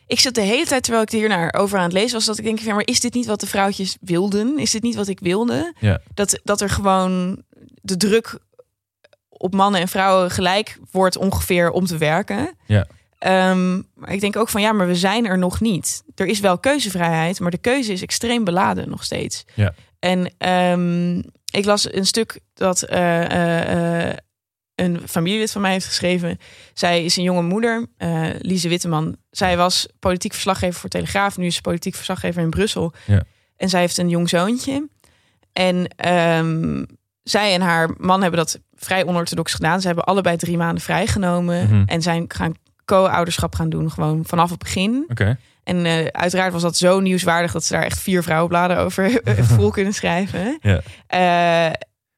Ik 0.07 0.21
zat 0.21 0.35
de 0.35 0.41
hele 0.41 0.67
tijd 0.67 0.83
terwijl 0.83 1.05
ik 1.05 1.11
hier 1.11 1.29
naar 1.29 1.55
over 1.55 1.79
aan 1.79 1.85
het 1.85 1.93
lezen 1.93 2.13
was, 2.13 2.25
dat 2.25 2.39
ik 2.39 2.45
denk: 2.45 2.59
van, 2.59 2.67
ja, 2.67 2.75
maar 2.75 2.87
is 2.87 3.01
dit 3.01 3.15
niet 3.15 3.27
wat 3.27 3.41
de 3.41 3.47
vrouwtjes 3.47 3.97
wilden? 4.01 4.59
Is 4.59 4.71
dit 4.71 4.83
niet 4.83 4.95
wat 4.95 5.09
ik 5.09 5.21
wilde? 5.21 5.75
Ja. 5.81 6.01
Dat, 6.15 6.41
dat 6.45 6.61
er 6.61 6.71
gewoon 6.71 7.43
de 7.83 7.97
druk 7.97 8.39
op 9.29 9.55
mannen 9.55 9.81
en 9.81 9.89
vrouwen 9.89 10.31
gelijk 10.31 10.79
wordt 10.91 11.17
ongeveer 11.17 11.71
om 11.71 11.87
te 11.87 11.97
werken. 11.97 12.57
Ja. 12.67 12.87
Ehm, 13.19 13.83
maar 13.95 14.13
ik 14.13 14.21
denk 14.21 14.37
ook 14.37 14.49
van 14.49 14.61
ja, 14.61 14.73
maar 14.73 14.87
we 14.87 14.95
zijn 14.95 15.27
er 15.27 15.39
nog 15.39 15.61
niet. 15.61 16.03
Er 16.15 16.27
is 16.27 16.41
wel 16.41 16.59
keuzevrijheid, 16.59 17.41
maar 17.41 17.51
de 17.51 17.59
keuze 17.59 17.93
is 17.93 18.03
extreem 18.03 18.45
beladen 18.45 18.89
nog 18.89 19.05
steeds. 19.05 19.45
Ja. 19.55 19.75
En 19.99 20.35
ehm, 20.39 21.19
ik 21.51 21.65
las 21.65 21.93
een 21.93 22.07
stuk 22.07 22.41
dat 22.55 22.83
eh, 22.83 23.25
eh, 23.25 24.11
eh, 24.11 24.17
een 24.77 25.01
familielid 25.07 25.53
van 25.53 25.61
mij 25.61 25.73
heeft 25.73 25.87
geschreven. 25.87 26.39
Zij 26.75 27.05
is 27.05 27.17
een 27.17 27.23
jonge 27.23 27.43
moeder, 27.43 27.87
eh 27.97 28.29
Lise 28.39 28.69
Witteman. 28.69 29.17
Zij 29.31 29.57
was 29.57 29.89
politiek 29.99 30.33
verslaggever 30.33 30.81
voor 30.81 30.91
Telegraaf. 30.91 31.37
Nu 31.37 31.47
is 31.47 31.55
ze 31.55 31.61
politiek 31.61 31.95
verslaggever 31.95 32.43
in 32.43 32.51
Brussel. 32.51 32.93
Ja. 33.05 33.23
En 33.57 33.69
zij 33.69 33.81
heeft 33.81 33.99
een 33.99 34.09
jong 34.09 34.29
zoontje. 34.29 34.89
En 35.53 35.89
ehm, 35.97 36.85
zij 37.23 37.55
en 37.55 37.61
haar 37.61 37.91
man 37.99 38.23
hebben 38.23 38.39
dat 38.39 38.61
vrij 38.75 39.07
onorthodox 39.07 39.55
gedaan. 39.55 39.81
Ze 39.81 39.87
hebben 39.87 40.05
allebei 40.05 40.37
drie 40.37 40.57
maanden 40.57 40.83
vrijgenomen. 40.83 41.65
Mhm. 41.65 41.83
En 41.87 42.03
zijn 42.03 42.25
gaan 42.29 42.55
co-ouderschap 42.85 43.55
gaan 43.55 43.69
doen, 43.69 43.91
gewoon 43.91 44.25
vanaf 44.27 44.51
het 44.51 44.59
begin. 44.59 45.05
En 45.65 45.87
eh, 45.87 46.07
uiteraard 46.07 46.53
was 46.53 46.63
dat 46.63 46.77
zo 46.77 47.01
nieuwswaardig 47.01 47.53
dat 47.53 47.65
ze 47.65 47.73
daar 47.73 47.83
echt 47.83 47.99
vier 47.99 48.23
vrouwenbladen 48.23 48.79
over 48.79 49.21
vol 49.57 49.71
kunnen 49.71 49.95
schrijven. 49.95 50.59
Ja. 50.61 50.81
Eh, 51.07 51.73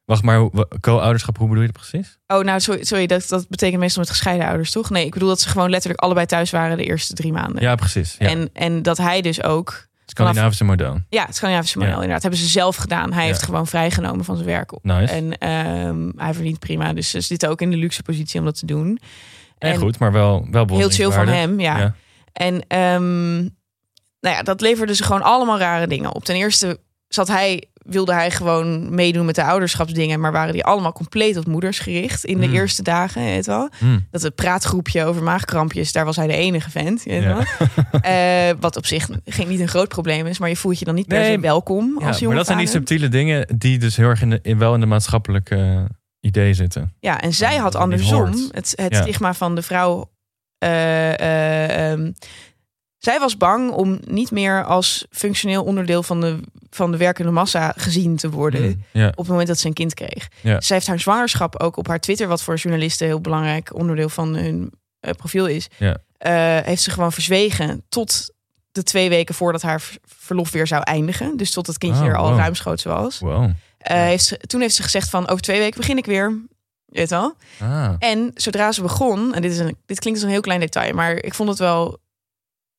Wacht 0.09 0.23
maar, 0.23 0.49
co-ouderschap, 0.81 1.37
hoe 1.37 1.47
bedoel 1.47 1.63
je 1.63 1.71
dat 1.71 1.81
precies? 1.81 2.17
Oh, 2.27 2.43
nou, 2.43 2.59
sorry, 2.59 2.83
sorry 2.83 3.05
dat, 3.05 3.25
dat 3.27 3.49
betekent 3.49 3.79
meestal 3.79 4.01
met 4.01 4.11
gescheiden 4.11 4.47
ouders, 4.47 4.71
toch? 4.71 4.89
Nee, 4.89 5.05
ik 5.05 5.13
bedoel 5.13 5.27
dat 5.27 5.39
ze 5.41 5.49
gewoon 5.49 5.69
letterlijk 5.69 6.01
allebei 6.01 6.25
thuis 6.25 6.51
waren 6.51 6.77
de 6.77 6.83
eerste 6.83 7.13
drie 7.13 7.33
maanden. 7.33 7.61
Ja, 7.61 7.75
precies. 7.75 8.15
Ja. 8.19 8.27
En, 8.27 8.49
en 8.53 8.81
dat 8.81 8.97
hij 8.97 9.21
dus 9.21 9.43
ook... 9.43 9.87
Scandinavische 10.05 10.63
model. 10.63 10.99
Ja, 11.09 11.25
het 11.25 11.35
Scandinavische 11.35 11.77
model 11.77 11.93
Ja. 11.93 11.97
inderdaad. 11.99 12.21
Hebben 12.21 12.39
ze 12.39 12.47
zelf 12.47 12.75
gedaan. 12.75 13.13
Hij 13.13 13.21
Ja. 13.21 13.27
heeft 13.27 13.43
gewoon 13.43 13.67
vrijgenomen 13.67 14.25
van 14.25 14.35
zijn 14.35 14.47
werk. 14.47 14.71
Nice. 14.81 15.13
En 15.13 15.37
ehm, 15.37 16.09
hij 16.15 16.33
verdient 16.33 16.59
prima. 16.59 16.93
Dus 16.93 17.09
ze 17.09 17.21
zitten 17.21 17.49
ook 17.49 17.61
in 17.61 17.71
de 17.71 17.77
luxe 17.77 18.03
positie 18.03 18.39
om 18.39 18.45
dat 18.45 18.59
te 18.59 18.65
doen. 18.65 18.99
En, 19.57 19.71
en- 19.71 19.77
goed, 19.79 19.99
maar 19.99 20.11
wel, 20.11 20.47
wel 20.51 20.65
Heel 20.67 20.89
chill 20.89 21.11
van 21.11 21.27
hem, 21.27 21.59
ja. 21.59 21.77
Ja. 21.77 21.95
En 22.33 22.61
ehm, 22.67 23.35
nou 24.19 24.35
ja, 24.35 24.41
dat 24.43 24.61
leverde 24.61 24.95
ze 24.95 25.03
gewoon 25.03 25.21
allemaal 25.21 25.57
rare 25.59 25.87
dingen 25.87 26.15
op. 26.15 26.23
Ten 26.25 26.35
eerste 26.35 26.79
zat 27.09 27.27
hij, 27.27 27.63
wilde 27.73 28.13
hij 28.13 28.31
gewoon 28.31 28.95
meedoen 28.95 29.25
met 29.25 29.35
de 29.35 29.43
ouderschapsdingen, 29.43 30.19
maar 30.19 30.31
waren 30.31 30.53
die 30.53 30.63
allemaal 30.63 30.91
compleet 30.91 31.37
op 31.37 31.45
moeders 31.47 31.79
gericht 31.79 32.25
in 32.25 32.37
de 32.39 32.45
Hmm. 32.45 32.53
eerste 32.55 32.83
dagen, 32.83 33.23
weet 33.23 33.45
wel. 33.45 33.69
Hm. 33.77 33.99
Dat 34.11 34.21
het 34.21 34.35
praatgroepje 34.35 35.03
over 35.05 35.23
maagkrampjes, 35.23 35.91
daar 35.91 36.05
was 36.05 36.15
hij 36.15 36.27
de 36.27 36.33
enige 36.35 36.69
vent, 36.69 37.03
weet 37.03 37.23
Ja. 37.23 37.27
wel. 37.35 37.43
Eh, 38.01 38.55
wat 38.59 38.75
op 38.77 38.85
zich 38.85 39.09
geen 39.25 39.47
niet 39.47 39.59
een 39.59 39.67
groot 39.67 39.87
probleem 39.87 40.25
is, 40.27 40.39
maar 40.39 40.49
je 40.49 40.55
voelt 40.55 40.79
je 40.79 40.85
dan 40.85 40.95
niet 40.95 41.07
per 41.07 41.19
Nee, 41.19 41.33
se 41.33 41.39
welkom 41.39 41.85
Ja, 41.85 41.93
als 41.93 42.03
maar 42.05 42.19
jonge 42.19 42.35
dat 42.35 42.45
zijn 42.45 42.57
die 42.57 42.67
subtiele 42.67 43.07
dingen 43.07 43.47
die 43.57 43.77
dus 43.79 43.95
heel 43.95 44.07
erg 44.09 44.21
in 44.21 44.29
de, 44.29 44.39
in, 44.41 44.57
wel 44.57 44.73
in 44.73 44.79
de 44.79 44.85
maatschappelijke 44.85 45.55
eh, 45.55 45.83
idee 46.19 46.53
zitten. 46.53 46.93
Ja, 46.99 47.21
en 47.21 47.33
zij 47.33 47.55
had 47.57 47.75
andersom 47.75 48.31
het, 48.51 48.73
het 48.75 48.93
Ja. 48.93 49.01
stigma 49.01 49.33
van 49.33 49.55
de 49.55 49.61
vrouw. 49.61 50.09
eh, 50.57 51.91
ehm, 51.91 52.11
zij 52.99 53.19
was 53.19 53.37
bang 53.37 53.71
om 53.71 53.99
niet 54.05 54.31
meer 54.31 54.65
als 54.65 55.05
functioneel 55.11 55.63
onderdeel 55.63 56.03
van 56.03 56.21
de, 56.21 56.39
van 56.69 56.91
de 56.91 56.97
werkende 56.97 57.31
massa 57.31 57.73
gezien 57.77 58.15
te 58.15 58.29
worden. 58.29 58.61
Hm. 58.91 58.99
Ja. 58.99 59.07
Op 59.07 59.17
het 59.17 59.27
moment 59.27 59.47
dat 59.47 59.57
ze 59.59 59.67
een 59.67 59.73
kind 59.73 59.93
kreeg. 59.93 60.27
Ja. 60.41 60.61
Zij 60.61 60.75
heeft 60.75 60.87
haar 60.87 60.99
zwangerschap 60.99 61.59
ook 61.59 61.77
op 61.77 61.87
haar 61.87 61.99
Twitter, 61.99 62.27
wat 62.27 62.41
voor 62.43 62.55
journalisten 62.55 63.05
een 63.05 63.11
heel 63.11 63.21
belangrijk 63.21 63.75
onderdeel 63.75 64.09
van 64.09 64.35
hun 64.35 64.71
eh, 64.99 65.11
profiel 65.13 65.47
is. 65.47 65.67
Ja. 65.77 65.97
eh, 66.17 66.65
heeft 66.65 66.81
ze 66.81 66.91
gewoon 66.91 67.11
verzwegen 67.11 67.83
tot 67.89 68.33
de 68.71 68.83
twee 68.83 69.09
weken 69.09 69.35
voordat 69.35 69.61
haar 69.61 69.81
ver- 69.81 69.97
verlof 70.05 70.51
weer 70.51 70.67
zou 70.67 70.81
eindigen. 70.83 71.37
Dus 71.37 71.51
tot 71.51 71.67
het 71.67 71.77
kindje 71.77 72.01
Oh, 72.01 72.07
er 72.07 72.15
al 72.17 72.29
wow. 72.29 72.37
ruimschoots 72.37 72.83
was. 72.83 73.19
Wow. 73.19 73.49
Eh, 73.77 73.97
heeft 74.01 74.23
ze, 74.25 74.37
toen 74.37 74.61
heeft 74.61 74.75
ze 74.75 74.83
gezegd 74.83 75.09
van 75.09 75.27
over 75.27 75.43
twee 75.43 75.59
weken 75.59 75.79
begin 75.79 75.97
ik 75.97 76.05
weer. 76.05 76.29
Je 76.85 76.99
Weet 76.99 77.09
wel? 77.09 77.33
Ah. 77.59 77.93
En 77.99 78.31
zodra 78.35 78.71
ze 78.71 78.81
begon, 78.81 79.33
en 79.33 79.41
dit, 79.41 79.51
is 79.51 79.57
een, 79.59 79.77
dit 79.85 79.99
klinkt 79.99 80.19
als 80.19 80.27
een 80.27 80.33
heel 80.33 80.41
klein 80.43 80.59
detail, 80.59 80.93
maar 80.93 81.11
ik 81.15 81.33
vond 81.33 81.49
het 81.49 81.57
wel 81.59 81.97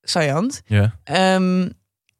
saillant. 0.03 0.63
Ja. 0.67 0.95
Ehm, 1.05 1.69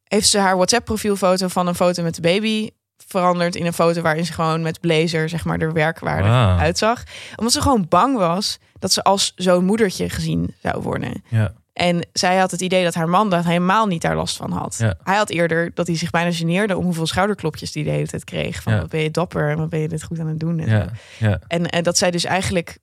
heeft 0.05 0.29
ze 0.29 0.39
haar 0.39 0.55
WhatsApp-profielfoto 0.57 1.49
van 1.49 1.67
een 1.67 1.75
foto 1.75 2.03
met 2.03 2.15
de 2.15 2.21
baby 2.21 2.71
veranderd 3.07 3.57
in 3.57 3.67
een 3.67 3.73
foto 3.73 4.01
waarin 4.01 4.27
ze 4.27 4.33
gewoon 4.33 4.63
met 4.63 4.81
blazer, 4.81 5.29
zeg 5.29 5.45
maar, 5.45 5.59
er 5.59 5.73
werkwaardig 5.73 6.27
Wauw. 6.31 6.59
uitzag. 6.59 7.03
Omdat 7.37 7.53
ze 7.53 7.61
gewoon 7.61 7.87
bang 7.89 8.17
was 8.17 8.59
dat 8.79 8.93
ze 8.93 9.03
als 9.03 9.33
zo'n 9.37 9.65
moedertje 9.65 10.09
gezien 10.11 10.55
zou 10.63 10.83
worden. 10.83 11.23
Ja. 11.29 11.53
En 11.73 12.07
zij 12.13 12.37
had 12.39 12.51
het 12.51 12.61
idee 12.61 12.85
dat 12.85 12.95
haar 12.95 13.09
man 13.09 13.31
daar 13.31 13.45
helemaal 13.47 13.87
niet 13.87 14.03
daar 14.03 14.17
last 14.17 14.37
van 14.37 14.51
had. 14.53 14.77
Ja. 14.79 14.95
Hij 15.03 15.17
had 15.17 15.31
eerder 15.31 15.71
dat 15.75 15.87
hij 15.87 15.97
zich 15.97 16.11
bijna 16.11 16.33
geneerde 16.33 16.77
om 16.77 16.85
hoeveel 16.85 17.07
schouderklopjes 17.07 17.73
die 17.73 17.85
de 17.85 17.91
hele 17.91 18.07
tijd 18.07 18.25
kreeg. 18.25 18.63
Van 18.63 18.73
Ja. 18.73 18.81
wat 18.81 18.89
ben 18.91 19.01
je 19.01 19.11
dapper 19.11 19.51
en 19.51 19.57
wat 19.57 19.69
ben 19.69 19.81
je 19.81 19.89
dit 19.89 20.03
goed 20.03 20.19
aan 20.21 20.27
het 20.27 20.41
doen. 20.41 20.59
En 21.49 21.83
dat 21.83 21.99
zij 21.99 22.11
dus 22.11 22.25
eigenlijk 22.25 22.79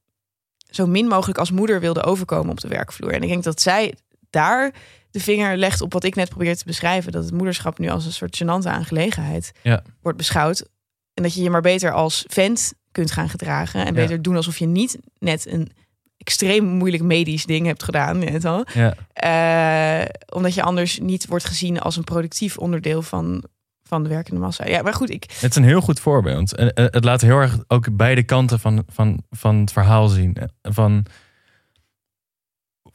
zo 0.70 0.86
min 0.88 1.08
mogelijk 1.08 1.40
als 1.40 1.52
moeder 1.52 1.80
wilde 1.80 2.04
overkomen 2.04 2.52
op 2.52 2.60
de 2.60 2.68
werkvloer. 2.68 3.14
En 3.14 3.22
ik 3.24 3.30
denk 3.30 3.44
dat 3.44 3.62
zij 3.62 3.94
daar 4.38 4.74
de 5.12 5.20
vinger 5.20 5.58
legt 5.58 5.82
op 5.82 5.94
wat 5.94 6.04
ik 6.04 6.16
net 6.16 6.30
probeer 6.30 6.58
te 6.58 6.66
beschrijven. 6.66 7.12
Dat 7.12 7.24
het 7.24 7.34
moederschap 7.34 7.80
nu 7.80 7.90
als 7.90 8.06
een 8.06 8.12
soort 8.14 8.44
gênante 8.44 8.68
aangelegenheid 8.68 9.52
Ja. 9.64 9.82
wordt 10.02 10.18
beschouwd. 10.18 10.66
En 11.14 11.24
dat 11.24 11.34
je 11.34 11.42
je 11.44 11.50
maar 11.50 11.62
beter 11.62 11.92
als 11.92 12.24
vent 12.28 12.74
kunt 12.92 13.12
gaan 13.12 13.30
gedragen. 13.30 13.80
En 13.80 13.86
Ja. 13.86 13.92
beter 14.02 14.22
doen 14.22 14.36
alsof 14.36 14.58
je 14.58 14.66
niet 14.66 14.98
net 15.20 15.48
een 15.52 15.70
extreem 16.18 16.66
moeilijk 16.66 17.04
medisch 17.04 17.46
ding 17.46 17.66
hebt 17.66 17.84
gedaan. 17.84 18.22
Je 18.22 18.40
wel. 18.40 18.66
Ja. 18.74 18.94
Eh, 19.14 20.06
omdat 20.34 20.54
je 20.54 20.62
anders 20.62 21.00
niet 21.00 21.28
wordt 21.28 21.46
gezien 21.46 21.80
als 21.80 21.96
een 21.98 22.04
productief 22.04 22.58
onderdeel 22.58 23.02
van, 23.02 23.44
van 23.84 24.04
de 24.04 24.10
werkende 24.10 24.40
massa. 24.40 24.68
Ja, 24.68 24.82
maar 24.82 24.94
goed, 24.94 25.10
ik, 25.10 25.24
Het 25.40 25.50
is 25.50 25.56
een 25.56 25.64
heel 25.64 25.82
goed 25.82 26.00
voorbeeld. 26.00 26.56
En 26.56 26.74
eh, 26.74 26.86
het 26.90 27.04
laat 27.04 27.22
heel 27.22 27.40
erg 27.40 27.58
ook 27.68 27.96
beide 27.96 28.24
kanten 28.24 28.60
van, 28.60 28.84
van, 28.88 29.24
van 29.30 29.56
het 29.56 29.72
verhaal 29.72 30.08
zien. 30.08 30.34
Eh, 30.36 30.72
Van, 30.74 31.06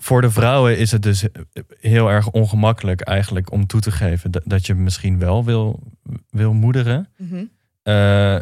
voor 0.02 0.20
de 0.20 0.30
vrouwen 0.30 0.78
is 0.78 0.90
het 0.92 1.02
dus 1.02 1.24
heel 1.80 2.10
erg 2.10 2.28
ongemakkelijk 2.30 3.00
eigenlijk 3.00 3.52
om 3.52 3.66
toe 3.66 3.80
te 3.80 3.90
geven 3.90 4.30
dat, 4.44 4.66
je 4.66 4.74
misschien 4.74 5.18
wel 5.18 5.44
wil, 5.44 5.80
wil 6.30 6.52
moederen. 6.52 7.08
Eh, 7.82 8.34
eh, 8.34 8.40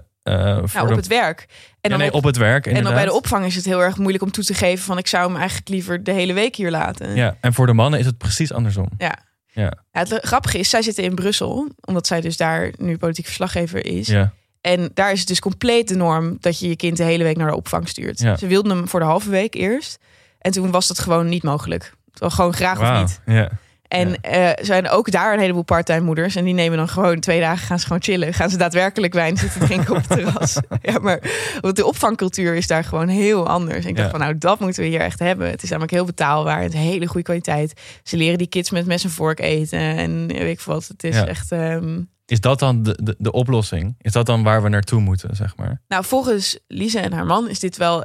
voor 0.57 0.69
nou, 0.73 0.83
op 0.83 0.89
de- 0.89 0.95
het 0.95 1.07
werk. 1.07 1.41
En 1.41 1.47
Ja, 1.81 1.89
dan, 1.89 1.99
nee, 1.99 2.09
op, 2.09 2.15
op 2.15 2.25
het 2.25 2.37
werk. 2.37 2.67
en 2.67 2.83
dan 2.85 2.95
bij 2.95 3.05
de 3.05 3.13
opvang 3.13 3.45
is 3.45 3.55
het 3.57 3.65
heel 3.65 3.83
erg 3.83 3.97
moeilijk 3.97 4.23
om 4.25 4.31
toe 4.31 4.45
te 4.45 4.55
geven 4.55 4.85
van 4.85 4.99
ik 4.99 5.07
zou 5.07 5.27
hem 5.27 5.37
eigenlijk 5.37 5.69
liever 5.69 6.03
de 6.05 6.13
hele 6.13 6.33
week 6.33 6.57
hier 6.57 6.71
laten. 6.71 7.15
Ja, 7.15 7.37
en 7.41 7.55
voor 7.55 7.67
de 7.67 7.73
mannen 7.73 8.01
is 8.01 8.07
het 8.07 8.19
precies 8.19 8.53
andersom. 8.53 8.89
Ja. 8.99 9.15
Ja. 9.53 9.63
Ja, 9.93 10.01
het 10.01 10.19
grappige 10.21 10.59
is, 10.59 10.71
zij 10.71 10.83
zitten 10.83 11.05
in 11.05 11.15
Brussel, 11.15 11.69
omdat 11.81 12.07
zij 12.07 12.21
dus 12.21 12.37
daar 12.37 12.73
nu 12.77 12.97
politiek 12.97 13.25
verslaggever 13.25 13.87
is. 13.87 14.07
Ja. 14.07 14.33
En 14.61 14.91
daar 14.95 15.13
is 15.13 15.19
het 15.19 15.29
dus 15.29 15.41
compleet 15.41 15.89
de 15.89 15.97
norm 15.97 16.37
dat 16.41 16.59
je 16.59 16.69
je 16.69 16.77
kind 16.77 16.97
de 16.97 17.05
hele 17.05 17.25
week 17.25 17.37
naar 17.37 17.51
de 17.51 17.57
opvang 17.57 17.89
stuurt. 17.89 18.21
Ja. 18.21 18.37
Ze 18.37 18.47
wilden 18.47 18.77
hem 18.77 18.89
voor 18.89 19.01
de 19.01 19.07
halve 19.07 19.31
week 19.31 19.55
eerst. 19.55 19.99
En 20.41 20.51
toen 20.53 20.71
was 20.71 20.87
dat 20.87 20.99
gewoon 20.99 21.29
niet 21.29 21.43
mogelijk. 21.43 21.93
Gewoon 22.13 22.53
graag 22.53 22.81
of 22.81 23.01
niet. 23.01 23.21
Ja. 23.37 23.49
En 23.89 24.21
eh, 24.21 24.51
zijn 24.65 24.89
ook 24.89 25.11
daar 25.11 25.33
een 25.33 25.41
heleboel 25.41 25.63
parttime 25.63 26.01
moeders. 26.01 26.37
En 26.37 26.45
die 26.45 26.55
nemen 26.55 26.79
dan 26.79 26.89
gewoon 26.89 27.21
twee 27.21 27.41
dagen, 27.41 27.67
gaan 27.67 27.79
ze 27.79 27.87
gewoon 27.87 28.03
chillen. 28.03 28.35
Gaan 28.35 28.51
ze 28.51 28.57
daadwerkelijk 28.57 29.13
wijn 29.13 29.37
zitten 29.37 29.61
drinken 29.61 29.91
op 29.97 29.97
het 29.97 30.09
terras. 30.09 30.57
ja, 30.83 30.99
maar 30.99 31.21
want 31.61 31.77
de 31.77 31.87
opvangcultuur 31.87 32.55
is 32.55 32.67
daar 32.67 32.85
gewoon 32.85 33.09
heel 33.09 33.49
anders. 33.49 33.85
En 33.85 33.91
ik 33.91 33.97
dacht 33.97 34.11
van, 34.11 34.21
nou, 34.21 34.39
dat 34.39 34.61
moeten 34.61 34.83
we 34.83 34.89
hier 34.89 35.01
echt 35.01 35.19
hebben. 35.19 35.51
Het 35.51 35.63
is 35.63 35.69
namelijk 35.69 35.93
heel 35.93 36.05
betaalbaar. 36.05 36.63
Het 36.63 36.73
is 36.75 36.79
hele 36.81 37.07
goede 37.07 37.23
kwaliteit. 37.23 37.81
Ze 38.03 38.17
leren 38.17 38.39
die 38.39 38.47
kids 38.47 38.71
met 38.71 38.87
mes 38.87 39.05
en 39.05 39.11
vork 39.11 39.41
eten. 39.41 39.79
En 39.79 40.27
weet 40.27 40.51
ik 40.51 40.61
veel 40.61 40.75
wat. 40.75 40.87
Het 40.89 41.05
is 41.05 41.17
Ja. 41.17 41.27
echt... 41.27 41.53
ehm, 41.53 42.01
Is 42.27 42.41
dat 42.41 42.59
dan 42.59 42.83
de, 42.83 42.99
de, 43.03 43.15
de 43.19 43.33
oplossing? 43.33 43.95
Is 44.01 44.13
dat 44.13 44.27
dan 44.27 44.43
waar 44.43 44.63
we 44.63 44.69
naartoe 44.69 45.01
moeten, 45.01 45.37
zeg 45.37 45.57
maar? 45.57 45.81
Nou, 45.89 46.05
volgens 46.05 46.59
Lise 46.69 46.99
en 47.01 47.13
haar 47.13 47.27
man 47.27 47.49
is 47.49 47.59
dit 47.59 47.77
wel 47.77 48.05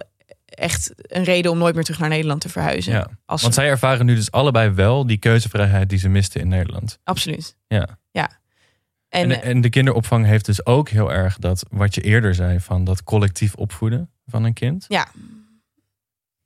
echt 0.55 0.91
een 0.97 1.23
reden 1.23 1.51
om 1.51 1.57
nooit 1.57 1.75
meer 1.75 1.83
terug 1.83 1.99
naar 1.99 2.09
Nederland 2.09 2.41
te 2.41 2.49
verhuizen. 2.49 2.93
Ja. 2.93 3.07
Als 3.25 3.41
Want 3.41 3.53
zij 3.53 3.67
ervaren 3.67 4.05
nu 4.05 4.15
dus 4.15 4.31
allebei 4.31 4.69
wel 4.69 5.07
die 5.07 5.17
keuzevrijheid 5.17 5.89
die 5.89 5.99
ze 5.99 6.09
misten 6.09 6.41
in 6.41 6.47
Nederland. 6.47 6.99
Absoluut. 7.03 7.55
Ja. 7.67 7.97
Ja. 8.11 8.29
En, 9.09 9.31
En, 9.31 9.41
en 9.41 9.61
de 9.61 9.69
kinderopvang 9.69 10.25
heeft 10.25 10.45
dus 10.45 10.65
ook 10.65 10.89
heel 10.89 11.11
erg 11.13 11.37
dat 11.37 11.65
wat 11.69 11.95
je 11.95 12.01
eerder 12.01 12.35
zei 12.35 12.59
van 12.59 12.83
dat 12.83 13.03
collectief 13.03 13.55
opvoeden 13.55 14.09
van 14.25 14.43
een 14.43 14.53
kind. 14.53 14.85
Ja. 14.87 15.07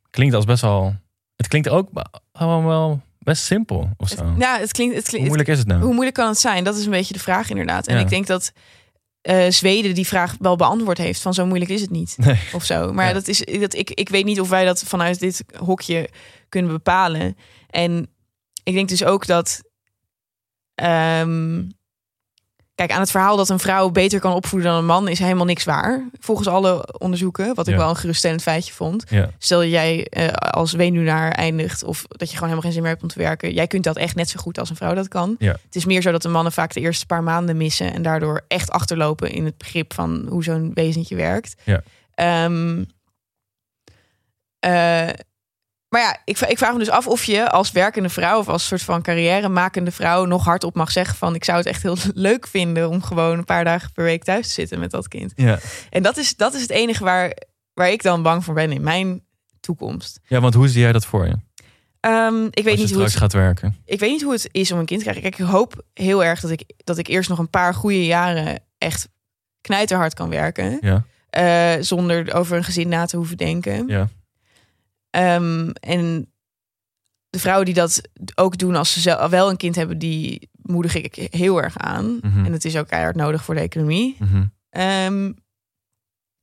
Klinkt 0.09 0.35
als 0.35 0.45
best 0.45 0.61
wel. 0.61 0.95
Het 1.35 1.47
klinkt 1.47 1.69
ook 1.69 1.89
gewoon 2.33 2.65
wel 2.65 3.01
best 3.19 3.43
simpel 3.43 3.89
of 3.97 4.09
zo. 4.09 4.35
ja, 4.37 4.59
het 4.59 4.71
klinkt, 4.71 4.95
het 4.95 5.03
Hoe 5.03 5.09
klinkt, 5.09 5.27
moeilijk 5.27 5.49
is 5.49 5.57
het 5.57 5.67
nou? 5.67 5.81
hoe 5.81 5.91
moeilijk 5.93 6.15
kan 6.15 6.27
het 6.27 6.39
zijn? 6.39 6.63
Dat 6.63 6.77
is 6.77 6.85
een 6.85 6.91
beetje 6.91 7.13
de 7.13 7.19
vraag 7.19 7.49
inderdaad. 7.49 7.87
En 7.87 7.95
Ja. 7.95 8.01
ik 8.01 8.09
denk 8.09 8.27
dat 8.27 8.51
eh, 9.21 9.49
Zweden 9.49 9.93
die 9.95 10.07
vraag 10.07 10.35
wel 10.39 10.55
beantwoord 10.55 10.97
heeft 10.97 11.21
van 11.21 11.33
zo 11.33 11.45
moeilijk 11.45 11.71
is 11.71 11.81
het 11.81 11.89
niet. 11.89 12.15
Nee. 12.17 12.39
Of 12.53 12.63
zo. 12.63 12.93
Maar 12.93 13.07
Ja. 13.07 13.13
dat 13.13 13.27
is, 13.27 13.39
dat, 13.39 13.73
ik, 13.73 13.89
ik 13.89 14.09
weet 14.09 14.25
niet 14.25 14.39
of 14.39 14.49
wij 14.49 14.65
dat 14.65 14.83
vanuit 14.83 15.19
dit 15.19 15.43
hokje 15.57 16.09
kunnen 16.49 16.71
bepalen. 16.71 17.37
En 17.69 18.07
ik 18.63 18.73
denk 18.73 18.89
dus 18.89 19.03
ook 19.03 19.25
dat. 19.25 19.61
ehm, 20.75 21.63
kijk, 22.79 22.91
aan 22.91 22.99
het 22.99 23.11
verhaal 23.11 23.37
dat 23.37 23.49
een 23.49 23.59
vrouw 23.59 23.89
beter 23.89 24.19
kan 24.19 24.33
opvoeden 24.33 24.69
dan 24.69 24.79
een 24.79 24.85
man 24.85 25.07
is 25.07 25.19
helemaal 25.19 25.45
niks 25.45 25.63
waar. 25.63 26.09
Volgens 26.19 26.47
alle 26.47 26.93
onderzoeken. 26.97 27.55
Wat 27.55 27.67
ik 27.67 27.73
Ja. 27.73 27.79
wel 27.79 27.89
een 27.89 27.95
geruststellend 27.95 28.41
feitje 28.41 28.73
vond. 28.73 29.03
Ja. 29.09 29.29
Stel 29.37 29.59
dat 29.59 29.69
jij 29.69 30.05
eh, 30.09 30.27
als 30.33 30.71
weduwnaar 30.71 31.31
eindigt 31.31 31.83
of 31.83 32.05
dat 32.07 32.19
je 32.29 32.33
gewoon 32.37 32.41
helemaal 32.49 32.61
geen 32.61 32.71
zin 32.71 32.81
meer 32.81 32.91
hebt 32.91 33.03
om 33.03 33.09
te 33.09 33.19
werken. 33.19 33.53
Jij 33.53 33.67
kunt 33.67 33.83
dat 33.83 33.97
echt 33.97 34.15
net 34.15 34.29
zo 34.29 34.39
goed 34.39 34.59
als 34.59 34.69
een 34.69 34.75
vrouw 34.75 34.93
dat 34.93 35.07
kan. 35.07 35.35
Ja. 35.39 35.51
Het 35.51 35.75
is 35.75 35.85
meer 35.85 36.01
zo 36.01 36.11
dat 36.11 36.21
de 36.21 36.29
mannen 36.29 36.51
vaak 36.51 36.73
de 36.73 36.79
eerste 36.79 37.05
paar 37.05 37.23
maanden 37.23 37.57
missen 37.57 37.93
en 37.93 38.01
daardoor 38.01 38.41
echt 38.47 38.69
achterlopen 38.71 39.31
in 39.31 39.45
het 39.45 39.57
begrip 39.57 39.93
van 39.93 40.25
hoe 40.29 40.43
zo'n 40.43 40.71
wezentje 40.73 41.15
werkt. 41.15 41.55
Ja. 41.63 41.81
Ehm, 42.15 42.83
eh, 44.59 45.07
maar 45.89 46.01
ja, 46.01 46.17
ik, 46.25 46.39
ik 46.39 46.57
vraag 46.57 46.73
me 46.73 46.79
dus 46.79 46.89
af 46.89 47.07
of 47.07 47.23
je 47.23 47.49
als 47.49 47.71
werkende 47.71 48.09
vrouw 48.09 48.39
of 48.39 48.49
als 48.49 48.67
soort 48.67 48.81
van 48.81 49.01
carrièremakende 49.01 49.91
vrouw 49.91 50.25
nog 50.25 50.43
hardop 50.43 50.75
mag 50.75 50.91
zeggen 50.91 51.15
van 51.15 51.35
ik 51.35 51.43
zou 51.43 51.57
het 51.57 51.67
echt 51.67 51.83
heel 51.83 51.97
leuk 52.13 52.47
vinden 52.47 52.89
om 52.89 53.03
gewoon 53.03 53.37
een 53.37 53.45
paar 53.45 53.63
dagen 53.63 53.91
per 53.91 54.03
week 54.03 54.23
thuis 54.23 54.47
te 54.47 54.53
zitten 54.53 54.79
met 54.79 54.91
dat 54.91 55.07
kind. 55.07 55.31
Ja. 55.35 55.59
En 55.89 56.03
dat 56.03 56.17
is, 56.17 56.35
dat 56.35 56.53
is 56.53 56.61
het 56.61 56.69
enige 56.69 57.03
waar, 57.03 57.37
waar 57.73 57.91
ik 57.91 58.03
dan 58.03 58.23
bang 58.23 58.43
voor 58.43 58.53
ben 58.53 58.71
in 58.71 58.83
mijn 58.83 59.21
toekomst. 59.59 60.19
ja, 60.27 60.39
want 60.39 60.53
hoe 60.53 60.67
zie 60.67 60.81
jij 60.81 60.91
dat 60.91 61.05
voor 61.05 61.25
je? 61.25 61.35
Ehm, 61.99 62.45
ik, 62.49 62.63
weet 62.63 62.77
niet 62.77 62.77
hoe 62.77 62.87
straks 62.87 63.11
het, 63.11 63.21
gaat 63.21 63.33
werken. 63.33 63.75
ik 63.85 63.99
weet 63.99 64.11
niet 64.11 64.21
hoe 64.21 64.33
het 64.33 64.49
is 64.51 64.71
om 64.71 64.79
een 64.79 64.85
kind 64.85 65.03
te 65.03 65.09
krijgen. 65.09 65.29
Kijk, 65.29 65.41
ik 65.41 65.53
hoop 65.53 65.83
heel 65.93 66.23
erg 66.23 66.39
dat 66.39 66.51
ik, 66.51 66.63
dat 66.77 66.97
ik 66.97 67.07
eerst 67.07 67.29
nog 67.29 67.39
een 67.39 67.49
paar 67.49 67.73
goede 67.73 68.05
jaren 68.05 68.59
echt 68.77 69.09
knijterhard 69.61 70.13
kan 70.13 70.29
werken. 70.29 70.77
Ja. 70.81 71.03
eh, 71.29 71.83
zonder 71.83 72.33
over 72.33 72.57
een 72.57 72.63
gezin 72.63 72.87
na 72.87 73.05
te 73.05 73.17
hoeven 73.17 73.37
denken. 73.37 73.87
Ja. 73.87 74.09
Ehm, 75.09 75.69
en 75.69 76.33
de 77.29 77.39
vrouwen 77.39 77.65
die 77.65 77.73
dat 77.73 78.01
ook 78.35 78.57
doen 78.57 78.75
als 78.75 78.93
ze 78.93 78.99
zelf 78.99 79.29
wel 79.29 79.49
een 79.49 79.57
kind 79.57 79.75
hebben, 79.75 79.97
die 79.97 80.49
moedig 80.61 80.95
ik 80.95 81.15
heel 81.15 81.61
erg 81.61 81.77
aan. 81.77 82.19
Mhm. 82.21 82.45
En 82.45 82.51
het 82.53 82.65
is 82.65 82.77
ook 82.77 82.87
keihard 82.87 83.15
nodig 83.15 83.43
voor 83.43 83.55
de 83.55 83.61
economie. 83.61 84.15
Mhm. 84.19 84.45
Ehm, 84.69 85.31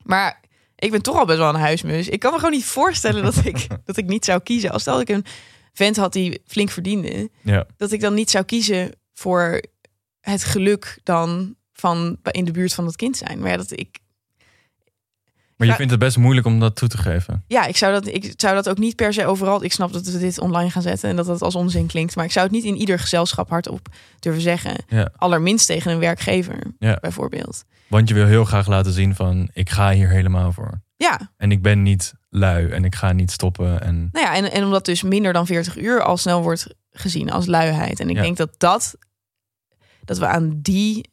Maar 0.04 0.40
ik 0.76 0.90
ben 0.90 1.02
toch 1.02 1.16
al 1.16 1.24
best 1.26 1.38
wel 1.38 1.48
een 1.48 1.60
huismus. 1.60 2.08
Ik 2.08 2.20
kan 2.20 2.32
me 2.32 2.38
gewoon 2.38 2.54
niet 2.54 2.64
voorstellen 2.64 3.22
dat 3.22 3.44
ik, 3.44 3.66
dat 3.84 3.96
ik 3.96 4.06
niet 4.06 4.24
zou 4.24 4.40
kiezen. 4.40 4.70
Als 4.70 4.82
stel 4.82 5.00
ik 5.00 5.08
een 5.08 5.24
vent 5.72 5.96
had 5.96 6.12
die 6.12 6.42
flink 6.46 6.70
verdiende, 6.70 7.30
Ja. 7.42 7.66
dat 7.76 7.92
ik 7.92 8.00
dan 8.00 8.14
niet 8.14 8.30
zou 8.30 8.44
kiezen 8.44 8.92
voor 9.12 9.62
het 10.20 10.44
geluk 10.44 11.00
dan 11.02 11.54
van 11.72 12.18
in 12.30 12.44
de 12.44 12.50
buurt 12.52 12.74
van 12.74 12.84
dat 12.84 12.96
kind 12.96 13.16
zijn. 13.16 13.38
Maar 13.38 13.50
ja, 13.50 13.56
dat 13.56 13.70
ik, 13.78 13.98
Maar 15.56 15.66
je 15.66 15.74
vindt 15.74 15.90
het 15.90 16.00
best 16.00 16.16
moeilijk 16.16 16.46
om 16.46 16.60
dat 16.60 16.76
toe 16.76 16.88
te 16.88 16.98
geven. 16.98 17.44
ja, 17.46 17.66
ik 17.66 17.76
zou 17.76 17.92
dat, 17.92 18.06
ik 18.06 18.32
zou 18.36 18.54
dat 18.54 18.68
ook 18.68 18.78
niet 18.78 18.96
per 18.96 19.12
se 19.12 19.26
overal. 19.26 19.64
Ik 19.64 19.72
snap 19.72 19.92
dat 19.92 20.06
we 20.06 20.18
dit 20.18 20.40
online 20.40 20.70
gaan 20.70 20.82
zetten 20.82 21.10
en 21.10 21.16
dat 21.16 21.26
dat 21.26 21.42
als 21.42 21.54
onzin 21.54 21.86
klinkt, 21.86 22.16
maar 22.16 22.24
ik 22.24 22.32
zou 22.32 22.44
het 22.46 22.54
niet 22.54 22.64
in 22.64 22.76
ieder 22.76 22.98
gezelschap 22.98 23.48
hardop 23.48 23.88
durven 24.18 24.42
zeggen. 24.42 24.74
Ja. 24.88 25.10
Allerminst 25.16 25.66
tegen 25.66 25.92
een 25.92 25.98
werkgever, 25.98 26.58
Ja. 26.78 26.98
bijvoorbeeld. 27.00 27.64
Want 27.86 28.08
je 28.08 28.14
wil 28.14 28.26
heel 28.26 28.44
graag 28.44 28.66
laten 28.66 28.92
zien 28.92 29.14
van 29.14 29.48
ik 29.52 29.70
ga 29.70 29.90
hier 29.92 30.08
helemaal 30.08 30.52
voor. 30.52 30.80
Ja, 30.96 31.30
En 31.36 31.50
ik 31.52 31.62
ben 31.62 31.82
niet 31.82 32.12
lui 32.30 32.70
en 32.70 32.84
ik 32.84 32.94
ga 32.94 33.12
niet 33.12 33.30
stoppen. 33.30 33.80
En 33.80 34.08
Nou 34.12 34.26
ja, 34.26 34.34
en, 34.34 34.52
en 34.52 34.64
omdat 34.64 34.84
dus 34.84 35.02
minder 35.02 35.32
dan 35.32 35.46
40 35.46 35.76
uur 35.78 36.02
al 36.02 36.16
snel 36.16 36.42
wordt 36.42 36.66
gezien 36.90 37.30
als 37.30 37.46
luiheid. 37.46 38.00
En 38.00 38.08
ik 38.10 38.16
Ja. 38.16 38.22
denk 38.22 38.36
dat 38.36 38.54
dat, 38.58 38.96
dat 40.04 40.18
we 40.18 40.26
aan 40.26 40.58
die 40.62 41.10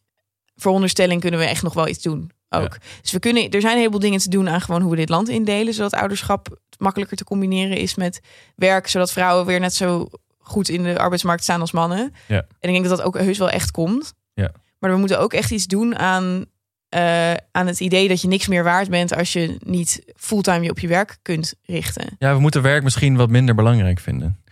veronderstelling 0.55 1.21
kunnen 1.21 1.39
we 1.39 1.45
echt 1.45 1.63
nog 1.63 1.73
wel 1.73 1.87
iets 1.87 2.01
doen. 2.01 2.31
Ook. 2.53 2.77
Dus 3.01 3.11
we 3.11 3.19
kunnen, 3.19 3.49
er 3.49 3.61
zijn 3.61 3.73
een 3.73 3.79
heleboel 3.79 3.99
dingen 3.99 4.19
te 4.19 4.29
doen 4.29 4.49
aan 4.49 4.61
gewoon 4.61 4.81
hoe 4.81 4.91
we 4.91 4.97
dit 4.97 5.09
land 5.09 5.29
indelen. 5.29 5.73
Zodat 5.73 5.93
ouderschap 5.93 6.59
makkelijker 6.77 7.17
te 7.17 7.23
combineren 7.23 7.77
is 7.77 7.95
met 7.95 8.21
werk. 8.55 8.87
Zodat 8.87 9.11
vrouwen 9.11 9.45
weer 9.45 9.59
net 9.59 9.73
zo 9.73 10.09
goed 10.37 10.69
in 10.69 10.83
de 10.83 10.99
arbeidsmarkt 10.99 11.43
staan 11.43 11.61
als 11.61 11.71
mannen. 11.71 12.13
Ja. 12.27 12.37
En 12.37 12.69
ik 12.69 12.71
denk 12.71 12.85
dat 12.85 12.97
dat 12.97 13.05
ook 13.05 13.17
heus 13.17 13.37
wel 13.37 13.49
echt 13.49 13.71
komt. 13.71 14.13
Ja. 14.33 14.51
Maar 14.79 14.91
we 14.91 14.97
moeten 14.97 15.19
ook 15.19 15.33
echt 15.33 15.51
iets 15.51 15.67
doen 15.67 15.97
aan, 15.97 16.45
eh, 16.89 17.33
aan 17.51 17.67
het 17.67 17.79
idee 17.79 18.07
dat 18.07 18.21
je 18.21 18.27
niks 18.27 18.47
meer 18.47 18.63
waard 18.63 18.89
bent 18.89 19.15
als 19.15 19.33
je 19.33 19.57
niet 19.59 20.03
fulltime 20.15 20.63
je 20.63 20.69
op 20.69 20.79
je 20.79 20.87
werk 20.87 21.17
kunt 21.21 21.53
richten. 21.65 22.15
ja, 22.19 22.33
we 22.33 22.39
moeten 22.39 22.61
werk 22.61 22.83
misschien 22.83 23.15
wat 23.15 23.29
minder 23.29 23.55
belangrijk 23.55 23.99
vinden. 23.99 24.42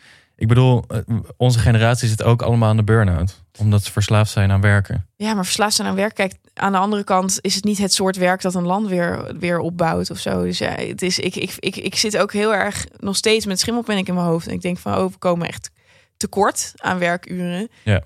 Ik 0.42 0.48
bedoel, 0.48 0.84
eh, 0.88 1.00
onze 1.38 1.60
generatie 1.60 2.08
zit 2.08 2.24
ook 2.24 2.42
allemaal 2.42 2.70
aan 2.70 2.78
de 2.78 2.84
burn-out. 2.84 3.44
Omdat 3.60 3.84
ze 3.84 3.92
verslaafd 3.92 4.32
zijn 4.32 4.52
aan 4.52 4.62
werken. 4.62 5.08
Ja, 5.16 5.34
maar 5.34 5.46
verslaafd 5.46 5.76
zijn 5.76 5.88
aan 5.88 5.96
werk. 5.96 6.16
Kijk, 6.16 6.34
aan 6.54 6.72
de 6.72 6.78
andere 6.78 7.04
kant 7.04 7.38
is 7.42 7.56
het 7.56 7.64
niet 7.64 7.78
het 7.78 7.94
soort 7.94 8.16
werk 8.16 8.42
dat 8.42 8.56
een 8.56 8.66
land 8.66 8.88
weer, 8.88 9.36
weer 9.40 9.60
opbouwt 9.60 10.10
of 10.10 10.18
zo. 10.18 10.44
Dus 10.44 10.58
ja, 10.58 10.70
het 10.70 11.02
is, 11.02 11.20
ik, 11.20 11.36
ik, 11.36 11.56
ik, 11.60 11.76
ik 11.76 11.96
zit 11.96 12.18
ook 12.18 12.34
heel 12.34 12.54
erg 12.54 12.86
nog 12.98 13.16
steeds 13.16 13.46
met 13.46 13.60
schimmelpenning 13.60 14.08
in 14.08 14.14
mijn 14.14 14.26
hoofd. 14.26 14.48
En 14.48 14.54
ik 14.54 14.62
denk 14.62 14.78
van, 14.78 14.98
oh, 14.98 15.12
we 15.12 15.18
komen 15.18 15.48
echt 15.48 15.72
tekort 16.18 16.74
aan 16.76 17.00
werkuren. 17.00 17.70
Ja. 17.84 18.04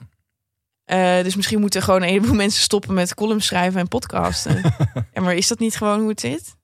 Eh, 0.83 1.23
dus 1.23 1.35
misschien 1.35 1.59
moeten 1.59 1.81
gewoon 1.81 2.01
een 2.01 2.09
heleboel 2.09 2.35
mensen 2.45 2.61
stoppen 2.61 2.93
met 2.93 3.13
columns 3.13 3.45
schrijven 3.45 3.79
en 3.79 3.87
podcasten. 3.87 4.61
ja, 5.13 5.21
maar 5.21 5.35
is 5.35 5.47
dat 5.47 5.59
niet 5.59 5.75
gewoon 5.75 5.99
hoe 5.99 6.09
het 6.09 6.19
zit? 6.19 6.55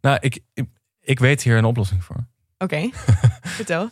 Nou, 0.00 0.18
ik, 0.20 0.40
ik, 0.54 0.66
ik 1.00 1.18
weet 1.18 1.42
hier 1.42 1.56
een 1.56 1.64
oplossing 1.64 2.04
voor. 2.04 2.26
Oké, 2.58 2.90
vertel. 3.58 3.90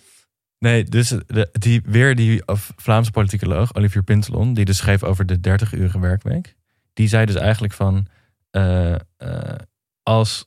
Nee, 0.62 0.84
dus 0.84 1.14
die, 1.52 1.82
weer 1.84 2.16
die 2.16 2.42
Vlaamse 2.76 3.10
politicoloog, 3.10 3.74
Olivier 3.74 4.02
Pintelon, 4.02 4.54
die 4.54 4.64
dus 4.64 4.76
schreef 4.76 5.02
over 5.02 5.26
de 5.26 5.36
30-urige 5.36 5.98
werkweek. 5.98 6.56
Die 6.92 7.08
zei 7.08 7.26
dus 7.26 7.34
eigenlijk 7.34 7.72
van, 7.72 8.06
eh, 8.50 8.94
eh, 8.94 8.98
als, 10.02 10.46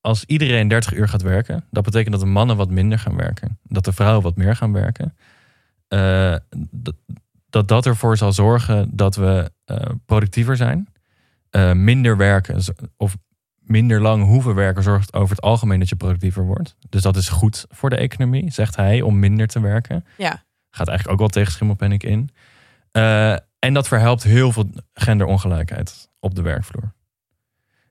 als 0.00 0.24
iedereen 0.24 0.68
30 0.68 0.94
uur 0.94 1.08
gaat 1.08 1.22
werken, 1.22 1.64
dat 1.70 1.84
betekent 1.84 2.12
dat 2.12 2.20
de 2.20 2.26
mannen 2.26 2.56
wat 2.56 2.70
minder 2.70 2.98
gaan 2.98 3.16
werken. 3.16 3.58
Dat 3.62 3.84
de 3.84 3.92
vrouwen 3.92 4.22
wat 4.22 4.36
meer 4.36 4.56
gaan 4.56 4.72
werken. 4.72 5.16
Eh, 5.88 6.36
dat, 7.50 7.68
dat 7.68 7.86
ervoor 7.86 8.16
zal 8.16 8.32
zorgen 8.32 8.96
dat 8.96 9.16
we 9.16 9.50
productiever 10.04 10.56
zijn. 10.56 10.88
Minder 11.74 12.16
werken 12.16 12.60
of 12.96 13.16
minder 13.66 14.00
lang 14.00 14.24
hoeven 14.24 14.54
werken 14.54 14.82
zorgt 14.82 15.12
over 15.14 15.36
het 15.36 15.44
algemeen 15.44 15.78
dat 15.78 15.88
je 15.88 15.96
productiever 15.96 16.44
wordt. 16.44 16.76
Dus 16.88 17.02
dat 17.02 17.16
is 17.16 17.28
goed 17.28 17.64
voor 17.68 17.90
de 17.90 17.96
economie, 17.96 18.52
zegt 18.52 18.76
hij, 18.76 19.02
om 19.02 19.18
minder 19.18 19.46
te 19.46 19.60
werken. 19.60 20.04
Ja, 20.16 20.44
Gaat 20.70 20.88
eigenlijk 20.88 21.08
ook 21.20 21.26
wel 21.26 21.42
tegen 21.42 21.52
schimmelpanic 21.52 22.02
in. 22.02 22.30
Eh, 22.90 23.32
en 23.58 23.72
dat 23.74 23.88
verhelpt 23.88 24.22
heel 24.22 24.52
veel 24.52 24.70
genderongelijkheid 24.92 26.08
op 26.20 26.34
de 26.34 26.42
werkvloer. 26.42 26.92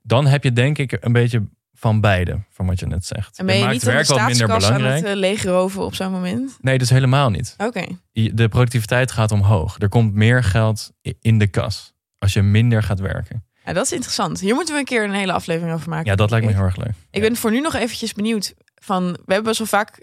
Dan 0.02 0.26
heb 0.26 0.42
je 0.44 0.52
denk 0.52 0.78
ik 0.78 0.96
een 1.00 1.12
beetje 1.12 1.48
van 1.72 2.00
beide, 2.00 2.44
van 2.50 2.66
wat 2.66 2.80
je 2.80 2.86
net 2.86 3.04
zegt. 3.06 3.38
en 3.38 3.46
ben 3.46 3.54
je 3.54 3.60
maakt 3.60 3.72
niet 3.72 3.82
werk 3.82 4.06
wat 4.06 4.16
minder 4.18 4.34
staatskas 4.34 4.70
aan 4.70 4.76
belangrijk. 4.76 5.04
het 5.06 5.14
uh, 5.14 5.20
leegroven 5.20 5.84
op 5.84 5.94
zo'n 5.94 6.12
moment? 6.12 6.58
Nee, 6.60 6.78
dus 6.78 6.90
helemaal 6.90 7.30
niet. 7.30 7.54
Oké, 7.58 7.84
Je- 8.12 8.34
De 8.34 8.48
productiviteit 8.48 9.10
gaat 9.12 9.30
omhoog. 9.32 9.76
Er 9.78 9.88
komt 9.88 10.14
meer 10.14 10.44
geld 10.44 10.92
in 11.20 11.38
de 11.38 11.46
kas 11.46 11.92
als 12.18 12.32
je 12.32 12.42
minder 12.42 12.82
gaat 12.82 13.00
werken. 13.00 13.44
Ja, 13.66 13.72
dat 13.72 13.84
is 13.84 13.92
interessant. 13.92 14.40
Hier 14.40 14.54
moeten 14.54 14.74
we 14.74 14.80
een 14.80 14.86
keer 14.86 15.04
een 15.04 15.12
hele 15.12 15.32
aflevering 15.32 15.74
over 15.74 15.88
maken. 15.88 16.10
Ja, 16.10 16.16
dat 16.16 16.30
lijkt 16.30 16.46
me 16.46 16.52
heel 16.52 16.62
erg 16.62 16.76
leuk. 16.76 16.92
Ik 17.10 17.20
ben 17.20 17.36
voor 17.36 17.50
nu 17.50 17.60
nog 17.60 17.74
eventjes 17.74 18.12
benieuwd 18.12 18.54
van... 18.74 19.04
We 19.12 19.32
hebben 19.32 19.44
best 19.44 19.58
wel 19.58 19.66
vaak 19.66 19.98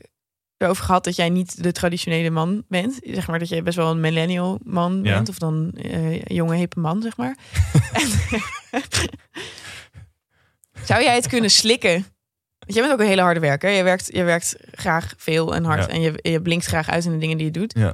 erover 0.57 0.83
gehad 0.83 1.03
dat 1.03 1.15
jij 1.15 1.29
niet 1.29 1.63
de 1.63 1.71
traditionele 1.71 2.29
man 2.29 2.63
bent. 2.67 2.99
Zeg 3.03 3.27
maar 3.27 3.39
dat 3.39 3.49
je 3.49 3.61
best 3.61 3.77
wel 3.77 3.91
een 3.91 3.99
millennial 3.99 4.59
man 4.63 4.99
Ja. 5.03 5.13
bent. 5.13 5.29
Of 5.29 5.37
dan 5.37 5.71
eh 5.71 6.21
jonge 6.23 6.55
hippe 6.55 6.79
man, 6.79 7.01
zeg 7.01 7.17
maar. 7.17 7.37
Zou 10.85 11.03
jij 11.03 11.15
het 11.15 11.27
kunnen 11.27 11.49
slikken? 11.49 11.93
Want 12.59 12.73
jij 12.73 12.81
bent 12.81 12.93
ook 12.93 12.99
een 12.99 13.07
hele 13.07 13.21
harde 13.21 13.39
werker. 13.39 13.69
Je 13.69 13.83
werkt, 13.83 14.09
je 14.13 14.23
werkt 14.23 14.55
graag 14.71 15.13
veel 15.17 15.55
en 15.55 15.63
hard. 15.63 15.81
Ja. 15.85 15.87
En 15.87 16.01
je, 16.01 16.19
je 16.21 16.41
blinkt 16.41 16.65
graag 16.65 16.89
uit 16.89 17.05
in 17.05 17.11
de 17.11 17.17
dingen 17.17 17.37
die 17.37 17.45
je 17.45 17.51
doet. 17.51 17.73
Ja. 17.77 17.93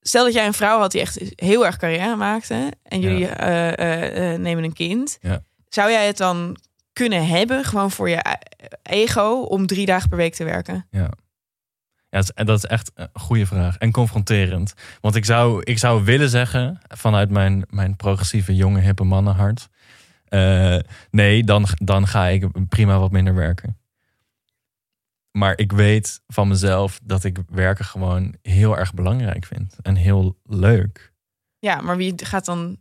Stel 0.00 0.24
dat 0.24 0.32
jij 0.34 0.46
een 0.46 0.52
vrouw 0.54 0.78
had 0.78 0.90
die 0.92 1.00
echt 1.00 1.20
heel 1.34 1.66
erg 1.66 1.76
carrière 1.76 2.16
maakte. 2.16 2.72
En 2.82 3.00
jullie 3.00 3.18
Ja. 3.18 3.36
eh, 3.36 3.72
eh, 3.78 4.32
eh, 4.32 4.40
nemen 4.40 4.64
een 4.64 4.72
kind. 4.72 5.18
Ja. 5.20 5.42
Zou 5.68 5.90
jij 5.90 6.06
het 6.06 6.16
dan 6.16 6.56
kunnen 6.92 7.26
hebben, 7.26 7.64
gewoon 7.64 7.90
voor 7.90 8.08
je 8.08 8.16
e- 8.16 8.66
ego, 8.82 9.40
om 9.42 9.66
drie 9.66 9.86
dagen 9.86 10.08
per 10.08 10.18
week 10.18 10.34
te 10.34 10.44
werken? 10.44 10.86
Ja, 10.90 11.10
dat 12.10 12.22
is, 12.22 12.30
en 12.32 12.46
dat 12.46 12.56
is 12.58 12.64
echt 12.64 12.90
een 12.94 13.08
goede 13.12 13.46
vraag. 13.46 13.76
En 13.76 13.90
confronterend. 13.92 14.74
Want 15.00 15.14
ik 15.14 15.24
zou, 15.24 15.60
ik 15.64 15.78
zou 15.78 16.04
willen 16.04 16.28
zeggen, 16.28 16.78
vanuit 16.88 17.30
mijn, 17.30 17.64
mijn 17.70 17.96
progressieve, 17.96 18.54
jonge, 18.54 18.80
hippe 18.80 19.04
mannenhart. 19.04 19.68
nee, 21.10 21.44
dan, 21.44 21.66
dan 21.74 22.06
ga 22.06 22.26
ik 22.26 22.68
prima 22.68 22.98
wat 22.98 23.10
minder 23.10 23.34
werken. 23.34 23.77
Maar 25.38 25.58
ik 25.58 25.72
weet 25.72 26.22
van 26.26 26.48
mezelf 26.48 27.00
dat 27.02 27.24
ik 27.24 27.38
werken 27.48 27.84
gewoon 27.84 28.34
heel 28.42 28.78
erg 28.78 28.94
belangrijk 28.94 29.44
vind. 29.44 29.76
En 29.82 29.94
heel 29.94 30.38
leuk. 30.44 31.12
Ja, 31.58 31.80
maar 31.80 31.96
wie 31.96 32.12
gaat 32.24 32.44
dan... 32.44 32.80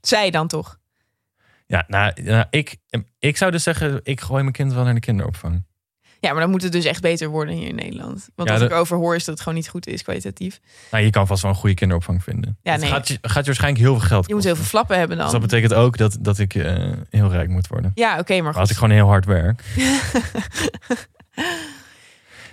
Zij 0.00 0.30
dan 0.30 0.48
toch? 0.48 0.78
Ja, 1.66 1.84
nou, 1.88 2.22
nou, 2.22 2.46
ik, 2.50 2.76
ik 3.18 3.36
zou 3.36 3.50
dus 3.50 3.62
zeggen, 3.62 4.00
ik 4.02 4.20
gooi 4.20 4.42
mijn 4.42 4.54
kind 4.54 4.72
wel 4.72 4.84
naar 4.84 4.94
de 4.94 5.00
kinderopvang. 5.00 5.64
Ja, 6.20 6.32
maar 6.32 6.40
dan 6.40 6.50
moet 6.50 6.62
het 6.62 6.72
dus 6.72 6.84
echt 6.84 7.00
beter 7.00 7.28
worden 7.28 7.54
hier 7.54 7.68
in 7.68 7.74
Nederland. 7.74 8.28
Want 8.34 8.48
Ja, 8.48 8.54
wat 8.54 8.62
dat- 8.62 8.70
ik 8.70 8.76
over 8.76 8.96
hoor 8.96 9.14
is 9.14 9.24
dat 9.24 9.34
het 9.34 9.42
gewoon 9.42 9.58
niet 9.58 9.68
goed 9.68 9.86
is 9.86 10.02
kwalitatief. 10.02 10.60
Nou, 10.90 11.04
je 11.04 11.10
kan 11.10 11.26
vast 11.26 11.42
wel 11.42 11.50
een 11.50 11.56
goede 11.56 11.74
kinderopvang 11.74 12.22
vinden. 12.22 12.58
Ja, 12.62 12.72
Het 12.72 12.80
nee. 12.80 12.90
gaat, 12.90 13.08
je, 13.08 13.18
gaat 13.22 13.40
je 13.40 13.46
waarschijnlijk 13.46 13.82
heel 13.84 13.98
veel 13.98 14.08
geld 14.08 14.26
Je 14.26 14.34
moet 14.34 14.42
heel 14.44 14.52
kosten. 14.52 14.70
veel 14.70 14.78
flappen 14.78 14.98
hebben 14.98 15.16
dan. 15.16 15.26
Dus 15.30 15.40
dat 15.40 15.50
betekent 15.50 15.74
ook 15.74 15.96
dat, 15.96 16.16
dat 16.20 16.38
ik 16.38 16.54
eh, 16.54 16.92
heel 17.10 17.30
rijk 17.30 17.48
moet 17.48 17.66
worden. 17.66 17.90
Ja, 17.94 18.18
oké, 18.18 18.40
maar 18.40 18.54
als 18.54 18.70
ik 18.70 18.76
gewoon 18.76 18.94
heel 18.94 19.06
hard 19.06 19.24
werk. 19.24 19.62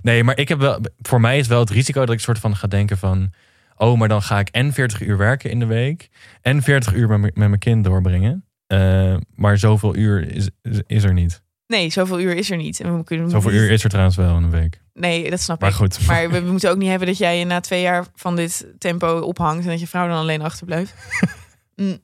nee, 0.01 0.23
maar 0.23 0.37
ik 0.37 0.47
heb 0.47 0.59
wel, 0.59 0.79
voor 1.01 1.21
mij 1.21 1.37
is 1.39 1.47
wel 1.47 1.59
het 1.59 1.69
risico 1.69 2.05
dat 2.05 2.15
ik 2.15 2.19
soort 2.21 2.39
van 2.39 2.55
ga 2.55 2.67
denken 2.67 2.97
van... 2.97 3.31
Oh, 3.77 3.97
maar 3.99 4.07
dan 4.07 4.21
ga 4.21 4.39
ik 4.39 4.49
en 4.49 4.73
40 4.73 5.01
uur 5.01 5.17
werken 5.17 5.49
in 5.49 5.59
de 5.59 5.65
week. 5.65 6.09
En 6.41 6.61
40 6.61 6.93
uur 6.93 7.07
met, 7.07 7.19
mijn- 7.19 7.31
met 7.35 7.47
mijn 7.47 7.59
kind 7.59 7.83
doorbrengen. 7.83 8.45
Eh, 8.67 9.15
maar 9.35 9.57
zoveel 9.57 9.95
uur 9.95 10.31
is, 10.31 10.49
is, 10.61 10.81
is 10.87 11.03
er 11.03 11.13
niet. 11.13 11.41
Nee, 11.67 11.89
zoveel 11.89 12.19
uur 12.19 12.35
is 12.35 12.51
er 12.51 12.57
niet. 12.57 12.79
En 12.79 12.97
we 12.97 13.03
kunnen 13.03 13.29
Zoveel 13.29 13.51
uur 13.51 13.71
is 13.71 13.83
er 13.83 13.89
trouwens 13.89 14.15
wel 14.15 14.37
in 14.37 14.43
een 14.43 14.49
week. 14.49 14.81
Nee, 14.93 15.29
dat 15.29 15.39
snap 15.39 15.59
Maar 15.59 15.69
ik. 15.69 15.75
goed. 15.75 16.07
Maar 16.07 16.29
we, 16.29 16.41
we 16.41 16.51
moeten 16.51 16.69
ook 16.69 16.77
niet 16.77 16.89
hebben 16.89 17.07
dat 17.07 17.17
jij 17.17 17.39
je 17.39 17.45
na 17.45 17.59
twee 17.59 17.81
jaar 17.81 18.05
van 18.15 18.35
dit 18.35 18.65
tempo 18.77 19.19
ophangt... 19.19 19.63
en 19.63 19.69
dat 19.69 19.79
je 19.79 19.87
vrouw 19.87 20.07
dan 20.07 20.17
alleen 20.17 20.41
achterblijft. 20.41 20.93
Mm. 21.75 21.99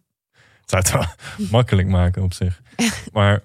Het 0.62 0.70
zou 0.70 0.82
het 0.82 0.92
wel 0.92 1.48
makkelijk 1.60 1.88
maken 1.88 2.24
op 2.24 2.34
zich. 2.34 2.62
Maar 3.14 3.44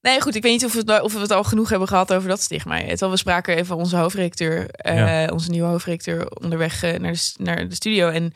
Nee, 0.00 0.20
goed, 0.20 0.34
ik 0.34 0.42
weet 0.42 0.52
niet 0.52 0.64
of 0.64 0.72
we, 0.72 0.92
het, 0.92 1.02
of 1.02 1.12
we 1.12 1.20
het 1.20 1.30
al 1.30 1.44
genoeg 1.44 1.68
hebben 1.68 1.88
gehad 1.88 2.12
over 2.12 2.28
dat 2.28 2.40
stigma. 2.40 2.78
Terwijl 2.78 3.10
we 3.10 3.16
spraken 3.16 3.56
even 3.56 3.76
onze 3.76 3.96
hoofdredacteur, 3.96 4.70
eh, 4.70 5.32
onze 5.32 5.50
nieuwe 5.50 5.68
hoofdredacteur, 5.68 6.30
onderweg 6.30 6.82
eh, 6.82 6.98
naar, 6.98 7.12
de, 7.12 7.32
naar 7.36 7.68
de 7.68 7.74
studio. 7.74 8.08
En 8.08 8.32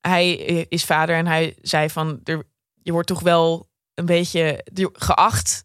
hij 0.00 0.32
is 0.68 0.84
vader 0.84 1.16
en 1.16 1.26
hij 1.26 1.54
zei 1.62 1.90
van, 1.90 2.20
er, 2.24 2.42
je 2.82 2.92
wordt 2.92 3.08
toch 3.08 3.20
wel 3.20 3.68
een 3.94 4.06
beetje 4.06 4.64
geacht 4.92 5.64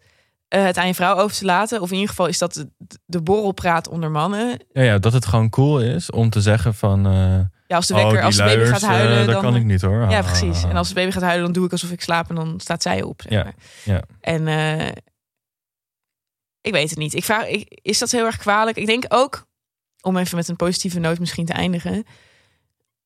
eh, 0.50 0.64
het 0.64 0.78
aan 0.78 0.88
je 0.88 0.94
vrouw 0.96 1.16
over 1.18 1.36
te 1.38 1.46
laten. 1.46 1.82
Of 1.82 1.88
in 1.90 1.94
ieder 1.94 2.10
geval 2.10 2.28
is 2.28 2.38
dat 2.38 2.54
de, 2.54 2.70
de 3.06 3.22
borrelpraat 3.22 3.88
onder 3.88 4.12
mannen. 4.12 4.60
ja, 4.72 4.82
ja, 4.82 4.98
dat 5.00 5.14
het 5.14 5.26
gewoon 5.26 5.50
cool 5.50 5.80
is 5.82 6.12
om 6.12 6.30
te 6.30 6.42
zeggen 6.42 6.74
van... 6.76 7.06
eh, 7.06 7.40
Ja, 7.68 7.76
als 7.76 7.88
de, 7.88 7.94
oh, 7.94 8.00
wekker, 8.00 8.16
die 8.18 8.26
als 8.26 8.36
de 8.36 8.44
baby 8.44 8.56
luiers, 8.56 8.80
gaat 8.80 8.90
huilen, 8.90 9.20
eh, 9.20 9.26
dat 9.26 9.34
dan... 9.34 9.42
kan 9.44 9.56
ik 9.56 9.64
niet 9.64 9.82
hoor. 9.82 10.10
Ja, 10.10 10.20
Ah. 10.20 10.26
precies. 10.26 10.64
En 10.64 10.76
als 10.76 10.88
de 10.88 10.94
baby 10.94 11.12
gaat 11.12 11.22
huilen, 11.22 11.44
dan 11.44 11.54
doe 11.54 11.66
ik 11.66 11.72
alsof 11.72 11.92
ik 11.92 12.02
slaap 12.02 12.30
en 12.30 12.36
dan 12.36 12.60
staat 12.60 12.82
zij 12.82 13.02
op. 13.02 13.22
Zeg 13.22 13.32
Ja, 13.32 13.44
maar. 13.44 13.56
ja. 13.84 14.02
En 14.22 14.48
eh, 14.48 14.88
ik 16.62 16.72
weet 16.74 16.90
het 16.90 17.00
niet. 17.00 17.14
Ik 17.14 17.24
vraag, 17.24 17.48
ik, 17.48 17.80
is 17.82 18.00
dat 18.00 18.12
heel 18.12 18.26
erg 18.26 18.38
kwalijk? 18.38 18.78
Ik 18.78 18.86
denk 18.86 19.06
ook, 19.08 19.48
om 20.02 20.18
even 20.18 20.36
met 20.38 20.48
een 20.48 20.56
positieve 20.56 21.00
noot 21.00 21.20
misschien 21.20 21.46
te 21.46 21.54
eindigen, 21.54 22.04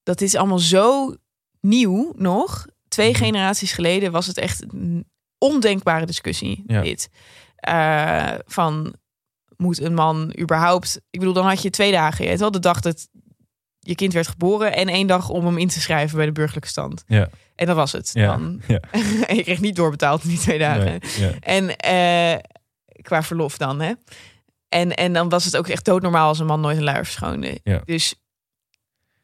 dat 0.03 0.17
dit 0.17 0.35
allemaal 0.35 0.59
zo 0.59 1.15
nieuw 1.61 2.13
nog. 2.15 2.65
Twee 2.87 3.09
Mhm. 3.09 3.17
generaties 3.17 3.71
geleden 3.71 4.11
was 4.11 4.27
het 4.27 4.37
echt 4.37 4.65
ondenkbare 5.43 6.05
discussie. 6.05 6.63
Ja. 6.67 6.81
Dit. 6.81 7.09
Eh, 7.55 8.33
van 8.45 8.93
moet 9.57 9.81
een 9.81 9.93
man 9.93 10.33
überhaupt. 10.39 11.01
Ik 11.09 11.19
bedoel, 11.19 11.33
dan 11.33 11.45
had 11.45 11.61
je 11.61 11.69
twee 11.69 11.91
dagen. 11.91 12.23
Je 12.23 12.29
weet 12.29 12.39
wel, 12.39 12.51
de 12.51 12.59
dag 12.59 12.79
dat 12.79 13.07
je 13.79 13.95
kind 13.95 14.13
werd 14.13 14.27
geboren 14.27 14.73
en 14.75 14.87
één 14.87 15.07
dag 15.07 15.29
om 15.29 15.45
hem 15.45 15.57
in 15.57 15.67
te 15.67 15.81
schrijven 15.81 16.17
bij 16.17 16.25
de 16.25 16.31
burgerlijke 16.31 16.69
stand. 16.69 17.03
Ja. 17.07 17.29
En 17.55 17.65
dat 17.65 17.75
was 17.75 17.91
het. 17.91 18.09
Ja, 18.13 18.27
Dan. 18.27 18.61
ja. 18.67 18.79
en 19.27 19.35
je 19.35 19.43
kreeg 19.43 19.59
niet 19.61 19.75
doorbetaald 19.75 20.23
in 20.23 20.29
die 20.29 20.37
twee 20.39 20.59
dagen. 20.59 20.99
Nee. 21.19 21.31
En 21.39 21.77
eh, 21.77 22.39
qua 23.01 23.23
verlof 23.23 23.57
dan, 23.57 23.81
hè. 23.81 23.93
En, 24.69 24.95
en 24.95 25.13
dan 25.13 25.29
was 25.29 25.45
het 25.45 25.57
ook 25.57 25.67
echt 25.67 25.85
doodnormaal 25.85 26.27
als 26.27 26.39
een 26.39 26.45
man 26.45 26.61
nooit 26.61 26.77
een 26.77 26.83
luier 26.83 27.03
verschoonde. 27.05 27.59
Ja. 27.63 27.81
Dus 27.85 28.15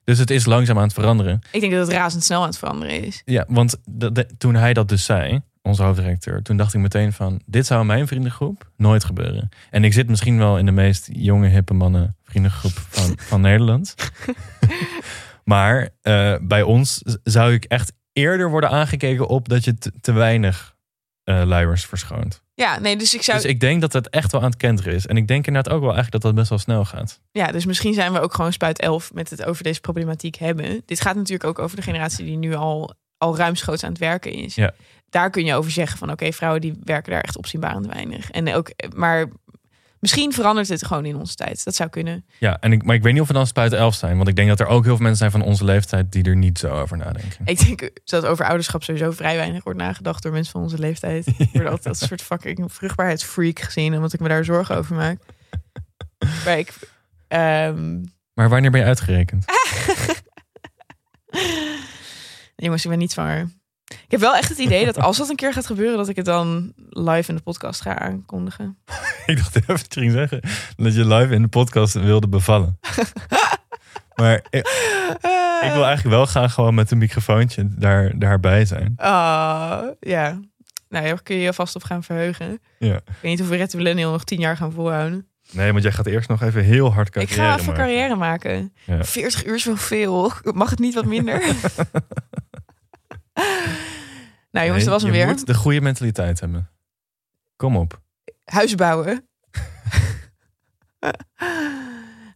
Dus 0.04 0.18
het 0.18 0.30
is 0.30 0.46
langzaam 0.46 0.78
aan 0.78 0.84
het 0.84 0.94
veranderen. 0.94 1.42
ik 1.52 1.62
denk 1.62 1.74
dat 1.74 1.88
het 1.88 1.96
razendsnel 1.96 2.42
aan 2.42 2.48
het 2.48 2.58
veranderen 2.58 3.04
is. 3.04 3.22
Ja, 3.26 3.46
want 3.48 3.76
de- 3.86 4.12
de- 4.12 4.28
toen 4.38 4.56
hij 4.56 4.74
dat 4.74 4.88
dus 4.90 5.06
zei, 5.06 5.42
onze 5.62 5.84
hoofdredacteur, 5.84 6.42
toen 6.42 6.58
dacht 6.58 6.74
ik 6.74 6.82
meteen 6.82 7.14
van, 7.14 7.42
dit 7.46 7.66
zou 7.66 7.82
in 7.82 7.88
mijn 7.88 8.08
vriendengroep 8.08 8.72
nooit 8.78 9.04
gebeuren. 9.04 9.50
En 9.70 9.84
ik 9.84 9.94
zit 9.94 10.10
misschien 10.10 10.38
wel 10.38 10.58
in 10.58 10.66
de 10.66 10.72
meest 10.72 11.10
jonge, 11.12 11.48
hippe 11.48 11.74
mannen 11.74 12.16
vriendengroep 12.24 12.72
van, 12.90 13.18
van 13.30 13.42
Nederland. 13.42 13.96
maar 15.44 15.90
eh, 16.02 16.36
bij 16.42 16.62
ons 16.62 17.02
zou 17.24 17.54
ik 17.54 17.66
echt 17.66 17.94
eerder 18.14 18.50
worden 18.50 18.70
aangekeken 18.70 19.28
op 19.28 19.50
dat 19.50 19.64
je 19.64 19.78
te, 19.78 19.92
te 20.02 20.12
weinig 20.12 20.78
eh 21.30 21.42
luiers 21.46 21.86
verschoont. 21.86 22.44
Ja, 22.54 22.80
nee, 22.80 22.98
dus 22.98 23.16
ik 23.16 23.22
zou. 23.22 23.38
Dus 23.38 23.50
ik 23.50 23.60
denk 23.60 23.82
dat 23.82 23.94
het 23.94 24.10
echt 24.10 24.32
wel 24.32 24.42
aan 24.42 24.50
het 24.50 24.58
kenteren 24.58 24.94
is. 24.94 25.08
En 25.08 25.18
ik 25.18 25.28
denk 25.28 25.48
inderdaad 25.48 25.74
ook 25.74 25.82
wel 25.82 25.94
eigenlijk 25.94 26.24
dat 26.24 26.32
dat 26.32 26.36
best 26.36 26.50
wel 26.50 26.60
snel 26.60 26.86
gaat. 26.86 27.22
Ja, 27.32 27.52
dus 27.52 27.66
misschien 27.66 27.94
zijn 27.94 28.14
we 28.14 28.20
ook 28.20 28.34
gewoon 28.34 28.54
spuit 28.54 28.80
11 28.80 29.14
met 29.14 29.30
het 29.30 29.46
over 29.46 29.64
deze 29.64 29.80
problematiek 29.80 30.36
hebben. 30.36 30.82
Dit 30.86 31.02
gaat 31.02 31.16
natuurlijk 31.16 31.50
ook 31.50 31.60
over 31.60 31.76
de 31.76 31.82
generatie 31.82 32.26
die 32.26 32.38
nu 32.38 32.56
al, 32.56 32.94
al 33.20 33.38
ruimschoots 33.38 33.84
aan 33.84 33.90
het 33.90 34.00
werken 34.00 34.32
is. 34.34 34.56
Ja. 34.56 34.72
Daar 35.10 35.30
kun 35.30 35.46
je 35.46 35.54
over 35.54 35.72
zeggen 35.72 35.98
van 35.98 36.12
oké, 36.12 36.32
vrouwen 36.32 36.62
die 36.62 36.74
werken 36.84 37.12
daar 37.12 37.22
echt 37.22 37.38
opzienbarend 37.38 37.86
weinig. 37.86 38.32
En 38.32 38.54
ook, 38.54 38.72
maar 38.96 39.26
misschien 40.00 40.34
verandert 40.34 40.68
het 40.68 40.86
gewoon 40.86 41.06
in 41.06 41.16
onze 41.16 41.36
tijd. 41.36 41.64
Dat 41.64 41.76
zou 41.76 41.90
kunnen. 41.90 42.26
Ja, 42.40 42.58
en 42.60 42.72
ik, 42.72 42.84
maar 42.84 42.96
ik 42.96 43.04
weet 43.04 43.14
niet 43.14 43.22
of 43.22 43.28
we 43.28 43.34
dan 43.34 43.48
spuiten 43.48 43.80
elf 43.80 43.96
zijn. 43.96 44.16
Want 44.18 44.28
ik 44.30 44.36
denk 44.36 44.48
dat 44.50 44.60
er 44.60 44.68
ook 44.68 44.84
heel 44.84 44.96
veel 44.96 45.06
mensen 45.06 45.30
zijn 45.30 45.42
van 45.42 45.50
onze 45.52 45.64
leeftijd 45.66 46.12
die 46.12 46.24
er 46.24 46.36
niet 46.36 46.58
zo 46.60 46.70
over 46.80 46.98
nadenken. 46.98 47.46
Ik 47.46 47.58
denk 47.66 47.90
dat 48.06 48.26
over 48.26 48.46
ouderschap 48.46 48.84
sowieso 48.84 49.12
vrij 49.12 49.36
weinig 49.36 49.64
wordt 49.64 49.80
nagedacht 49.80 50.24
door 50.24 50.32
mensen 50.32 50.52
van 50.52 50.62
onze 50.62 50.78
leeftijd. 50.80 51.28
Ik 51.38 51.50
word 51.54 51.66
altijd 51.68 51.88
als 51.88 52.02
een 52.02 52.08
soort 52.08 52.22
fucking 52.22 52.74
vruchtbaarheidsfreak 52.74 53.60
gezien, 53.60 53.96
omdat 53.96 54.14
ik 54.14 54.20
me 54.20 54.28
daar 54.28 54.46
zorgen 54.46 54.76
over 54.78 54.96
maak. 54.96 55.20
Maar 56.46 56.58
ik. 56.58 56.74
ehm, 57.28 58.02
Maar 58.34 58.50
wanneer 58.50 58.72
ben 58.72 58.80
je 58.80 58.86
uitgerekend? 58.88 59.46
jongens, 62.64 62.84
ik 62.84 62.90
ben 62.90 63.00
niet 63.00 63.12
zwanger. 63.12 63.50
Ik 63.86 64.12
heb 64.12 64.20
wel 64.20 64.36
echt 64.36 64.50
het 64.50 64.58
idee 64.58 64.86
dat 64.86 64.98
als 65.00 65.18
dat 65.18 65.30
een 65.30 65.36
keer 65.36 65.54
gaat 65.54 65.66
gebeuren, 65.66 65.98
dat 65.98 66.10
ik 66.10 66.16
het 66.16 66.26
dan 66.26 66.74
live 66.90 67.30
in 67.30 67.36
de 67.36 67.42
podcast 67.42 67.82
ga 67.82 68.00
aankondigen. 68.00 68.78
Ik 69.26 69.38
dacht 69.38 69.56
even 69.56 69.80
ging 69.90 70.12
zeggen 70.12 70.42
dat 70.76 70.96
je 70.96 71.08
live 71.08 71.34
in 71.34 71.42
de 71.42 71.48
podcast 71.48 71.94
wilde 71.94 72.28
bevallen. 72.28 72.80
maar 74.20 74.36
ik, 74.50 74.68
ik 75.62 75.72
wil 75.74 75.86
eigenlijk 75.86 76.16
wel 76.16 76.26
graag 76.26 76.54
gewoon 76.54 76.74
met 76.74 76.92
een 76.92 76.98
microfoontje 76.98 77.68
daar, 77.70 78.20
daarbij 78.20 78.66
zijn. 78.66 78.94
Ah, 78.96 79.82
ja. 80.00 80.40
Nou, 80.90 81.06
daar 81.06 81.24
kun 81.24 81.36
je 81.36 81.42
je 81.42 81.54
vast 81.54 81.76
op 81.76 81.84
gaan 81.84 82.04
verheugen. 82.04 82.60
Ja. 82.80 82.96
Ik 82.96 83.02
weet 83.22 83.32
niet 83.32 83.42
of 83.42 83.48
we 83.48 83.56
Red 83.56 83.74
Millennial 83.74 84.12
nog 84.12 84.24
tien 84.24 84.40
jaar 84.40 84.58
gaan 84.58 84.72
volhouden. 84.72 85.28
Nee, 85.52 85.72
want 85.72 85.84
jij 85.84 85.92
gaat 85.92 86.06
eerst 86.06 86.30
nog 86.30 86.42
even 86.42 86.64
heel 86.64 86.94
hard 86.94 87.08
Ik 87.08 87.14
carrière 87.14 87.36
ga 87.36 87.54
even 87.54 87.66
maken. 87.66 87.84
carrière 87.84 88.16
maken. 88.16 88.74
Ja. 88.86 89.04
40 89.04 89.46
uur 89.46 89.56
is 89.56 89.66
wel 89.66 89.78
veel. 89.78 90.32
Mag 90.44 90.70
het 90.70 90.80
niet 90.80 90.94
wat 90.94 91.06
minder? 91.06 91.42
nou 94.52 94.66
jongens, 94.66 94.84
dat 94.84 94.94
was 94.94 95.02
hem 95.02 95.12
je 95.12 95.18
weer. 95.18 95.28
moet 95.28 95.46
de 95.46 95.54
goede 95.54 95.82
mentaliteit 95.82 96.40
hebben. 96.40 96.70
Kom 97.56 97.78
op. 97.78 98.02
Huis 98.44 98.76
bouwen. 98.76 99.28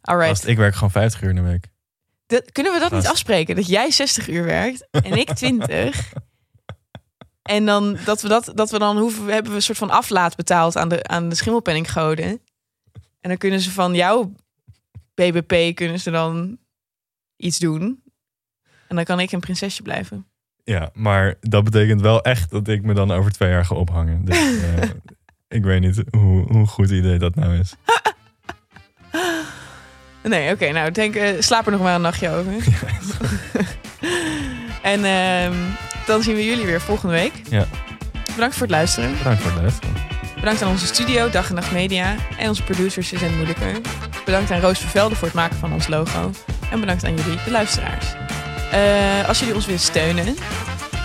Alright. 0.01 0.47
Ik 0.47 0.58
werk 0.58 0.74
gewoon 0.74 0.91
50 0.91 1.22
uur 1.22 1.30
in 1.30 1.36
de 1.36 1.41
week. 1.41 1.72
Dat, 2.26 2.51
kunnen 2.51 2.74
we 2.74 2.80
dat 2.80 2.91
niet 2.91 3.08
afspreken? 3.08 3.56
Dat 3.56 3.68
jij 3.68 3.91
60 3.91 4.28
uur 4.28 4.43
werkt 4.43 4.88
en 4.91 5.18
ik 5.18 5.34
20. 5.36 6.14
en 7.41 7.66
dan 7.66 7.97
dat 8.06 8.22
we 8.22 8.28
dat, 8.28 8.51
dat 8.56 8.72
we 8.72 8.80
dan 8.80 8.97
hoeven, 8.97 9.26
hebben 9.26 9.51
we 9.51 9.58
een 9.58 9.64
soort 9.64 9.78
van 9.78 9.89
aflaat 9.89 10.36
betaald 10.36 10.78
aan 10.78 10.89
de, 10.89 11.04
aan 11.04 11.30
de 11.30 11.36
schimmelpenninggoden. 11.36 12.41
En 13.20 13.30
dan 13.30 13.38
kunnen 13.38 13.60
ze 13.60 13.72
van 13.72 13.95
jouw 13.95 14.34
BBP 15.14 15.76
kunnen 15.76 15.99
ze 15.99 16.12
dan 16.12 16.58
iets 17.36 17.60
doen. 17.60 18.04
En 18.88 18.95
dan 18.95 19.06
kan 19.06 19.20
ik 19.20 19.32
een 19.32 19.39
prinsesje 19.39 19.82
blijven. 19.82 20.28
Ja, 20.64 20.89
maar 20.93 21.36
dat 21.39 21.64
betekent 21.64 22.01
wel 22.01 22.22
echt 22.22 22.49
dat 22.49 22.68
ik 22.68 22.84
me 22.84 22.93
dan 22.93 23.11
over 23.11 23.32
twee 23.32 23.49
jaar 23.49 23.66
ga 23.66 23.76
ophangen. 23.76 24.26
Dus 24.26 24.38
eh, 24.76 24.89
ik 25.47 25.64
weet 25.64 25.82
niet 25.82 26.03
hoe, 26.11 26.51
hoe 26.51 26.68
goed 26.68 26.89
idee 26.89 27.18
dat 27.18 27.36
nou 27.36 27.59
is. 27.59 27.76
Nee, 30.24 30.53
oké, 30.53 30.72
nou 30.72 30.91
denk, 30.91 31.16
eh, 31.16 31.30
slaap 31.39 31.66
er 31.66 31.72
nog 31.72 31.82
maar 31.82 31.95
een 31.95 32.01
nachtje 32.01 32.30
over. 32.30 32.53
en 34.93 35.05
ehm, 35.05 35.53
dan 36.05 36.24
zien 36.24 36.36
we 36.36 36.45
jullie 36.45 36.66
weer 36.66 36.82
volgende 36.82 37.14
week. 37.14 37.34
Ja. 37.49 37.66
Bedankt 38.34 38.55
voor 38.55 38.68
het 38.68 38.76
luisteren. 38.76 39.18
Bedankt 39.18 39.41
voor 39.41 39.51
het 39.51 39.61
luisteren. 39.61 39.93
Bedankt 40.36 40.61
aan 40.61 40.70
onze 40.70 40.86
studio, 40.86 41.30
Dag 41.30 41.49
en 41.49 41.55
Nacht 41.55 41.72
Media. 41.72 42.16
En 42.38 42.47
onze 42.47 42.64
producers 42.64 43.07
Suzanne 43.07 43.36
Moeilijker. 43.36 43.82
Bedankt 44.26 44.51
aan 44.51 44.59
Roos 44.59 44.80
Vervelde 44.80 45.16
voor 45.16 45.28
het 45.28 45.36
maken 45.36 45.57
van 45.57 45.74
ons 45.74 45.88
logo. 45.88 46.32
En 46.72 46.80
bedankt 46.80 47.03
aan 47.03 47.16
jullie, 47.16 47.43
de 47.43 47.51
luisteraars. 47.51 48.16
Eh, 48.74 49.28
als 49.28 49.39
jullie 49.39 49.55
ons 49.55 49.65
willen 49.65 49.80
steunen, 49.82 50.36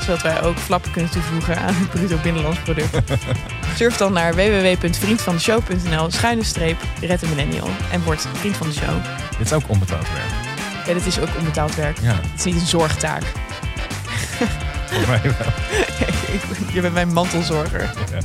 zodat 0.00 0.22
wij 0.22 0.42
ook 0.42 0.58
flappen 0.58 0.90
kunnen 0.90 1.10
toevoegen 1.10 1.58
aan 1.58 1.74
het 1.74 1.90
bruto 1.90 2.16
binnenlands 2.22 2.58
product. 2.60 2.98
Surf 3.76 3.96
dan 3.96 4.12
naar 4.12 4.34
www.vriendvandeshow.nl 4.34 6.10
schuine 6.10 6.44
streep 6.44 6.80
Red 7.00 7.22
Millennial 7.28 7.68
en 7.92 8.02
word 8.02 8.26
vriend 8.32 8.56
van 8.56 8.66
de 8.66 8.72
show. 8.72 8.94
Dit 9.38 9.46
is 9.46 9.52
ook 9.52 9.62
onbetaald 9.68 10.06
werk. 10.12 10.30
Ja, 10.86 10.92
dit 10.94 11.06
is 11.06 11.20
ook 11.20 11.28
onbetaald 11.38 11.74
werk. 11.74 11.98
Ja, 12.00 12.12
Het 12.22 12.38
is 12.38 12.44
niet 12.44 12.54
een 12.54 12.66
zorgtaak. 12.66 13.22
voor 14.86 15.08
mij 15.08 15.20
wel. 15.22 15.52
Je 16.74 16.80
bent 16.80 16.94
mijn 16.94 17.12
mantelzorger. 17.12 17.90
Ja. 18.12 18.18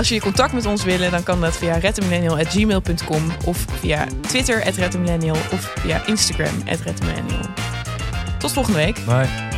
Als 0.00 0.08
jullie 0.08 0.24
contact 0.24 0.52
met 0.52 0.66
ons 0.66 0.84
willen, 0.84 1.10
dan 1.10 1.22
kan 1.22 1.40
dat 1.40 1.56
via 1.56 1.76
redmillennial.gmail.com 1.76 3.22
of 3.44 3.64
via 3.80 4.06
Twitter, 4.20 4.62
redmillennial 4.76 5.36
of 5.36 5.72
via 5.78 6.06
Instagram, 6.06 6.62
redmillennial. 6.64 7.44
Tot 8.38 8.52
volgende 8.52 8.78
week. 8.78 9.04
Bye. 9.04 9.49